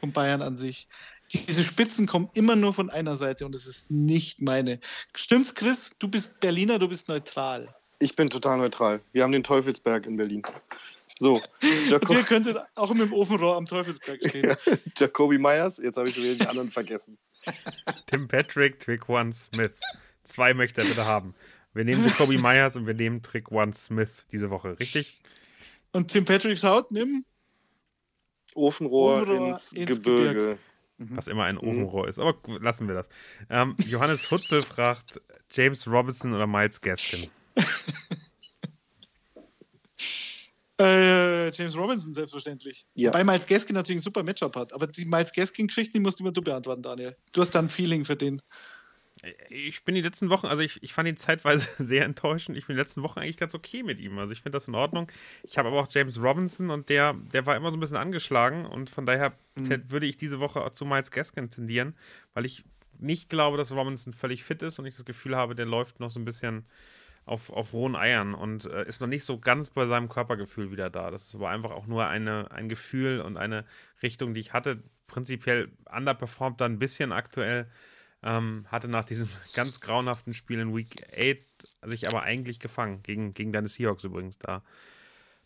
[0.00, 0.88] von Bayern an sich?
[1.32, 4.80] Diese Spitzen kommen immer nur von einer Seite und es ist nicht meine.
[5.14, 5.92] Stimmt's, Chris?
[6.00, 7.72] Du bist Berliner, du bist neutral.
[8.00, 9.00] Ich bin total neutral.
[9.12, 10.42] Wir haben den Teufelsberg in Berlin.
[11.18, 11.40] So.
[11.88, 14.56] Jaco ihr könntet auch mit dem Ofenrohr am Teufelsberg stehen.
[14.96, 17.18] Jacoby Myers, jetzt habe ich schon die anderen vergessen.
[18.06, 19.72] Tim Patrick, Trick One Smith.
[20.24, 21.34] Zwei möchte er bitte haben.
[21.74, 25.20] Wir nehmen Jacoby Myers und wir nehmen Trick One Smith diese Woche, richtig?
[25.92, 27.24] Und Tim Patrick schaut mit dem
[28.54, 30.34] Ofenrohr, Ofenrohr ins, ins, Gebirge.
[30.34, 30.58] Gebirge.
[30.98, 31.16] Mhm.
[31.16, 31.68] Was immer ein mhm.
[31.68, 32.18] Ofenrohr ist.
[32.18, 33.08] Aber lassen wir das.
[33.48, 35.20] Ähm, Johannes Hutzel fragt:
[35.50, 37.30] James Robinson oder Miles Gaskin?
[40.80, 42.86] äh, James Robinson, selbstverständlich.
[42.94, 43.08] Ja.
[43.08, 44.72] Wobei Miles Gaskin natürlich ein super Matchup hat.
[44.72, 47.16] Aber die Miles Gaskin-Geschichten, die musst immer du beantworten, Daniel.
[47.32, 48.42] Du hast da ein Feeling für den.
[49.50, 52.56] Ich bin die letzten Wochen, also ich, ich fand ihn zeitweise sehr enttäuschend.
[52.56, 54.18] Ich bin die letzten Wochen eigentlich ganz okay mit ihm.
[54.18, 55.10] Also ich finde das in Ordnung.
[55.42, 58.64] Ich habe aber auch James Robinson und der, der war immer so ein bisschen angeschlagen
[58.64, 59.90] und von daher mhm.
[59.90, 61.94] würde ich diese Woche auch zu Miles Gaskin tendieren,
[62.32, 62.64] weil ich
[62.98, 66.10] nicht glaube, dass Robinson völlig fit ist und ich das Gefühl habe, der läuft noch
[66.10, 66.64] so ein bisschen
[67.24, 70.90] auf, auf rohen Eiern und äh, ist noch nicht so ganz bei seinem Körpergefühl wieder
[70.90, 71.10] da.
[71.10, 73.64] Das ist aber einfach auch nur eine, ein Gefühl und eine
[74.02, 74.82] Richtung, die ich hatte.
[75.06, 77.66] Prinzipiell underperformt da ein bisschen aktuell.
[78.22, 81.38] Ähm, hatte nach diesem ganz grauenhaften Spiel in Week 8
[81.82, 83.02] sich aber eigentlich gefangen.
[83.02, 84.62] Gegen, gegen deine Seahawks übrigens da.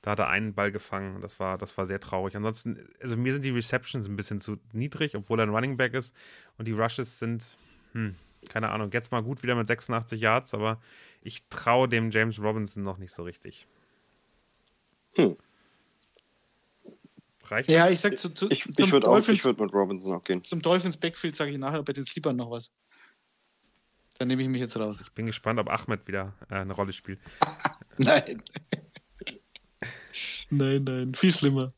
[0.02, 1.20] Da hat er einen Ball gefangen.
[1.20, 2.36] Das war, das war sehr traurig.
[2.36, 5.94] Ansonsten, also mir sind die Receptions ein bisschen zu niedrig, obwohl er ein Running Back
[5.94, 6.14] ist.
[6.58, 7.56] Und die Rushes sind,
[7.92, 8.14] hm,
[8.48, 10.80] keine Ahnung, jetzt mal gut wieder mit 86 Yards, aber
[11.22, 13.66] ich traue dem James Robinson noch nicht so richtig.
[15.16, 15.36] Hm.
[17.50, 20.24] Reicht ja, ich sag zu, zu ich, ich würde auch, ich würde mit Robinson auch
[20.24, 20.42] gehen.
[20.44, 22.70] Zum Dolphins Backfield sage ich nachher bei den Sleepern noch was.
[24.18, 25.00] Dann nehme ich mich jetzt raus.
[25.02, 27.18] Ich bin gespannt, ob Ahmed wieder äh, eine Rolle spielt.
[27.98, 28.42] nein.
[30.50, 31.72] nein, nein, viel schlimmer.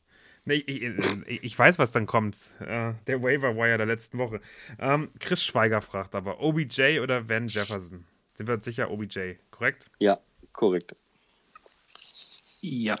[0.45, 2.37] Nee, ich, ich, weiß, was dann kommt.
[2.61, 4.39] Äh, der Waiver Wire der letzten Woche.
[4.79, 8.05] Ähm, Chris Schweiger fragt aber: OBJ oder Van Jefferson?
[8.35, 9.89] Sind wir uns sicher, OBJ, korrekt?
[9.99, 10.19] Ja,
[10.53, 10.95] korrekt.
[12.61, 12.95] Ja.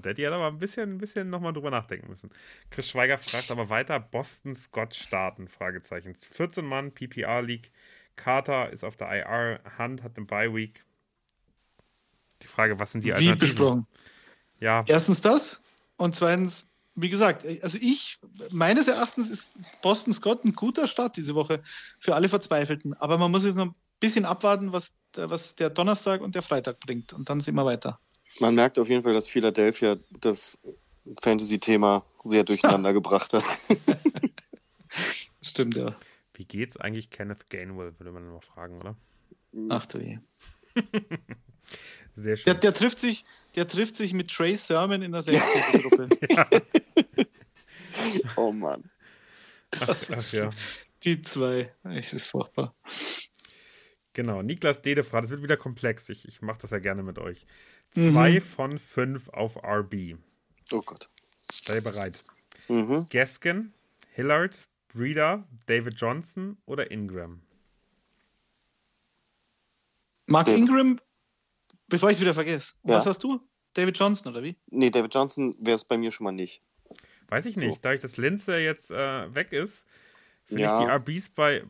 [0.00, 2.30] Daddy hat aber ein bisschen, ein bisschen nochmal drüber nachdenken müssen.
[2.70, 5.48] Chris Schweiger fragt aber weiter: Boston Scott starten?
[5.48, 6.14] Fragezeichen.
[6.14, 7.70] 14 Mann, PPR League.
[8.16, 9.60] Carter ist auf der IR.
[9.78, 10.84] Hunt hat den Bye Week.
[12.42, 13.86] Die Frage, was sind die Wie besprochen.
[14.60, 14.84] Ja.
[14.86, 15.60] Erstens das
[15.96, 18.18] und zweitens, wie gesagt, also ich,
[18.50, 21.62] meines Erachtens ist Boston Scott ein guter Start diese Woche
[21.98, 22.94] für alle Verzweifelten.
[22.94, 26.80] Aber man muss jetzt noch ein bisschen abwarten, was, was der Donnerstag und der Freitag
[26.80, 27.12] bringt.
[27.12, 27.98] Und dann sind wir weiter.
[28.40, 30.58] Man merkt auf jeden Fall, dass Philadelphia das
[31.22, 33.44] Fantasy-Thema sehr durcheinander gebracht hat.
[35.42, 35.94] Stimmt, ja.
[36.34, 38.96] Wie geht's eigentlich Kenneth Gainwell, würde man noch fragen, oder?
[39.68, 40.18] Ach du je.
[42.16, 42.44] Sehr schön.
[42.44, 43.24] Der, der, trifft sich,
[43.54, 46.08] der trifft sich mit Trey Sermon in der Selbsthilfegruppe.
[46.30, 46.48] ja.
[48.36, 48.90] Oh Mann.
[49.70, 50.50] Das ach, ach, ja.
[51.02, 51.72] Die zwei.
[51.84, 52.74] Es ist furchtbar.
[54.12, 56.08] Genau, Niklas Dede fragt, es wird wieder komplex.
[56.08, 57.46] Ich, ich mache das ja gerne mit euch.
[57.94, 58.42] Zwei mhm.
[58.42, 60.16] von fünf auf RB.
[60.72, 61.08] Oh Gott.
[61.52, 62.24] Sei bereit.
[62.68, 63.06] Mhm.
[63.08, 63.72] Gaskin,
[64.12, 67.40] Hillard, Breeder, David Johnson oder Ingram?
[70.26, 70.98] Mark Ingram,
[71.86, 72.72] bevor ich es wieder vergesse.
[72.82, 72.96] Ja.
[72.96, 73.40] Was hast du?
[73.74, 74.56] David Johnson oder wie?
[74.70, 76.62] Nee, David Johnson wäre es bei mir schon mal nicht.
[77.28, 77.76] Weiß ich nicht.
[77.76, 77.80] So.
[77.82, 79.84] Dadurch, dass Linze jetzt äh, weg ist,
[80.46, 80.78] finde ja.
[80.78, 81.64] ich die RBs bei.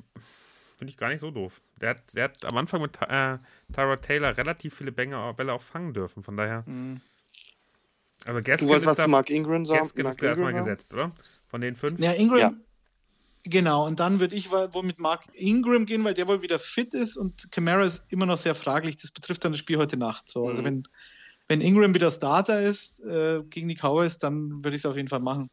[0.85, 1.63] Finde ich gar nicht so doof.
[1.81, 3.39] Der hat, der hat am Anfang mit äh,
[3.73, 6.23] Tyra Taylor relativ viele Bälle, Bälle auch fangen dürfen.
[6.23, 6.63] Von daher.
[6.67, 7.01] Mhm.
[8.27, 9.81] Aber Gaskin du wolltest was da, Mark Ingram sagen?
[9.81, 11.13] Gaskin Mark ist erstmal gesetzt, oder?
[11.47, 11.99] Von den fünf?
[12.01, 12.39] Ja, Ingram.
[12.39, 12.53] Ja.
[13.45, 16.93] Genau, und dann würde ich wohl mit Mark Ingram gehen, weil der wohl wieder fit
[16.93, 18.97] ist und Camara ist immer noch sehr fraglich.
[18.97, 20.29] Das betrifft dann das Spiel heute Nacht.
[20.29, 20.47] So.
[20.47, 20.67] Also mhm.
[20.67, 20.89] wenn,
[21.49, 25.09] wenn Ingram wieder Starter ist äh, gegen die Cowboys, dann würde ich es auf jeden
[25.09, 25.49] Fall machen.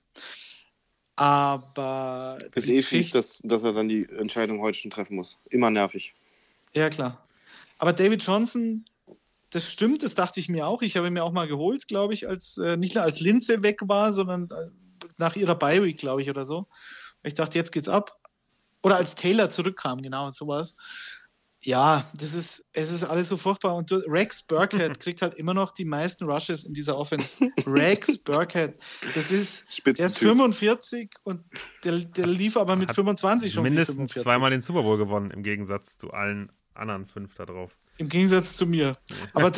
[1.16, 2.38] Aber.
[2.56, 5.40] Ist eh fies, dass, dass er dann die Entscheidung heute schon treffen muss.
[5.50, 6.14] Immer nervig.
[6.74, 7.26] Ja, klar.
[7.78, 8.86] Aber David Johnson,
[9.50, 10.82] das stimmt, das dachte ich mir auch.
[10.82, 13.62] Ich habe ihn mir auch mal geholt, glaube ich, als äh, nicht nur als Linze
[13.64, 16.68] weg war, sondern äh, nach ihrer Bye-Week, glaube ich, oder so.
[17.24, 18.18] Ich dachte, jetzt geht's ab.
[18.84, 20.76] Oder als Taylor zurückkam, genau, und sowas.
[21.64, 23.76] Ja, das ist, es ist alles so furchtbar.
[23.76, 27.38] Und Rex Burkhead kriegt halt immer noch die meisten Rushes in dieser Offense.
[27.68, 28.80] Rex Burkhead,
[29.14, 31.44] das ist, der ist 45 und
[31.84, 33.64] der, der lief aber mit 25 schon.
[33.64, 37.78] Mindestens zweimal den Super Bowl gewonnen, im Gegensatz zu allen anderen fünf da drauf.
[37.98, 38.98] Im Gegensatz zu mir.
[39.34, 39.52] Aber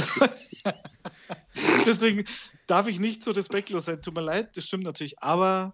[1.86, 2.26] deswegen
[2.68, 4.01] darf ich nicht so respektlos sein.
[4.01, 5.20] Tut mir leid, das stimmt natürlich.
[5.20, 5.74] Aber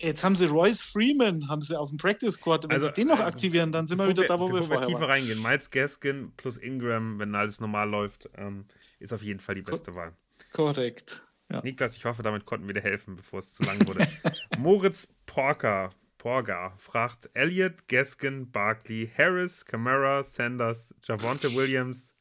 [0.00, 2.64] Jetzt haben sie Royce Freeman, haben sie auf dem Practice Squad.
[2.64, 4.80] Wenn also, sie den noch äh, aktivieren, dann sind wir wieder da, wo wir vorher
[4.80, 5.10] wir tiefer waren.
[5.10, 8.66] reingehen, Miles Gaskin plus Ingram, wenn alles normal läuft, ähm,
[8.98, 10.12] ist auf jeden Fall die beste Ko Wahl.
[10.52, 11.22] Korrekt.
[11.50, 11.60] Ja.
[11.62, 14.06] Niklas, ich hoffe, damit konnten wir dir helfen, bevor es zu lang wurde.
[14.58, 22.14] Moritz Porker, Porga fragt Elliott, Gaskin, Barkley, Harris, Camara, Sanders, Javonte Williams.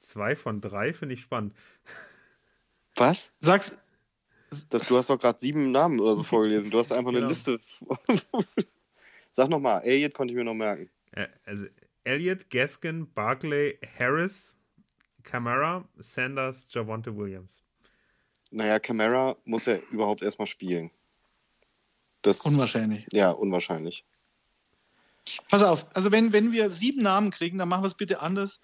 [0.00, 1.54] Zwei von drei finde ich spannend.
[2.96, 3.32] Was?
[3.40, 3.80] Sagst,
[4.70, 6.70] das, du hast doch gerade sieben Namen oder so vorgelesen.
[6.70, 7.20] Du hast einfach genau.
[7.20, 7.60] eine Liste.
[9.30, 10.88] Sag nochmal, Elliot konnte ich mir noch merken.
[11.12, 11.66] Äh, also
[12.04, 14.54] Elliot, Gaskin, Barclay, Harris,
[15.22, 17.62] Camara, Sanders, Javonte Williams.
[18.50, 20.90] Naja, Camara muss ja überhaupt erstmal spielen.
[22.22, 23.06] Das, unwahrscheinlich.
[23.12, 24.04] Ja, unwahrscheinlich.
[25.48, 28.60] Pass auf, also wenn, wenn wir sieben Namen kriegen, dann machen wir es bitte anders.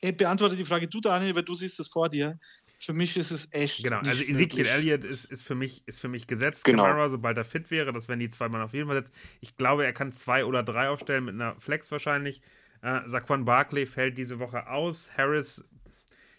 [0.00, 2.38] Beantworte die Frage du, Daniel, weil du siehst es vor dir.
[2.84, 3.84] Für mich ist es echt.
[3.84, 6.64] Genau, also Ezekiel Elliott ist, ist, für mich, ist für mich gesetzt.
[6.64, 6.82] Genau.
[6.82, 9.14] Kamara, sobald er fit wäre, das werden die zwei Mann auf jeden Fall setzt.
[9.40, 12.42] Ich glaube, er kann zwei oder drei aufstellen mit einer Flex wahrscheinlich.
[12.82, 15.12] Äh, Saquon Barkley fällt diese Woche aus.
[15.16, 15.64] Harris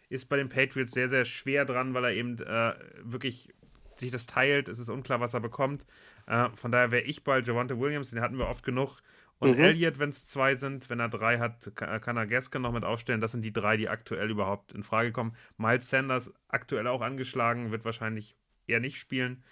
[0.10, 2.74] ist bei den Patriots sehr, sehr schwer dran, weil er eben äh,
[3.04, 3.54] wirklich
[3.96, 4.68] sich das teilt.
[4.68, 5.86] Es ist unklar, was er bekommt.
[6.28, 8.98] Äh, von daher wäre ich bei Javante Williams, den hatten wir oft genug.
[9.40, 9.64] Und mhm.
[9.64, 13.20] Elliott, wenn es zwei sind, wenn er drei hat, kann er Gaskin noch mit aufstellen.
[13.20, 15.36] Das sind die drei, die aktuell überhaupt in Frage kommen.
[15.58, 18.36] Miles Sanders aktuell auch angeschlagen, wird wahrscheinlich
[18.68, 19.44] eher nicht spielen.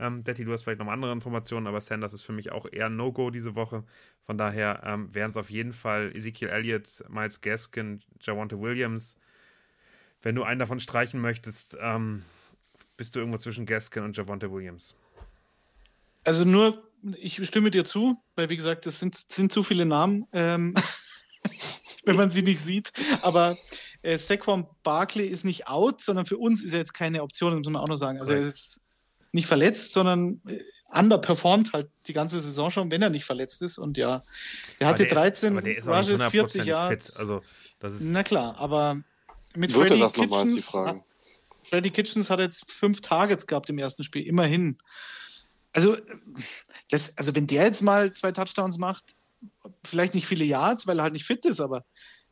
[0.00, 2.88] Ähm, Detti, du hast vielleicht noch andere Informationen, aber Sanders ist für mich auch eher
[2.88, 3.84] No-Go diese Woche.
[4.24, 9.16] Von daher ähm, wären es auf jeden Fall Ezekiel Elliott, Miles Gaskin, Javante Williams.
[10.22, 12.22] Wenn du einen davon streichen möchtest, ähm,
[12.96, 14.94] bist du irgendwo zwischen Gaskin und Javante Williams.
[16.24, 20.26] Also nur ich stimme dir zu, weil wie gesagt, das sind, sind zu viele Namen,
[20.32, 20.74] ähm,
[22.04, 22.92] wenn man sie nicht sieht.
[23.22, 23.58] Aber
[24.02, 27.66] äh, Saquon Barkley ist nicht out, sondern für uns ist er jetzt keine Option, muss
[27.66, 28.20] man auch noch sagen.
[28.20, 28.80] Also er ist
[29.32, 30.60] nicht verletzt, sondern äh,
[30.90, 33.78] underperformt halt die ganze Saison schon, wenn er nicht verletzt ist.
[33.78, 34.24] Und ja,
[34.78, 36.98] er hatte 13 ist, Rushes, 40 Jahre.
[37.16, 37.42] Also,
[38.00, 39.02] Na klar, aber
[39.54, 40.76] mit Freddy Kitchens,
[41.62, 44.78] Freddy Kitchens hat jetzt fünf Targets gehabt im ersten Spiel, immerhin.
[45.72, 45.96] Also,
[46.90, 49.14] das, also wenn der jetzt mal zwei Touchdowns macht,
[49.84, 51.84] vielleicht nicht viele Yards, weil er halt nicht fit ist, aber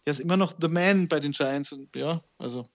[0.04, 2.68] der ist immer noch the man bei den Giants und ja, also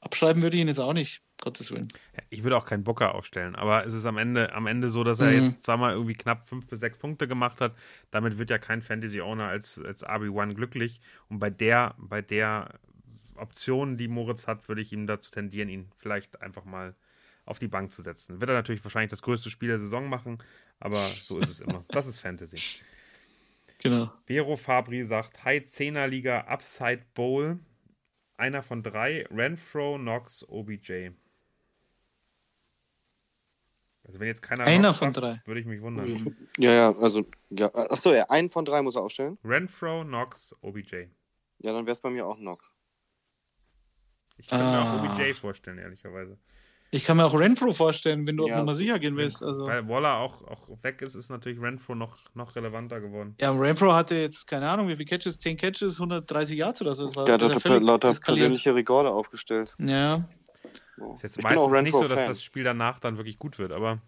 [0.00, 1.88] Abschreiben würde ich ihn jetzt auch nicht, Gottes Willen.
[2.30, 5.20] Ich würde auch keinen Booker aufstellen, aber es ist am Ende, am Ende so, dass
[5.20, 5.44] er Mhm.
[5.44, 7.76] jetzt zweimal irgendwie knapp fünf bis sechs Punkte gemacht hat.
[8.10, 11.00] Damit wird ja kein Fantasy-Owner als, als RB1 glücklich.
[11.28, 12.80] Und bei der, bei der
[13.36, 16.94] Option, die Moritz hat, würde ich ihm dazu tendieren, ihn vielleicht einfach mal
[17.44, 18.40] auf die Bank zu setzen.
[18.40, 20.38] Wird er natürlich wahrscheinlich das größte Spiel der Saison machen,
[20.78, 21.84] aber so ist es immer.
[21.88, 22.56] Das ist Fantasy.
[23.78, 24.12] Genau.
[24.26, 27.58] Vero Fabri sagt, High 10er Liga Upside Bowl.
[28.36, 31.10] Einer von drei, Renfro, Knox, OBJ.
[34.04, 35.42] Also wenn jetzt keiner Einer Knox von sagt, drei.
[35.46, 36.36] würde ich mich wundern.
[36.58, 37.72] Ja, ja, also, ja.
[37.74, 39.38] Achso, ja, einen von drei muss er aufstellen.
[39.44, 41.06] Renfro, Knox, OBJ.
[41.58, 42.74] Ja, dann wäre es bei mir auch Nox.
[44.38, 45.02] Ich könnte Ah.
[45.02, 46.36] mir auch OBJ vorstellen, ehrlicherweise.
[46.94, 49.42] Ich kann mir auch Renfro vorstellen, wenn du Ja, auf Nummer sicher gehen willst.
[49.42, 53.34] Also, Weil Waller auch, auch weg ist, ist natürlich Renfro noch, noch relevanter geworden.
[53.40, 57.06] ja, Renfro hatte jetzt, keine Ahnung, wie viele Catches, 10 Catches, 130 Yards oder so.
[57.06, 59.74] Das war Der hat er lauter persönliche Rekorde aufgestellt.
[59.78, 60.28] Ja.
[60.98, 61.14] So.
[61.14, 62.28] Ist jetzt Ich bin auch meistens nicht so, dass Renfro-Fan.
[62.28, 64.02] das Spiel danach dann wirklich gut wird, aber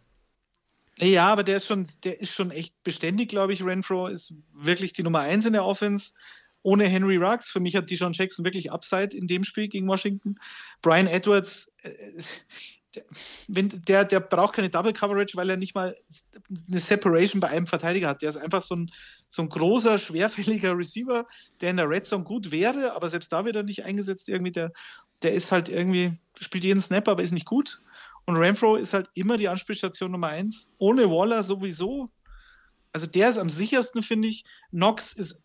[1.00, 3.64] Ja, aber der ist schon, der ist schon echt beständig, glaube ich.
[3.64, 6.12] Renfro ist wirklich die Nummer 1 in der Offense.
[6.66, 7.50] Ohne Henry Ruggs.
[7.50, 10.36] Für mich hat Dijon Jackson wirklich Upside in dem Spiel gegen Washington.
[10.80, 11.90] Brian Edwards, äh,
[12.94, 13.04] der,
[13.48, 15.96] wenn, der, der braucht keine Double Coverage, weil er nicht mal
[16.68, 18.22] eine Separation bei einem Verteidiger hat.
[18.22, 18.90] Der ist einfach so ein,
[19.28, 21.26] so ein großer, schwerfälliger Receiver,
[21.60, 24.28] der in der Red Zone gut wäre, aber selbst da wird er nicht eingesetzt.
[24.28, 24.72] Irgendwie der,
[25.22, 27.80] der ist halt irgendwie, spielt jeden Snap, aber ist nicht gut.
[28.26, 30.70] Und Renfro ist halt immer die Anspielstation Nummer eins.
[30.78, 32.08] Ohne Waller sowieso.
[32.92, 34.44] Also der ist am sichersten, finde ich.
[34.70, 35.42] Knox ist,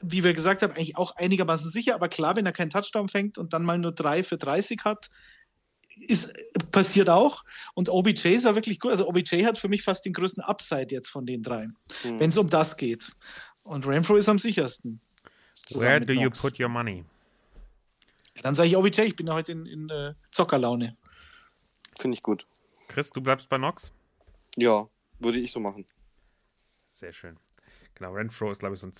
[0.00, 3.38] wie wir gesagt haben, eigentlich auch einigermaßen sicher, aber klar, wenn er keinen Touchdown fängt
[3.38, 5.08] und dann mal nur drei für 30 hat,
[5.96, 6.32] ist,
[6.72, 7.44] passiert auch.
[7.74, 8.90] Und OBJ ist ja wirklich gut.
[8.90, 12.20] Also OBJ hat für mich fast den größten Upside jetzt von den dreien, Hm.
[12.20, 13.12] wenn es um das geht.
[13.62, 15.00] Und Renfro ist am sichersten.
[15.74, 16.40] Where do you Knox.
[16.40, 17.04] put your money?
[18.36, 20.96] Ja, dann sage ich OBJ, ich bin ja heute in, in äh, Zockerlaune.
[21.98, 22.46] Finde ich gut.
[22.88, 23.92] Chris, du bleibst bei Knox?
[24.56, 24.88] Ja,
[25.20, 25.86] würde ich so machen.
[26.90, 27.36] Sehr schön.
[27.94, 28.92] Genau, Renfro ist, glaube ich, so ein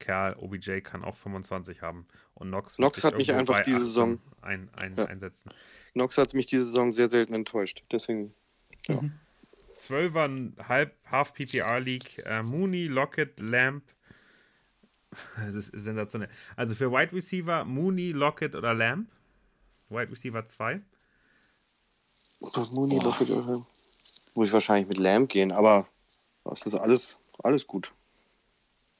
[0.00, 0.36] 10-Punkte-Kerl.
[0.38, 2.06] OBJ kann auch 25 haben.
[2.34, 5.04] Und Knox, wird Knox hat mich einfach bei diese 18 Saison- ein, ein, Ja.
[5.06, 5.50] einsetzen.
[5.94, 7.84] Nox hat mich diese Saison sehr selten enttäuscht.
[7.92, 8.34] Deswegen.
[8.88, 9.00] Ja.
[9.00, 9.12] Mhm.
[9.76, 13.82] 12er halb, Half PPR League, äh, Mooney, Lockett, Lamb.
[15.36, 16.28] Das ist sensationell.
[16.54, 19.08] Also für Wide Receiver Mooney, Lockett oder Lamb.
[19.88, 20.80] Wide Receiver 2.
[22.72, 23.04] Mooney, Boah.
[23.04, 23.62] Lockett, äh,
[24.34, 25.88] Muss ich wahrscheinlich mit Lamb gehen, aber
[26.44, 27.92] das ist alles, alles gut.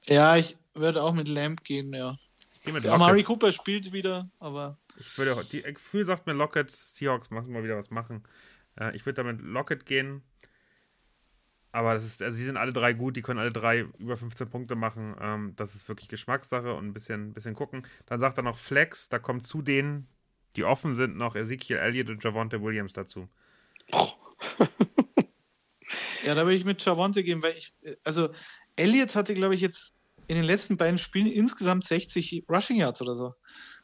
[0.06, 2.16] Ja, ich würde auch mit Lamp gehen, ja.
[2.54, 3.22] Ich gehe mit Ja, Amari.
[3.22, 7.76] Cooper spielt wieder, aber Ich würde, die Gefühl sagt mir Lockett, Seahawks müssen mal wieder
[7.76, 8.22] was machen.
[8.78, 10.22] Äh, ich würde damit Lockett gehen.
[11.72, 14.50] Aber das ist, also die sind alle drei gut, die können alle drei über 15
[14.50, 15.14] Punkte machen.
[15.20, 17.86] Ähm, das ist wirklich Geschmackssache und ein bisschen, bisschen gucken.
[18.06, 20.08] Dann sagt er noch Flex, da kommt zu denen,
[20.56, 23.28] die offen sind, noch Ezekiel Elliott und Javonte Williams dazu.
[26.24, 27.72] ja, da würde ich mit Javonte gehen, weil ich,
[28.04, 28.30] also
[28.76, 29.94] Elliott hatte, glaube ich, jetzt
[30.30, 33.34] in den letzten beiden Spielen insgesamt 60 Rushing Yards oder so.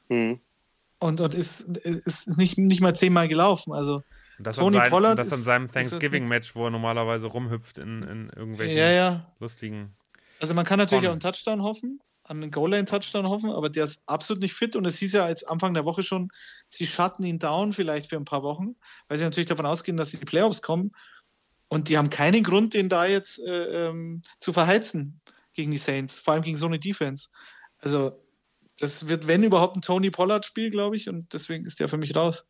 [0.09, 0.40] Hm.
[1.01, 3.73] Und, und ist, ist nicht, nicht mal zehnmal gelaufen.
[3.74, 3.97] Also,
[4.39, 6.70] Und das, Tony an, sein, Pollard und das an ist- seinem ist- Thanksgiving-Match, wo er
[6.70, 9.32] normalerweise rumhüpft in, in irgendwelchen ja, ja.
[9.40, 9.94] lustigen.
[10.40, 13.85] Also man kann natürlich Von- auch einen Touchdown hoffen, an einen Goal-Line-Touchdown hoffen, aber der
[13.85, 16.31] ist absolut nicht fit und es hieß ja jetzt Anfang der Woche schon,
[16.68, 18.77] sie schatten ihn down vielleicht für ein paar Wochen,
[19.09, 20.93] weil sie natürlich davon ausgehen, dass sie in die Playoffs kommen
[21.68, 25.20] und die haben keinen Grund, den da jetzt äh, ähm, zu verheizen
[25.57, 27.28] gegen die Saints, vor allem gegen so eine Defense.
[27.78, 28.23] Also
[28.78, 32.15] das wird, wenn überhaupt, ein Tony Pollard-Spiel, glaube ich, und deswegen ist der für mich
[32.15, 32.47] raus.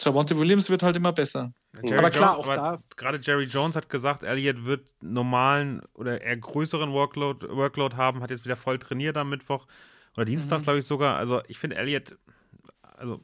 [0.00, 1.52] Javonte Williams wird halt immer besser.
[1.82, 5.82] Jerry Aber klar, Jones- auch aber da- Gerade Jerry Jones hat gesagt, Elliott wird normalen
[5.92, 9.66] oder eher größeren Workload, Workload haben, hat jetzt wieder voll trainiert am Mittwoch
[10.16, 10.62] oder Dienstag, Mhm.
[10.64, 11.16] glaube ich sogar.
[11.16, 12.16] Also ich finde Elliott,
[12.96, 13.20] also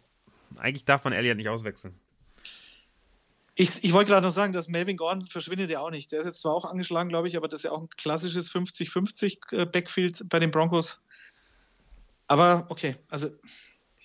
[0.57, 1.95] eigentlich darf man Elliott nicht auswechseln.
[3.57, 6.11] Ich, ich wollte gerade noch sagen, dass Melvin Gordon verschwindet ja auch nicht.
[6.11, 8.51] Der ist jetzt zwar auch angeschlagen, glaube ich, aber das ist ja auch ein klassisches
[8.51, 10.99] 50-50 äh, Backfield bei den Broncos.
[12.27, 13.31] Aber okay, also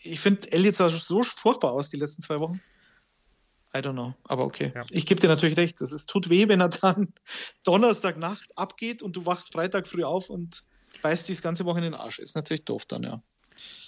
[0.03, 2.61] ich finde, Elliott sah so furchtbar aus die letzten zwei Wochen.
[3.75, 4.71] I don't know, aber okay.
[4.73, 4.81] Ja.
[4.89, 5.79] Ich gebe dir natürlich recht.
[5.81, 7.13] Es tut weh, wenn er dann
[7.63, 10.63] Donnerstagnacht abgeht und du wachst Freitag früh auf und
[11.01, 12.19] beißt dich das ganze Woche in den Arsch.
[12.19, 13.21] Ist natürlich doof dann, ja.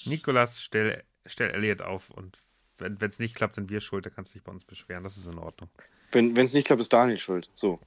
[0.06, 2.38] Nikolas, stell, stell Elliott auf und
[2.82, 5.04] wenn es nicht klappt, sind wir schuld, da kannst du dich bei uns beschweren.
[5.04, 5.70] Das ist in Ordnung.
[6.12, 7.50] Wenn es nicht klappt, ist Daniel schuld.
[7.54, 7.80] So.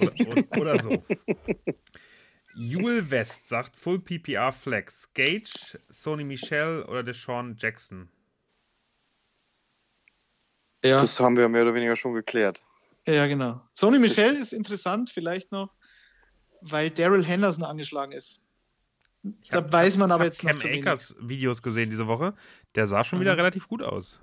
[0.00, 1.04] Oder, oder, oder, oder so.
[2.56, 5.12] Jule West sagt Full PPR Flex.
[5.14, 8.08] Gage, Sony Michel oder Deshaun Jackson?
[10.84, 12.62] Ja, Das haben wir mehr oder weniger schon geklärt.
[13.06, 13.60] ja genau.
[13.72, 15.72] Sony Michel ist interessant, vielleicht noch,
[16.62, 18.44] weil Daryl Henderson angeschlagen ist.
[19.50, 20.82] da hab- weiß man ich aber jetzt noch Cam zu wenig.
[20.82, 22.34] Akers Videos gesehen diese Woche.
[22.74, 23.40] Der sah schon wieder Mhm.
[23.40, 24.18] relativ gut aus.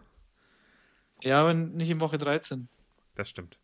[1.24, 2.68] Ja, aber nicht in Woche 13.
[3.16, 3.58] Das stimmt.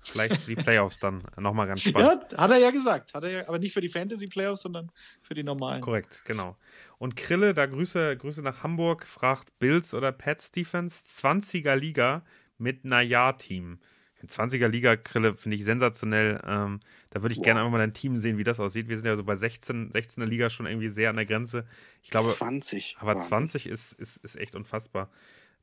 [0.00, 2.32] Vielleicht die Playoffs dann nochmal ganz spannend.
[2.32, 3.14] Ja, hat er ja gesagt.
[3.14, 4.90] Hat er ja, aber nicht für die Fantasy-Playoffs, sondern
[5.22, 5.80] für die normalen.
[5.82, 6.56] Korrekt, genau.
[6.98, 12.22] Und Krille, da Grüße, Grüße nach Hamburg, fragt Bills oder Pats Defense 20er Liga
[12.58, 13.78] mit Naja-Team.
[14.26, 16.40] 20er Liga, Krille, finde ich sensationell.
[16.44, 17.44] Ähm, da würde ich Wow.
[17.44, 18.88] gerne einfach mal dein Team sehen, wie das aussieht.
[18.88, 21.66] Wir sind ja so bei 16, 16er Liga schon irgendwie sehr an der Grenze.
[22.02, 22.96] Ich glaube, 20.
[22.98, 23.28] aber Wahnsinn.
[23.28, 25.08] 20 ist, ist, ist echt unfassbar.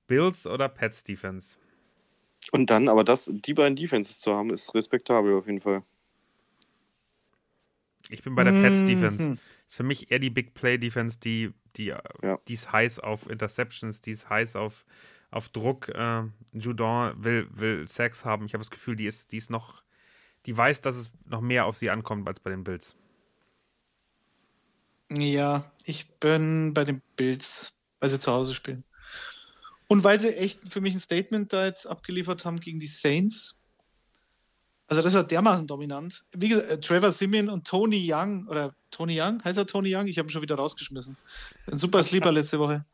[0.08, 1.58] Bills oder Pats Defense?
[2.52, 5.84] Und dann, aber das, die beiden Defenses zu haben, ist respektabel auf jeden Fall.
[8.10, 9.30] Ich bin bei der Pets Defense.
[9.30, 9.40] Mhm.
[9.68, 12.40] Ist für mich eher die Big Play Defense, die, die, Ja.
[12.48, 14.86] die ist heiß auf Interceptions, die ist heiß auf,
[15.32, 15.90] auf Druck.
[15.90, 16.24] Äh,
[16.54, 18.46] Judon will, will Sex haben.
[18.46, 19.84] Ich habe das Gefühl, die ist, die ist noch,
[20.46, 22.96] die weiß, dass es noch mehr auf sie ankommt als bei den Bills.
[25.12, 28.84] Ja, ich bin bei den Bills, weil sie zu Hause spielen.
[29.88, 33.56] Und weil sie echt für mich ein Statement da jetzt abgeliefert haben gegen die Saints.
[34.88, 36.24] Also das war dermaßen dominant.
[36.32, 40.08] Wie gesagt, äh, Trevor Simeon und Tony Young, oder Tony Young, heißt er Tony Young?
[40.08, 41.18] Ich habe ihn schon wieder rausgeschmissen.
[41.72, 42.86] Ein super Sleeper letzte Woche.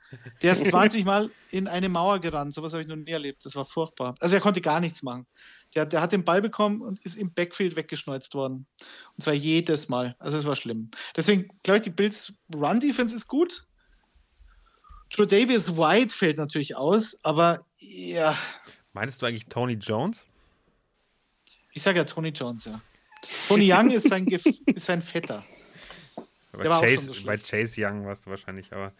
[0.41, 2.53] Der ist 20 Mal in eine Mauer gerannt.
[2.53, 3.45] Sowas habe ich noch nie erlebt.
[3.45, 4.15] Das war furchtbar.
[4.19, 5.27] Also er konnte gar nichts machen.
[5.75, 8.65] Der, der hat den Ball bekommen und ist im Backfield weggeschneuzt worden.
[9.17, 10.15] Und zwar jedes Mal.
[10.19, 10.91] Also es war schlimm.
[11.15, 13.65] Deswegen glaube ich, die Bills Run Defense ist gut.
[15.11, 18.37] True Davis White fällt natürlich aus, aber ja,
[18.93, 20.27] Meinst du eigentlich Tony Jones?
[21.73, 22.81] ich sage ja Tony Jones, ja.
[23.47, 25.43] Tony Young ist sein, Gef ist sein Vetter.
[26.51, 27.37] Schon Chase, so bei.
[27.37, 28.91] Chase Young warst du wahrscheinlich, aber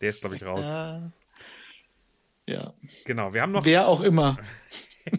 [0.00, 0.60] der ist, glaube ich, raus.
[0.60, 1.12] Ja.
[2.48, 2.74] ja.
[3.04, 4.38] Genau, wir haben noch, Wer auch immer.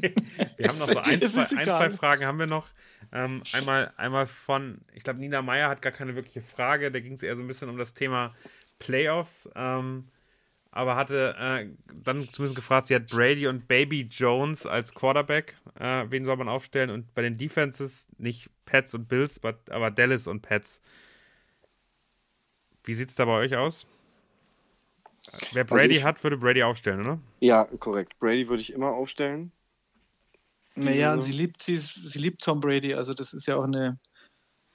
[0.57, 2.69] wir haben noch so ein, zwei, ein, zwei Fragen haben wir noch.
[3.11, 6.91] Ähm, einmal, einmal von, ich glaube, Nina Meyer hat gar keine wirkliche Frage.
[6.91, 8.35] Da ging es eher so ein bisschen um das Thema
[8.79, 9.49] Playoffs.
[9.55, 10.07] Ähm,
[10.71, 11.69] aber hatte äh,
[12.03, 15.55] dann zumindest gefragt, sie hat Brady und Baby Jones als Quarterback.
[15.79, 16.89] Äh, wen soll man aufstellen?
[16.91, 20.81] Und bei den Defenses nicht Pets und Bills, but, aber Dallas und Pets.
[22.83, 23.87] Wie sieht es da bei euch aus?
[25.51, 27.19] Wer Also Brady ich- hat, würde Brady aufstellen, oder?
[27.41, 28.17] Ja, korrekt.
[28.19, 29.51] Brady würde ich immer aufstellen.
[30.75, 33.99] Naja, sie liebt, sie, sie liebt Tom Brady, also das ist ja auch eine,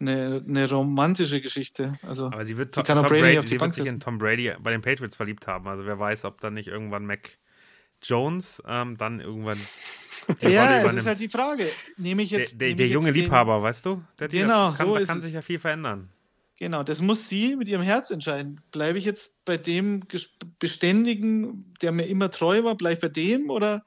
[0.01, 1.99] eine, eine romantische Geschichte.
[2.03, 4.01] Also Aber sie wird, Tom, Tom Brady Brady, auf die sie wird sich in.
[4.01, 5.67] Tom Brady bei den Patriots verliebt haben.
[5.69, 7.39] Also wer weiß, ob dann nicht irgendwann Mac
[8.03, 9.59] Jones ähm, dann irgendwann
[10.41, 11.01] ja, übernimmt.
[11.01, 11.67] ist halt die Frage.
[11.97, 12.61] Nehme ich der jetzt.
[12.61, 14.03] der, der ich junge jetzt den- Liebhaber, weißt du?
[14.19, 15.25] Der, Genau, das kann, so da kann es.
[15.25, 16.11] sich ja viel verändern.
[16.57, 18.61] Genau, das muss sie mit ihrem Herz entscheiden.
[18.71, 20.05] Bleibe ich jetzt bei dem
[20.61, 23.85] Beständigen, der mir immer treu war, bleibe ich bei dem oder,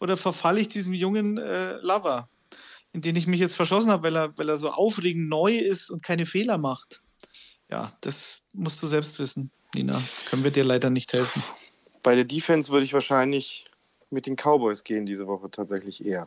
[0.00, 2.28] oder verfalle ich diesem jungen äh, Lover,
[2.92, 5.90] in den ich mich jetzt verschossen habe, weil er, weil er so aufregend neu ist
[5.90, 7.02] und keine Fehler macht?
[7.70, 10.02] Ja, das musst du selbst wissen, Nina.
[10.26, 11.42] Können wir dir leider nicht helfen.
[12.02, 13.70] Bei der Defense würde ich wahrscheinlich
[14.10, 16.26] mit den Cowboys gehen diese Woche tatsächlich eher.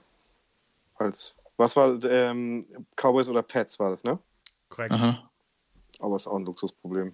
[0.96, 2.66] Als, was war, ähm,
[2.96, 4.18] Cowboys oder Pets war das, ne?
[4.70, 4.94] Korrekt.
[4.94, 5.30] Aha.
[6.00, 7.14] Aber ist auch ein Luxusproblem.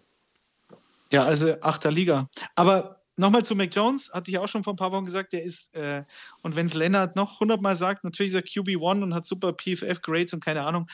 [1.11, 2.29] Ja, also achter Liga.
[2.55, 5.43] Aber nochmal zu Mac Jones, hatte ich auch schon vor ein paar Wochen gesagt, der
[5.43, 6.03] ist, äh,
[6.41, 10.33] und wenn es Lennart noch hundertmal sagt, natürlich ist er QB1 und hat super PFF-Grades
[10.33, 10.87] und keine Ahnung.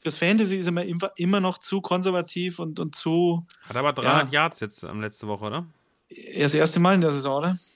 [0.00, 4.32] Fürs Fantasy ist er immer, immer noch zu konservativ und, und zu, Hat aber 300
[4.32, 5.66] Yards jetzt ähm, letzte Woche, oder?
[6.08, 7.58] er ist das erste Mal in der Saison, oder?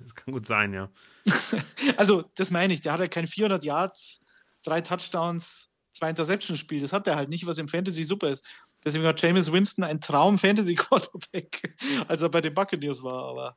[0.00, 0.90] Das kann gut sein, ja.
[1.96, 4.24] Also, das meine ich, der hat ja keine 400 Yards,
[4.64, 6.80] drei Touchdowns, zwei Interceptions-Spiel.
[6.80, 8.44] Das hat er halt nicht, was im Fantasy super ist.
[8.84, 11.76] Deswegen hat Jameis Winston ein Traum-Fantasy-Quarterback,
[12.08, 13.24] als er bei den Buccaneers war.
[13.28, 13.56] Aber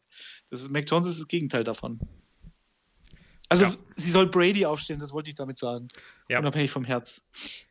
[0.49, 1.99] das ist, Mac Jones ist das Gegenteil davon.
[3.49, 3.75] Also, Ja.
[3.95, 5.87] sie soll Brady aufstellen, das wollte ich damit sagen.
[6.29, 6.39] Ja.
[6.39, 7.21] Unabhängig vom Herz.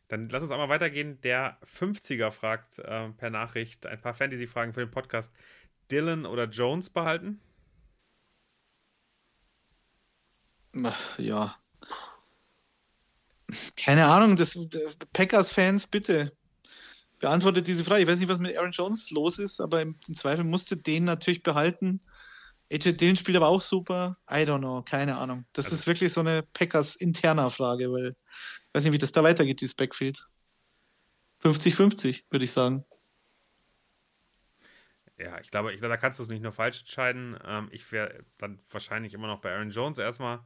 [0.09, 1.21] Dann lass uns einmal weitergehen.
[1.23, 5.33] Der 50er fragt äh, per Nachricht ein paar Fantasy-Fragen für den Podcast.
[5.91, 7.41] Dylan oder Jones behalten?
[10.83, 11.57] Ach, Ja.
[13.77, 14.59] Keine Ahnung, das
[15.13, 16.33] Packers-Fans, bitte
[17.25, 18.03] beantwortet diese Frage.
[18.03, 21.05] Ich weiß nicht, was mit Aaron Jones los ist, aber im, im Zweifel musste den
[21.05, 22.01] natürlich behalten.
[22.73, 24.17] AJ Dillon spielt aber auch super.
[24.31, 25.45] I don't know, keine Ahnung.
[25.53, 29.23] Das Also- ist wirklich so eine Packers-interner Frage, weil ich weiß nicht, wie das da
[29.23, 30.27] weitergeht, dieses Backfield.
[31.43, 32.85] 50-50, würde ich sagen.
[35.19, 37.39] Ja, ich glaube, ich glaube, da kannst du es nicht nur falsch entscheiden.
[37.47, 40.41] Ähm, ich wäre dann wahrscheinlich immer noch bei Aaron Jones erstmal.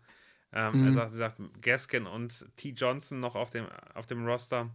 [0.52, 0.86] Ähm, Mhm.
[0.88, 2.70] Er sagt, sagt Gaskin und T.
[2.70, 4.70] Johnson noch auf dem, auf dem Roster.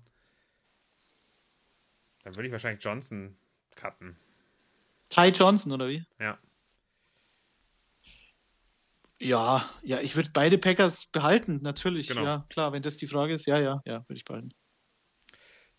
[2.24, 3.36] Dann würde ich wahrscheinlich Johnson
[3.76, 4.18] cutten.
[5.10, 6.04] Ty Johnson, oder wie?
[6.20, 6.38] Ja.
[9.20, 12.08] Ja, ja, ich würde beide Packers behalten, natürlich.
[12.08, 12.24] Genau.
[12.24, 14.54] Ja, klar, wenn das die Frage ist, ja, ja, ja, würde ich behalten.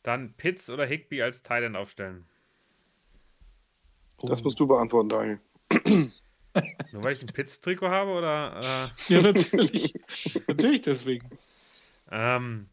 [0.02, 2.26] Dann Pitts oder Higby als Thailand aufstellen.
[4.20, 5.40] Das musst du beantworten, Daniel.
[6.92, 8.92] Nur weil ich ein Pitts-Trikot habe oder?
[9.08, 9.14] Äh?
[9.14, 9.94] Ja, natürlich.
[10.48, 11.28] natürlich deswegen.
[12.10, 12.68] Ähm,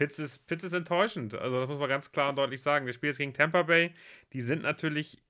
[0.00, 1.34] Pitts ist, Pitts ist enttäuschend.
[1.34, 2.86] Also, das muss man ganz klar und deutlich sagen.
[2.86, 3.92] Wir spielen jetzt gegen Tampa Bay.
[4.32, 5.22] Die sind natürlich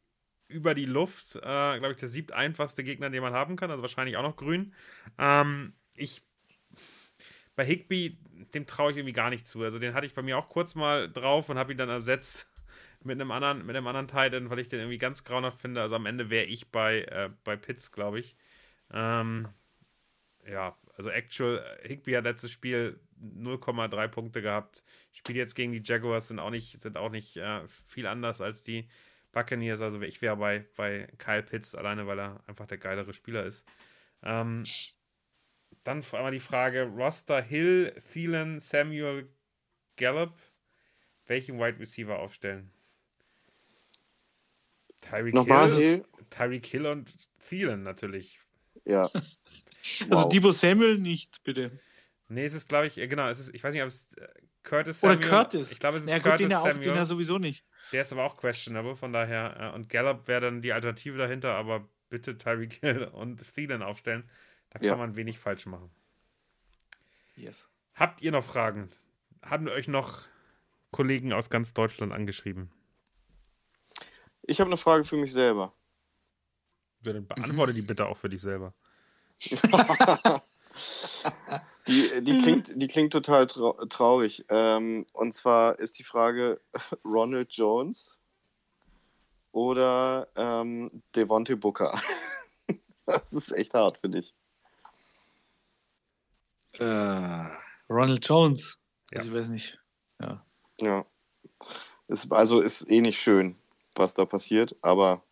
[0.47, 3.73] über die Luft, äh, glaube ich, der siebt einfachste Gegner, den man haben kann.
[3.73, 4.73] Also wahrscheinlich auch noch grün.
[5.19, 6.23] Ähm, ich.
[7.57, 8.21] Bei Higby,
[8.55, 9.61] dem traue ich irgendwie gar nicht zu.
[9.65, 12.49] Also, den hatte ich bei mir auch kurz mal drauf und habe ihn dann ersetzt
[13.03, 15.83] mit einem anderen, mit einem anderen Titan, weil ich den irgendwie ganz grauenhaft finde.
[15.83, 18.37] Also am Ende wäre ich bei, äh, bei Pitts, glaube ich.
[18.93, 19.49] Ähm,
[20.49, 24.83] ja, also actual, Higby hat letztes Spiel 0,3 Punkte gehabt.
[25.13, 28.63] Spielt jetzt gegen die Jaguars, sind auch nicht, sind auch nicht äh, viel anders als
[28.63, 28.89] die
[29.33, 29.81] Buccaneers.
[29.81, 33.67] Also ich wäre bei, bei Kyle Pitts, alleine weil er einfach der geilere Spieler ist.
[34.23, 34.65] Ähm,
[35.85, 39.29] dann einmal die Frage: Roster Hill, Thielen, Samuel,
[39.97, 40.39] Gallup.
[41.27, 42.73] Welchen Wide Receiver aufstellen?
[45.01, 48.41] Tyreek Hill, Tyreek Hill und Thielen natürlich.
[48.85, 49.11] Ja.
[50.11, 50.29] Also wow.
[50.29, 51.81] Debo Samuel nicht, bitte.
[52.31, 54.29] Nee, es ist, glaube ich, genau, es ist, ich weiß nicht, ob es äh,
[54.63, 55.19] Curtis Samuel.
[55.19, 55.73] Oder Curtis.
[55.73, 56.77] Ich glaube, es ist ja, Curtis gut, den Samuel.
[56.77, 57.65] Auch, den er sowieso nicht.
[57.91, 59.73] Der ist aber auch questionable, von daher.
[59.73, 64.31] Äh, und Gallup wäre dann die Alternative dahinter, aber bitte Tyreek Hill und Thielen aufstellen.
[64.71, 64.95] Da kann ja.
[64.97, 65.91] man wenig falsch machen.
[67.35, 67.69] Yes.
[67.95, 68.91] Habt ihr noch Fragen?
[69.43, 70.23] Haben euch noch
[70.93, 72.71] Kollegen aus ganz Deutschland angeschrieben?
[74.43, 75.75] Ich habe eine Frage für mich selber.
[77.05, 78.73] Ja, dann beantworte die bitte auch für dich selber.
[81.91, 84.45] die, die, klingt, die klingt total traurig.
[84.49, 86.61] Ähm, und zwar ist die Frage
[87.05, 88.17] Ronald Jones
[89.53, 92.01] oder ähm, Devontae Booker.
[93.07, 94.33] das ist echt hart für dich.
[96.79, 97.47] Äh,
[97.89, 98.79] Ronald Jones.
[99.11, 99.19] Ja.
[99.19, 99.79] Also ich weiß nicht.
[100.21, 100.45] Ja.
[100.81, 101.07] Ja.
[102.07, 103.57] Ist, also ist eh nicht schön,
[103.95, 105.23] was da passiert, aber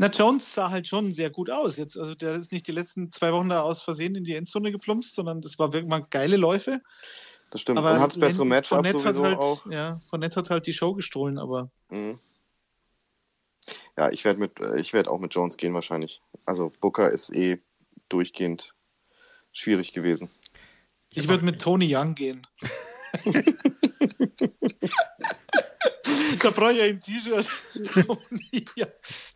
[0.00, 1.76] na, Jones sah halt schon sehr gut aus.
[1.76, 4.72] Jetzt, also der ist nicht die letzten zwei Wochen da aus Versehen in die Endzone
[4.72, 6.80] geplumpst, sondern das war wirklich mal geile Läufe.
[7.50, 7.78] Das stimmt.
[7.78, 9.66] Aber und hat bessere Matchups sowieso halt, auch.
[9.70, 11.70] Ja, Fournette hat halt die Show gestohlen, aber.
[11.90, 12.18] Mhm.
[13.98, 16.22] Ja, ich werde mit, äh, ich werde auch mit Jones gehen wahrscheinlich.
[16.46, 17.60] Also Booker ist eh
[18.08, 18.74] durchgehend
[19.52, 20.30] schwierig gewesen.
[21.12, 22.46] Ich würde mit Tony Young gehen.
[26.38, 27.50] da brauche ich ein T-Shirt.
[27.92, 28.64] Tony,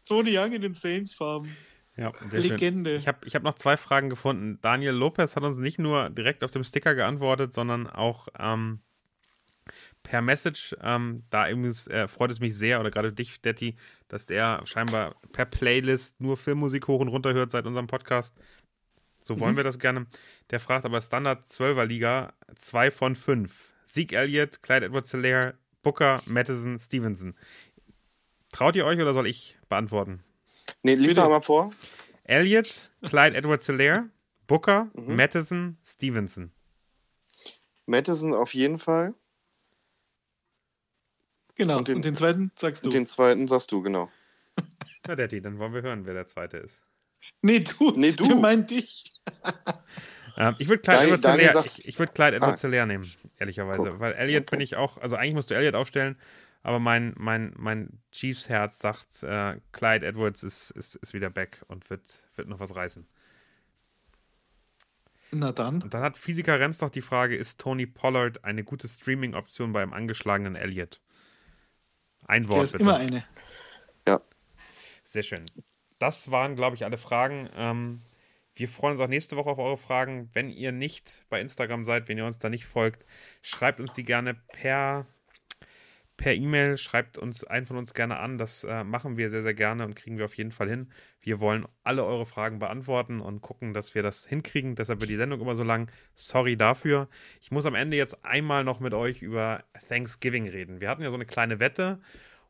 [0.05, 1.57] Tony Young in den Saints-Farben.
[1.97, 2.91] Ja, Legende.
[2.91, 2.99] Schön.
[2.99, 4.59] Ich habe ich hab noch zwei Fragen gefunden.
[4.63, 8.81] Daniel Lopez hat uns nicht nur direkt auf dem Sticker geantwortet, sondern auch ähm,
[10.03, 10.75] per Message.
[10.83, 13.77] Ähm, da übrigens äh, freut es mich sehr, oder gerade dich, Detti,
[14.09, 18.37] dass der scheinbar per Playlist nur Filmmusik hoch und runter hört seit unserem Podcast.
[19.23, 19.59] So wollen mhm.
[19.59, 20.07] wir das gerne.
[20.51, 23.73] Der fragt aber Standard 12er Liga 2 von 5.
[23.87, 25.55] Sieg Elliott, Clyde Edwards Hilaire,
[25.85, 27.37] Booker, Madison, Stevenson.
[28.51, 30.25] Traut ihr euch oder soll ich beantworten?
[30.83, 31.73] Nee, lies doch mal vor.
[32.25, 34.09] Elliott, Clyde Edwards Hilaire,
[34.47, 35.15] Booker, mhm.
[35.15, 36.51] Madison, Stevenson.
[37.87, 39.15] Madison auf jeden Fall.
[41.57, 42.89] Genau, und den, und den, zweiten sagst du.
[42.89, 44.11] Und den zweiten sagst du, genau.
[45.07, 46.83] Na, Daddy, dann wollen wir hören, wer der zweite ist.
[47.43, 47.93] Nee, du.
[47.93, 48.25] Nee, du.
[48.25, 49.13] Du meint dich.
[50.37, 52.87] Ähm, ich würde Clyde Edwards ich, ich würd Clyde Edwards ah.
[52.87, 53.91] nehmen, ehrlicherweise.
[53.91, 54.01] Guck.
[54.01, 54.57] Weil Elliott okay.
[54.57, 56.17] bin ich auch, also eigentlich musst du Elliott aufstellen,
[56.63, 61.89] aber mein, mein, mein Chiefs-Herz sagt, äh, Clyde Edwards ist, ist, ist wieder back und
[61.91, 63.07] wird, wird noch was reißen.
[65.31, 65.83] Na dann.
[65.83, 69.93] Und dann hat Physiker Renz noch die Frage: Ist Tony Pollard eine gute Streaming-Option beim
[69.93, 71.01] angeschlagenen Elliott?
[72.27, 72.57] Ein Wort.
[72.57, 72.85] Der ist bitte.
[72.85, 73.25] immer eine.
[74.07, 74.21] Ja.
[75.03, 75.45] Sehr schön.
[75.99, 77.49] Das waren, glaube ich, alle Fragen.
[77.57, 78.01] Ähm,
[78.55, 80.31] wir freuen uns auch nächste Woche auf eure Fragen.
[80.33, 83.05] Wenn ihr nicht bei Instagram seid, wenn ihr uns da nicht folgt,
[83.43, 85.07] schreibt uns die gerne per
[86.17, 88.39] per E-Mail, schreibt uns einen von uns gerne an.
[88.39, 90.91] Das äh, machen wir sehr, sehr gerne und kriegen wir auf jeden Fall hin.
[91.21, 94.77] Wir wollen alle eure Fragen beantworten und gucken, dass wir das hinkriegen.
[94.77, 95.91] Deshalb wird die Sendung immer so lang.
[96.15, 97.09] Sorry dafür.
[97.41, 100.81] Ich muss am Ende jetzt einmal noch mit euch über Thanksgiving reden.
[100.81, 102.01] Wir hatten ja so eine kleine Wette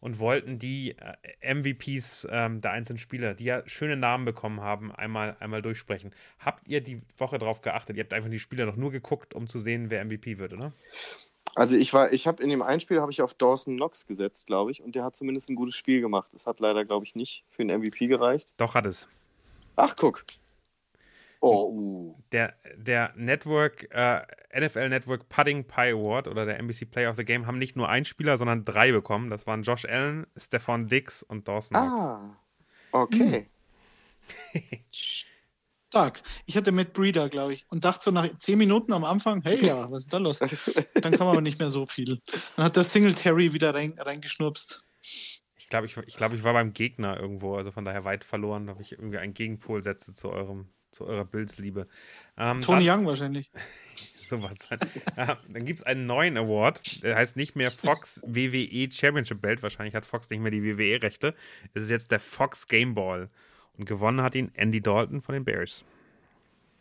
[0.05, 0.94] und wollten die
[1.40, 6.12] äh, MVPs ähm, der einzelnen Spieler, die ja schöne Namen bekommen haben, einmal, einmal durchsprechen.
[6.39, 7.97] Habt ihr die Woche darauf geachtet?
[7.97, 10.74] Ihr habt einfach die Spieler noch nur geguckt, um zu sehen, wer MVP wird, oder?
[11.55, 14.72] Also ich war, ich habe in dem Einspiel habe ich auf Dawson Knox gesetzt, glaube
[14.72, 16.28] ich, und der hat zumindest ein gutes Spiel gemacht.
[16.35, 18.52] Es hat leider, glaube ich, nicht für den MVP gereicht.
[18.59, 19.09] Doch hat es.
[19.76, 20.26] Ach, guck.
[21.44, 22.22] Oh, uh.
[22.32, 24.22] Der, der Network, äh,
[24.58, 27.88] NFL Network Pudding Pie Award oder der NBC Player of the Game haben nicht nur
[27.88, 29.30] einen Spieler, sondern drei bekommen.
[29.30, 31.92] Das waren Josh Allen, Stefan Dix und Dawson Knox.
[31.92, 32.36] Ah,
[32.92, 33.46] okay.
[34.52, 34.60] Hm.
[35.94, 36.22] stark.
[36.46, 39.64] Ich hatte Matt Breeder, glaube ich, und dachte so nach zehn Minuten am Anfang, hey
[39.64, 40.40] ja, was ist da los?
[40.94, 42.20] Dann kam aber nicht mehr so viel.
[42.56, 44.82] Dann hat der Singletary wieder rein, reingeschnurpst.
[45.56, 48.68] Ich glaube, ich, ich, glaub, ich war beim Gegner irgendwo, also von daher weit verloren,
[48.68, 51.86] ob ich irgendwie einen Gegenpol setze zu eurem, zu eurer Bildsliebe.
[52.36, 53.50] Ähm, Tony dann, Young wahrscheinlich.
[54.28, 54.68] sowas.
[55.16, 59.62] ja, dann gibt es einen neuen Award, der heißt nicht mehr Fox WWE Championship Belt.
[59.62, 61.34] Wahrscheinlich hat Fox nicht mehr die WWE-Rechte.
[61.74, 63.28] Es ist jetzt der Fox Game Ball.
[63.76, 65.84] Und gewonnen hat ihn Andy Dalton von den Bears.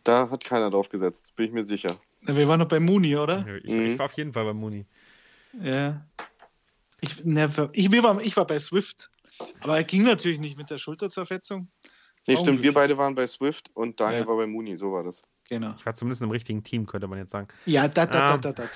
[0.04, 1.96] Da hat keiner drauf gesetzt, bin ich mir sicher.
[2.22, 3.44] Wir waren noch bei Mooney, oder?
[3.62, 3.86] Ich, mhm.
[3.86, 4.86] ich war auf jeden Fall bei Mooney.
[5.60, 6.06] Ja.
[7.00, 9.10] Ich, ne, ich, war, ich war bei Swift.
[9.60, 11.68] Aber er ging natürlich nicht mit der Schulterzerfetzung.
[12.26, 14.26] Nee, stimmt, wir beide waren bei Swift und Daniel ja.
[14.26, 15.22] war bei Mooney, so war das.
[15.48, 15.74] Genau.
[15.76, 17.48] Ich war zumindest im richtigen Team, könnte man jetzt sagen.
[17.66, 18.66] Ja, da, da, da, da,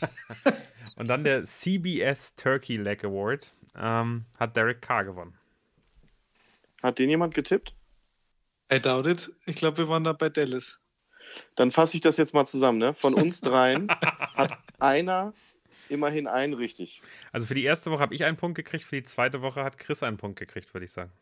[0.00, 0.52] da.
[0.96, 5.34] und dann der CBS Turkey Leg Award ähm, hat Derek Carr gewonnen.
[6.82, 7.74] Hat den jemand getippt?
[8.72, 9.32] I doubt it.
[9.46, 10.80] Ich glaube, wir waren da bei Dallas.
[11.56, 12.78] Dann fasse ich das jetzt mal zusammen.
[12.78, 12.92] Ne?
[12.94, 15.32] Von uns dreien hat einer
[15.88, 17.00] immerhin einen richtig.
[17.32, 19.78] Also für die erste Woche habe ich einen Punkt gekriegt, für die zweite Woche hat
[19.78, 21.12] Chris einen Punkt gekriegt, würde ich sagen.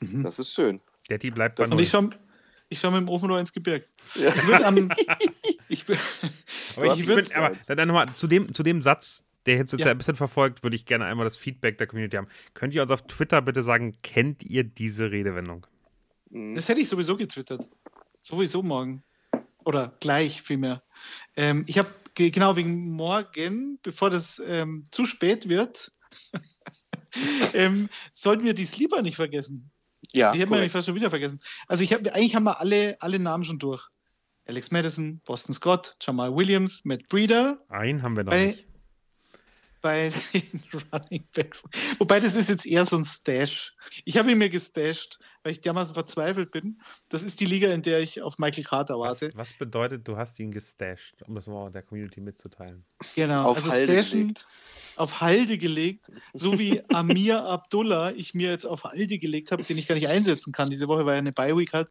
[0.00, 0.22] Mhm.
[0.22, 0.80] Das ist schön.
[1.10, 2.10] Detti bleibt bei Und ich schaue
[2.70, 3.88] ich schau mit dem Ofenrohr ins Gebirg.
[4.14, 4.28] Ja.
[4.34, 4.90] Ich würde am.
[5.68, 5.84] ich,
[6.76, 9.80] aber ich, ich bin, aber dann nochmal zu dem, zu dem Satz, der jetzt, jetzt
[9.80, 9.90] ja.
[9.90, 12.28] ein bisschen verfolgt, würde ich gerne einmal das Feedback der Community haben.
[12.52, 15.66] Könnt ihr uns auf Twitter bitte sagen, kennt ihr diese Redewendung?
[16.30, 16.56] Mhm.
[16.56, 17.66] Das hätte ich sowieso getwittert.
[18.20, 19.02] Sowieso morgen.
[19.64, 20.82] Oder gleich vielmehr.
[21.36, 25.92] Ähm, ich habe genau wegen morgen, bevor das ähm, zu spät wird,
[27.54, 29.70] ähm, sollten wir die Sleeper nicht vergessen.
[30.12, 30.32] Ja.
[30.32, 31.40] Die hätten wir fast schon wieder vergessen.
[31.66, 33.88] Also ich hab, eigentlich haben wir alle, alle Namen schon durch.
[34.46, 37.62] Alex Madison, Boston Scott, Jamal Williams, Matt Breeder.
[37.68, 38.67] Einen haben wir noch bei, nicht
[39.80, 41.64] bei den Running Backs.
[41.98, 43.74] Wobei das ist jetzt eher so ein Stash.
[44.04, 46.80] Ich habe ihn mir gestasht, weil ich dermaßen verzweifelt bin.
[47.08, 49.28] Das ist die Liga, in der ich auf Michael Carter warte.
[49.28, 52.84] Was, was bedeutet, du hast ihn gestasht, um das mal der Community mitzuteilen?
[53.14, 54.46] Genau, auf also Halde Stashen gelegt.
[54.96, 59.78] auf Halde gelegt, so wie Amir Abdullah ich mir jetzt auf Halde gelegt habe, den
[59.78, 61.88] ich gar nicht einsetzen kann diese Woche, weil er eine Bye-Week hat.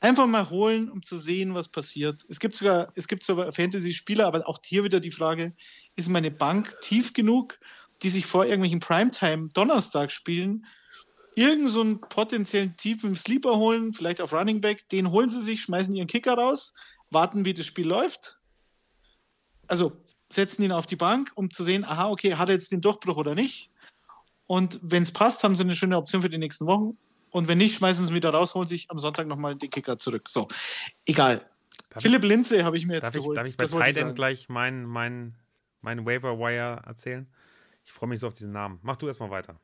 [0.00, 2.24] Einfach mal holen, um zu sehen, was passiert.
[2.28, 5.54] Es gibt sogar, es gibt sogar Fantasy-Spieler, aber auch hier wieder die Frage,
[5.98, 7.58] ist meine Bank tief genug,
[8.02, 10.64] die sich vor irgendwelchen Primetime Donnerstag-Spielen
[11.34, 15.62] irgend so einen potenziellen tiefen Sleeper holen, vielleicht auf Running Back, den holen sie sich,
[15.62, 16.72] schmeißen ihren Kicker raus,
[17.10, 18.38] warten, wie das Spiel läuft.
[19.66, 19.92] Also
[20.30, 23.16] setzen ihn auf die Bank, um zu sehen, aha, okay, hat er jetzt den Durchbruch
[23.16, 23.70] oder nicht?
[24.46, 26.96] Und wenn es passt, haben sie eine schöne Option für die nächsten Wochen.
[27.30, 29.98] Und wenn nicht, schmeißen sie ihn wieder raus, holen sich am Sonntag nochmal den Kicker
[29.98, 30.28] zurück.
[30.30, 30.48] So,
[31.06, 31.46] egal.
[31.90, 33.38] Darf Philipp ich, Linze habe ich mir jetzt darf geholt.
[33.46, 35.34] Ich, darf ich bei Titan gleich meinen mein
[35.80, 37.26] meinen Waiver Wire erzählen?
[37.84, 38.78] Ich freue mich so auf diesen Namen.
[38.82, 39.58] Mach du erstmal weiter.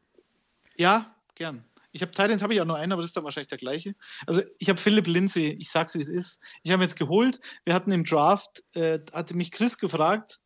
[0.76, 1.64] Ja, gern.
[1.92, 3.94] Ich habe Titans habe ich auch nur einen, aber das ist dann wahrscheinlich der gleiche.
[4.26, 6.40] Also ich habe Philipp Lindsay, ich sag's wie es ist.
[6.64, 7.38] Ich habe jetzt geholt.
[7.64, 10.40] Wir hatten im Draft, äh, hatte mich Chris gefragt,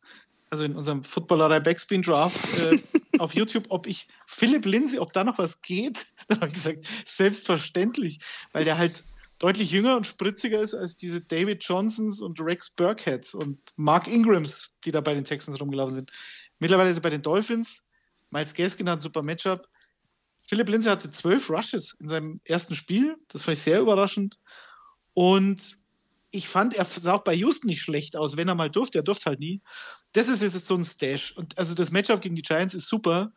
[0.51, 2.79] also in unserem Footballerei Backspin Draft äh,
[3.17, 6.07] auf YouTube, ob ich Philipp Lindsay, ob da noch was geht.
[6.27, 8.19] Dann habe ich gesagt, selbstverständlich,
[8.51, 9.03] weil der halt
[9.39, 14.71] deutlich jünger und spritziger ist als diese David Johnsons und Rex Burkheads und Mark Ingrams,
[14.83, 16.11] die da bei den Texans rumgelaufen sind.
[16.59, 17.81] Mittlerweile ist er bei den Dolphins.
[18.29, 19.67] Miles Gaskin hat ein super Matchup.
[20.45, 23.15] Philipp Lindsay hatte zwölf Rushes in seinem ersten Spiel.
[23.29, 24.37] Das fand ich sehr überraschend.
[25.13, 25.77] Und
[26.31, 28.99] ich fand, er sah auch bei Houston nicht schlecht aus, wenn er mal durfte.
[28.99, 29.61] Er durfte halt nie.
[30.11, 31.35] Das ist jetzt so ein Stash.
[31.37, 33.31] Und also das Matchup gegen die Giants ist super.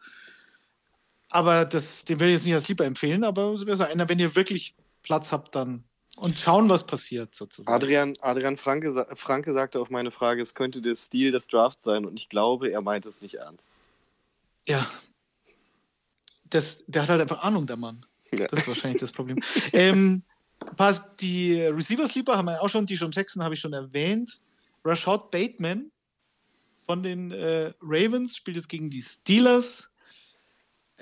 [1.30, 3.24] Aber das, den will ich jetzt nicht als Lieber empfehlen.
[3.24, 5.84] Aber es wäre so einer, wenn ihr wirklich Platz habt, dann
[6.22, 7.74] und schauen, was passiert sozusagen.
[7.74, 12.06] Adrian, Adrian Franke, Franke sagte auf meine Frage, es könnte der Stil des Drafts sein
[12.06, 13.68] und ich glaube, er meint es nicht ernst.
[14.64, 14.88] Ja.
[16.48, 18.06] Das, der hat halt einfach Ahnung, der Mann.
[18.32, 18.46] Ja.
[18.46, 19.42] Das ist wahrscheinlich das Problem.
[19.72, 20.22] ähm,
[21.18, 24.38] die Receiver Sleeper haben wir auch schon, die John Jackson habe ich schon erwähnt.
[24.84, 25.90] Rashad Bateman
[26.86, 29.88] von den äh, Ravens spielt jetzt gegen die Steelers.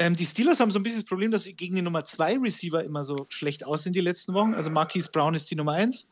[0.00, 2.38] Ähm, die Steelers haben so ein bisschen das Problem, dass sie gegen die Nummer 2
[2.38, 4.54] Receiver immer so schlecht aussehen die letzten Wochen.
[4.54, 6.08] Also Marquise Brown ist die Nummer 1,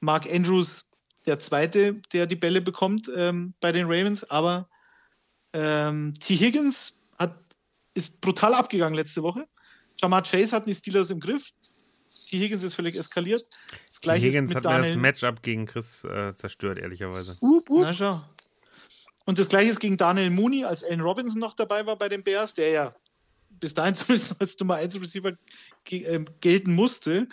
[0.00, 0.88] Mark Andrews
[1.26, 4.68] der zweite, der die Bälle bekommt ähm, bei den Ravens, aber
[5.54, 6.36] ähm, T.
[6.36, 7.36] Higgins hat,
[7.94, 9.46] ist brutal abgegangen letzte Woche.
[10.00, 11.50] Jamar Chase hatten die Steelers im Griff.
[12.26, 12.38] T.
[12.38, 13.44] Higgins ist völlig eskaliert.
[13.88, 14.20] Das T.
[14.20, 14.96] Higgins hat Daniel.
[14.96, 17.36] mir das Matchup gegen Chris äh, zerstört, ehrlicherweise.
[17.40, 17.80] Uh, uh.
[17.80, 18.22] Na schau.
[19.24, 22.22] Und das gleiche ist gegen Daniel Mooney, als Allen Robinson noch dabei war bei den
[22.22, 22.94] Bears, der ja
[23.62, 25.32] bis dahin zumindest als Nummer 1 Receiver
[25.88, 27.28] äh, gelten musste.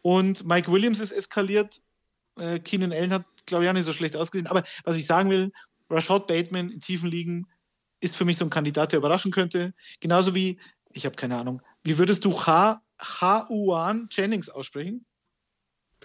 [0.00, 1.82] Und Mike Williams ist eskaliert.
[2.38, 4.46] Äh, Keenan Allen hat, glaube ich, auch nicht so schlecht ausgesehen.
[4.46, 5.52] Aber was ich sagen will,
[5.90, 7.46] Rashad Bateman in tiefen Ligen
[8.00, 9.74] ist für mich so ein Kandidat, der überraschen könnte.
[10.00, 10.58] Genauso wie,
[10.92, 12.80] ich habe keine Ahnung, wie würdest du H.
[13.48, 15.04] Uan Jennings aussprechen?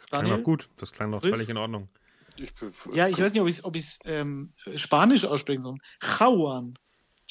[0.07, 0.69] Klang doch gut.
[0.77, 1.89] Das klang doch völlig in Ordnung.
[2.37, 5.77] Ich bin, Ja, ich weiß nicht, ob ich es ob ich's, ähm, Spanisch aussprechen soll.
[6.01, 6.73] Juan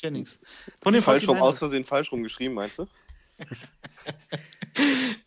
[0.00, 0.38] Jennings.
[0.82, 1.40] Von den falsch rum, 49ers.
[1.40, 2.86] aus Versehen falsch rum geschrieben, meinst du?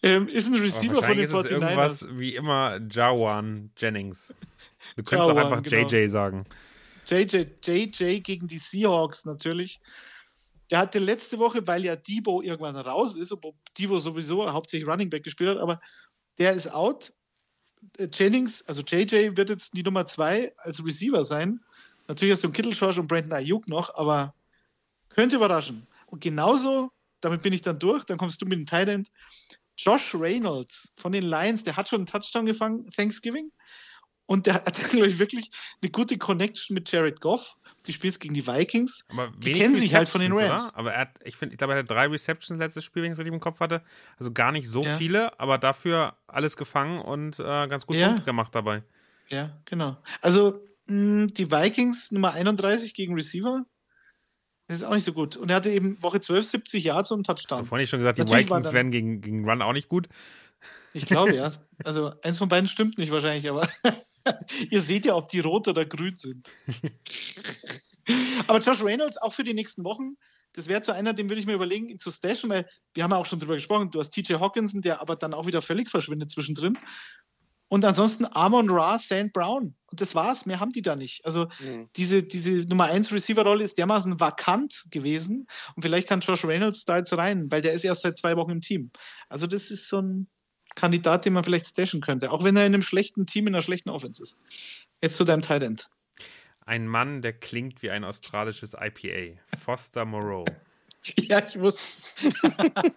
[0.03, 1.51] ähm, ist ein Receiver von den wahrscheinlich ist es 49ers.
[1.51, 4.33] irgendwas wie immer Jawan Jennings.
[4.95, 5.87] Du könntest auch Jawan, einfach genau.
[5.87, 6.45] JJ sagen.
[7.07, 9.79] JJ, JJ gegen die Seahawks natürlich.
[10.69, 15.09] Der hatte letzte Woche, weil ja Debo irgendwann raus ist, obwohl Debo sowieso hauptsächlich Running
[15.09, 15.81] Back gespielt hat, aber
[16.37, 17.13] der ist out.
[17.97, 21.59] Äh, Jennings, also JJ wird jetzt die Nummer zwei als Receiver sein.
[22.07, 24.33] Natürlich hast du einen Kittle Josh und Brandon Ayuk noch, aber
[25.15, 25.87] könnte überraschen.
[26.07, 29.09] Und genauso, damit bin ich dann durch, dann kommst du mit dem End.
[29.77, 33.51] Josh Reynolds von den Lions, der hat schon einen Touchdown gefangen, Thanksgiving.
[34.27, 35.49] Und der hat, glaube ich, wirklich
[35.81, 37.55] eine gute Connection mit Jared Goff.
[37.87, 39.03] Die spielt gegen die Vikings.
[39.09, 40.65] Aber Die kennen sich halt von den Rams.
[40.67, 40.77] Oder?
[40.77, 43.15] Aber er hat, ich, find, ich glaube, er hatte drei Receptions letztes Spiel, wenn ich
[43.15, 43.81] es richtig im Kopf hatte.
[44.19, 44.97] Also gar nicht so Ja.
[44.97, 48.19] viele, aber dafür alles gefangen und äh, ganz gut Ja.
[48.19, 48.83] Gemacht dabei.
[49.29, 49.97] Ja, genau.
[50.21, 53.65] Also mh, die Vikings Nummer 31 gegen Receiver.
[54.71, 55.35] Das ist auch nicht so gut.
[55.35, 57.65] Und er hatte eben Woche 12 70 Yards und einen Hast du Touchdown.
[57.65, 60.07] vorhin schon gesagt, die Natürlich Vikings werden gegen, gegen Run auch nicht gut.
[60.93, 61.51] Ich glaube ja.
[61.83, 63.67] Also eins von beiden stimmt nicht wahrscheinlich, aber
[64.69, 66.49] ihr seht ja, ob die rot oder grün sind.
[68.47, 70.15] aber Josh Reynolds auch für die nächsten Wochen,
[70.53, 73.11] das wäre zu einer, den würde ich mir überlegen, ihn zu stashen, weil wir haben
[73.11, 73.91] ja auch schon drüber gesprochen.
[73.91, 76.77] Du hast TJ Hawkinson, der aber dann auch wieder völlig verschwindet zwischendrin.
[77.71, 79.31] Und ansonsten Amon Ra, St.
[79.31, 79.75] Brown.
[79.85, 80.45] Und das war's.
[80.45, 81.25] Mehr haben die da nicht.
[81.25, 81.87] Also Hm.
[81.95, 85.47] diese, diese Nummer 1 Receiver-Rolle ist dermaßen vakant gewesen.
[85.73, 88.51] Und vielleicht kann Josh Reynolds da jetzt rein, weil der ist erst seit zwei Wochen
[88.51, 88.91] im Team.
[89.29, 90.27] Also das ist so ein
[90.75, 93.61] Kandidat, den man vielleicht stashen könnte, auch wenn er in einem schlechten Team, in einer
[93.61, 94.35] schlechten Offense ist.
[95.01, 95.89] Jetzt zu deinem Tight End.
[96.65, 99.39] Ein Mann, der klingt wie ein australisches IPA.
[99.63, 100.43] Foster Moreau.
[101.17, 102.13] Ja, ich wusste es.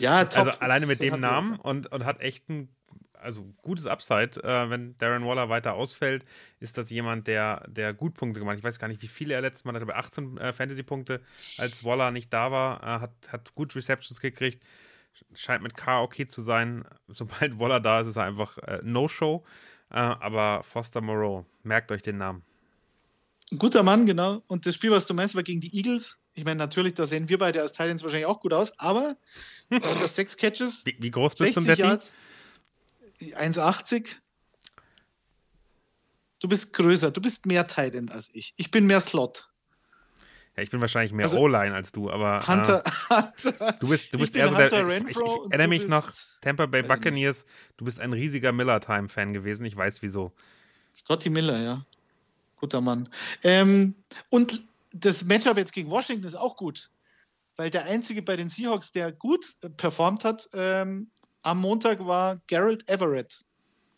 [0.00, 0.38] ja, top.
[0.38, 2.74] Also alleine mit dem Namen und, und hat echt ein
[3.20, 4.42] also gutes Upside.
[4.42, 6.24] Äh, wenn Darren Waller weiter ausfällt,
[6.58, 8.58] ist das jemand, der, der gut Punkte gemacht hat.
[8.58, 11.20] Ich weiß gar nicht, wie viele er letztes Mal hatte, aber 18 äh, Fantasy-Punkte,
[11.58, 14.62] als Waller nicht da war, äh, hat, hat gut Receptions gekriegt.
[15.34, 16.84] Scheint mit K okay zu sein.
[17.08, 19.44] Sobald Waller da ist, ist er einfach äh, No-Show.
[19.90, 22.42] Äh, aber Foster Moreau, merkt euch den Namen.
[23.58, 24.42] Guter Mann, genau.
[24.46, 26.20] Und das Spiel, was du meinst, war gegen die Eagles.
[26.34, 29.16] Ich meine, natürlich, da sehen wir beide als Titans wahrscheinlich auch gut aus, aber
[29.70, 32.06] äh, das sechs Catches, Wie, wie groß bist du, 60 Detti?
[33.20, 34.06] Yards, 1,80.
[36.40, 38.54] Du bist größer, du bist mehr Titan als ich.
[38.56, 39.48] Ich bin mehr Slot.
[40.56, 43.72] Ja, ich bin wahrscheinlich mehr Also, O-Line als du, aber Hunter, äh, Hunter.
[43.78, 44.88] du bist, du Ich bist bin eher so Hunter der.
[44.88, 46.10] Ich, ich, Renfro ich erinnere mich noch,
[46.40, 46.82] Tampa Bay.
[46.82, 47.44] Buccaneers,
[47.76, 49.64] du bist ein riesiger Miller-Time-Fan gewesen.
[49.66, 50.32] Ich weiß wieso.
[50.96, 51.86] Scotty Miller, ja.
[52.56, 53.08] Guter Mann.
[53.42, 53.94] Ähm,
[54.28, 56.90] und das Matchup jetzt gegen Washington ist auch gut,
[57.56, 61.10] weil der einzige bei den Seahawks, der gut äh, performt hat, ähm,
[61.42, 63.40] am Montag war Gerald Everett.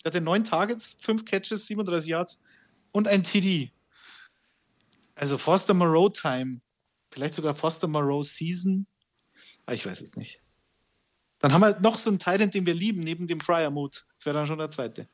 [0.02, 2.38] Der hatte neun Targets, fünf Catches, 37 Yards
[2.92, 3.70] und ein TD.
[5.14, 6.60] Also Foster Moreau Time.
[7.10, 8.86] Vielleicht sogar Foster Moreau Season.
[9.66, 10.40] Ah, ich weiß es nicht.
[11.38, 14.06] Dann haben wir noch so einen Titan, den wir lieben, neben dem Fryer Mood.
[14.16, 15.08] Das wäre dann schon der zweite.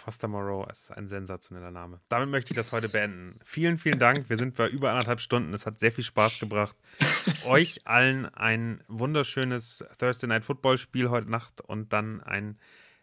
[0.00, 2.00] Foster Moreau ist ein sensationeller Name.
[2.08, 3.38] Damit möchte ich das heute beenden.
[3.44, 4.28] Vielen, vielen Dank.
[4.28, 5.52] Wir sind bei über anderthalb Stunden.
[5.52, 6.76] Es hat sehr viel Spaß gebracht.
[7.44, 12.58] Euch allen ein wunderschönes Thursday Night Football Spiel heute Nacht und dann einen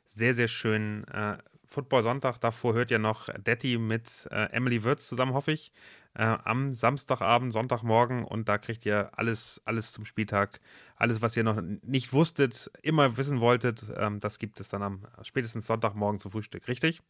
[0.05, 2.39] sehr, sehr schönen äh, Football Sonntag.
[2.39, 5.71] Davor hört ihr noch Detti mit äh, Emily Würz zusammen, hoffe ich,
[6.17, 10.59] äh, am Samstagabend, Sonntagmorgen und da kriegt ihr alles, alles zum Spieltag.
[10.95, 15.07] Alles, was ihr noch nicht wusstet, immer wissen wolltet, ähm, das gibt es dann am
[15.21, 17.03] spätestens Sonntagmorgen zum Frühstück, richtig?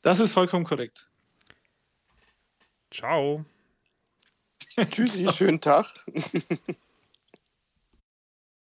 [0.00, 1.10] Das ist vollkommen korrekt.
[2.90, 3.44] Ciao.
[4.90, 5.92] Tschüssi, schönen Tag.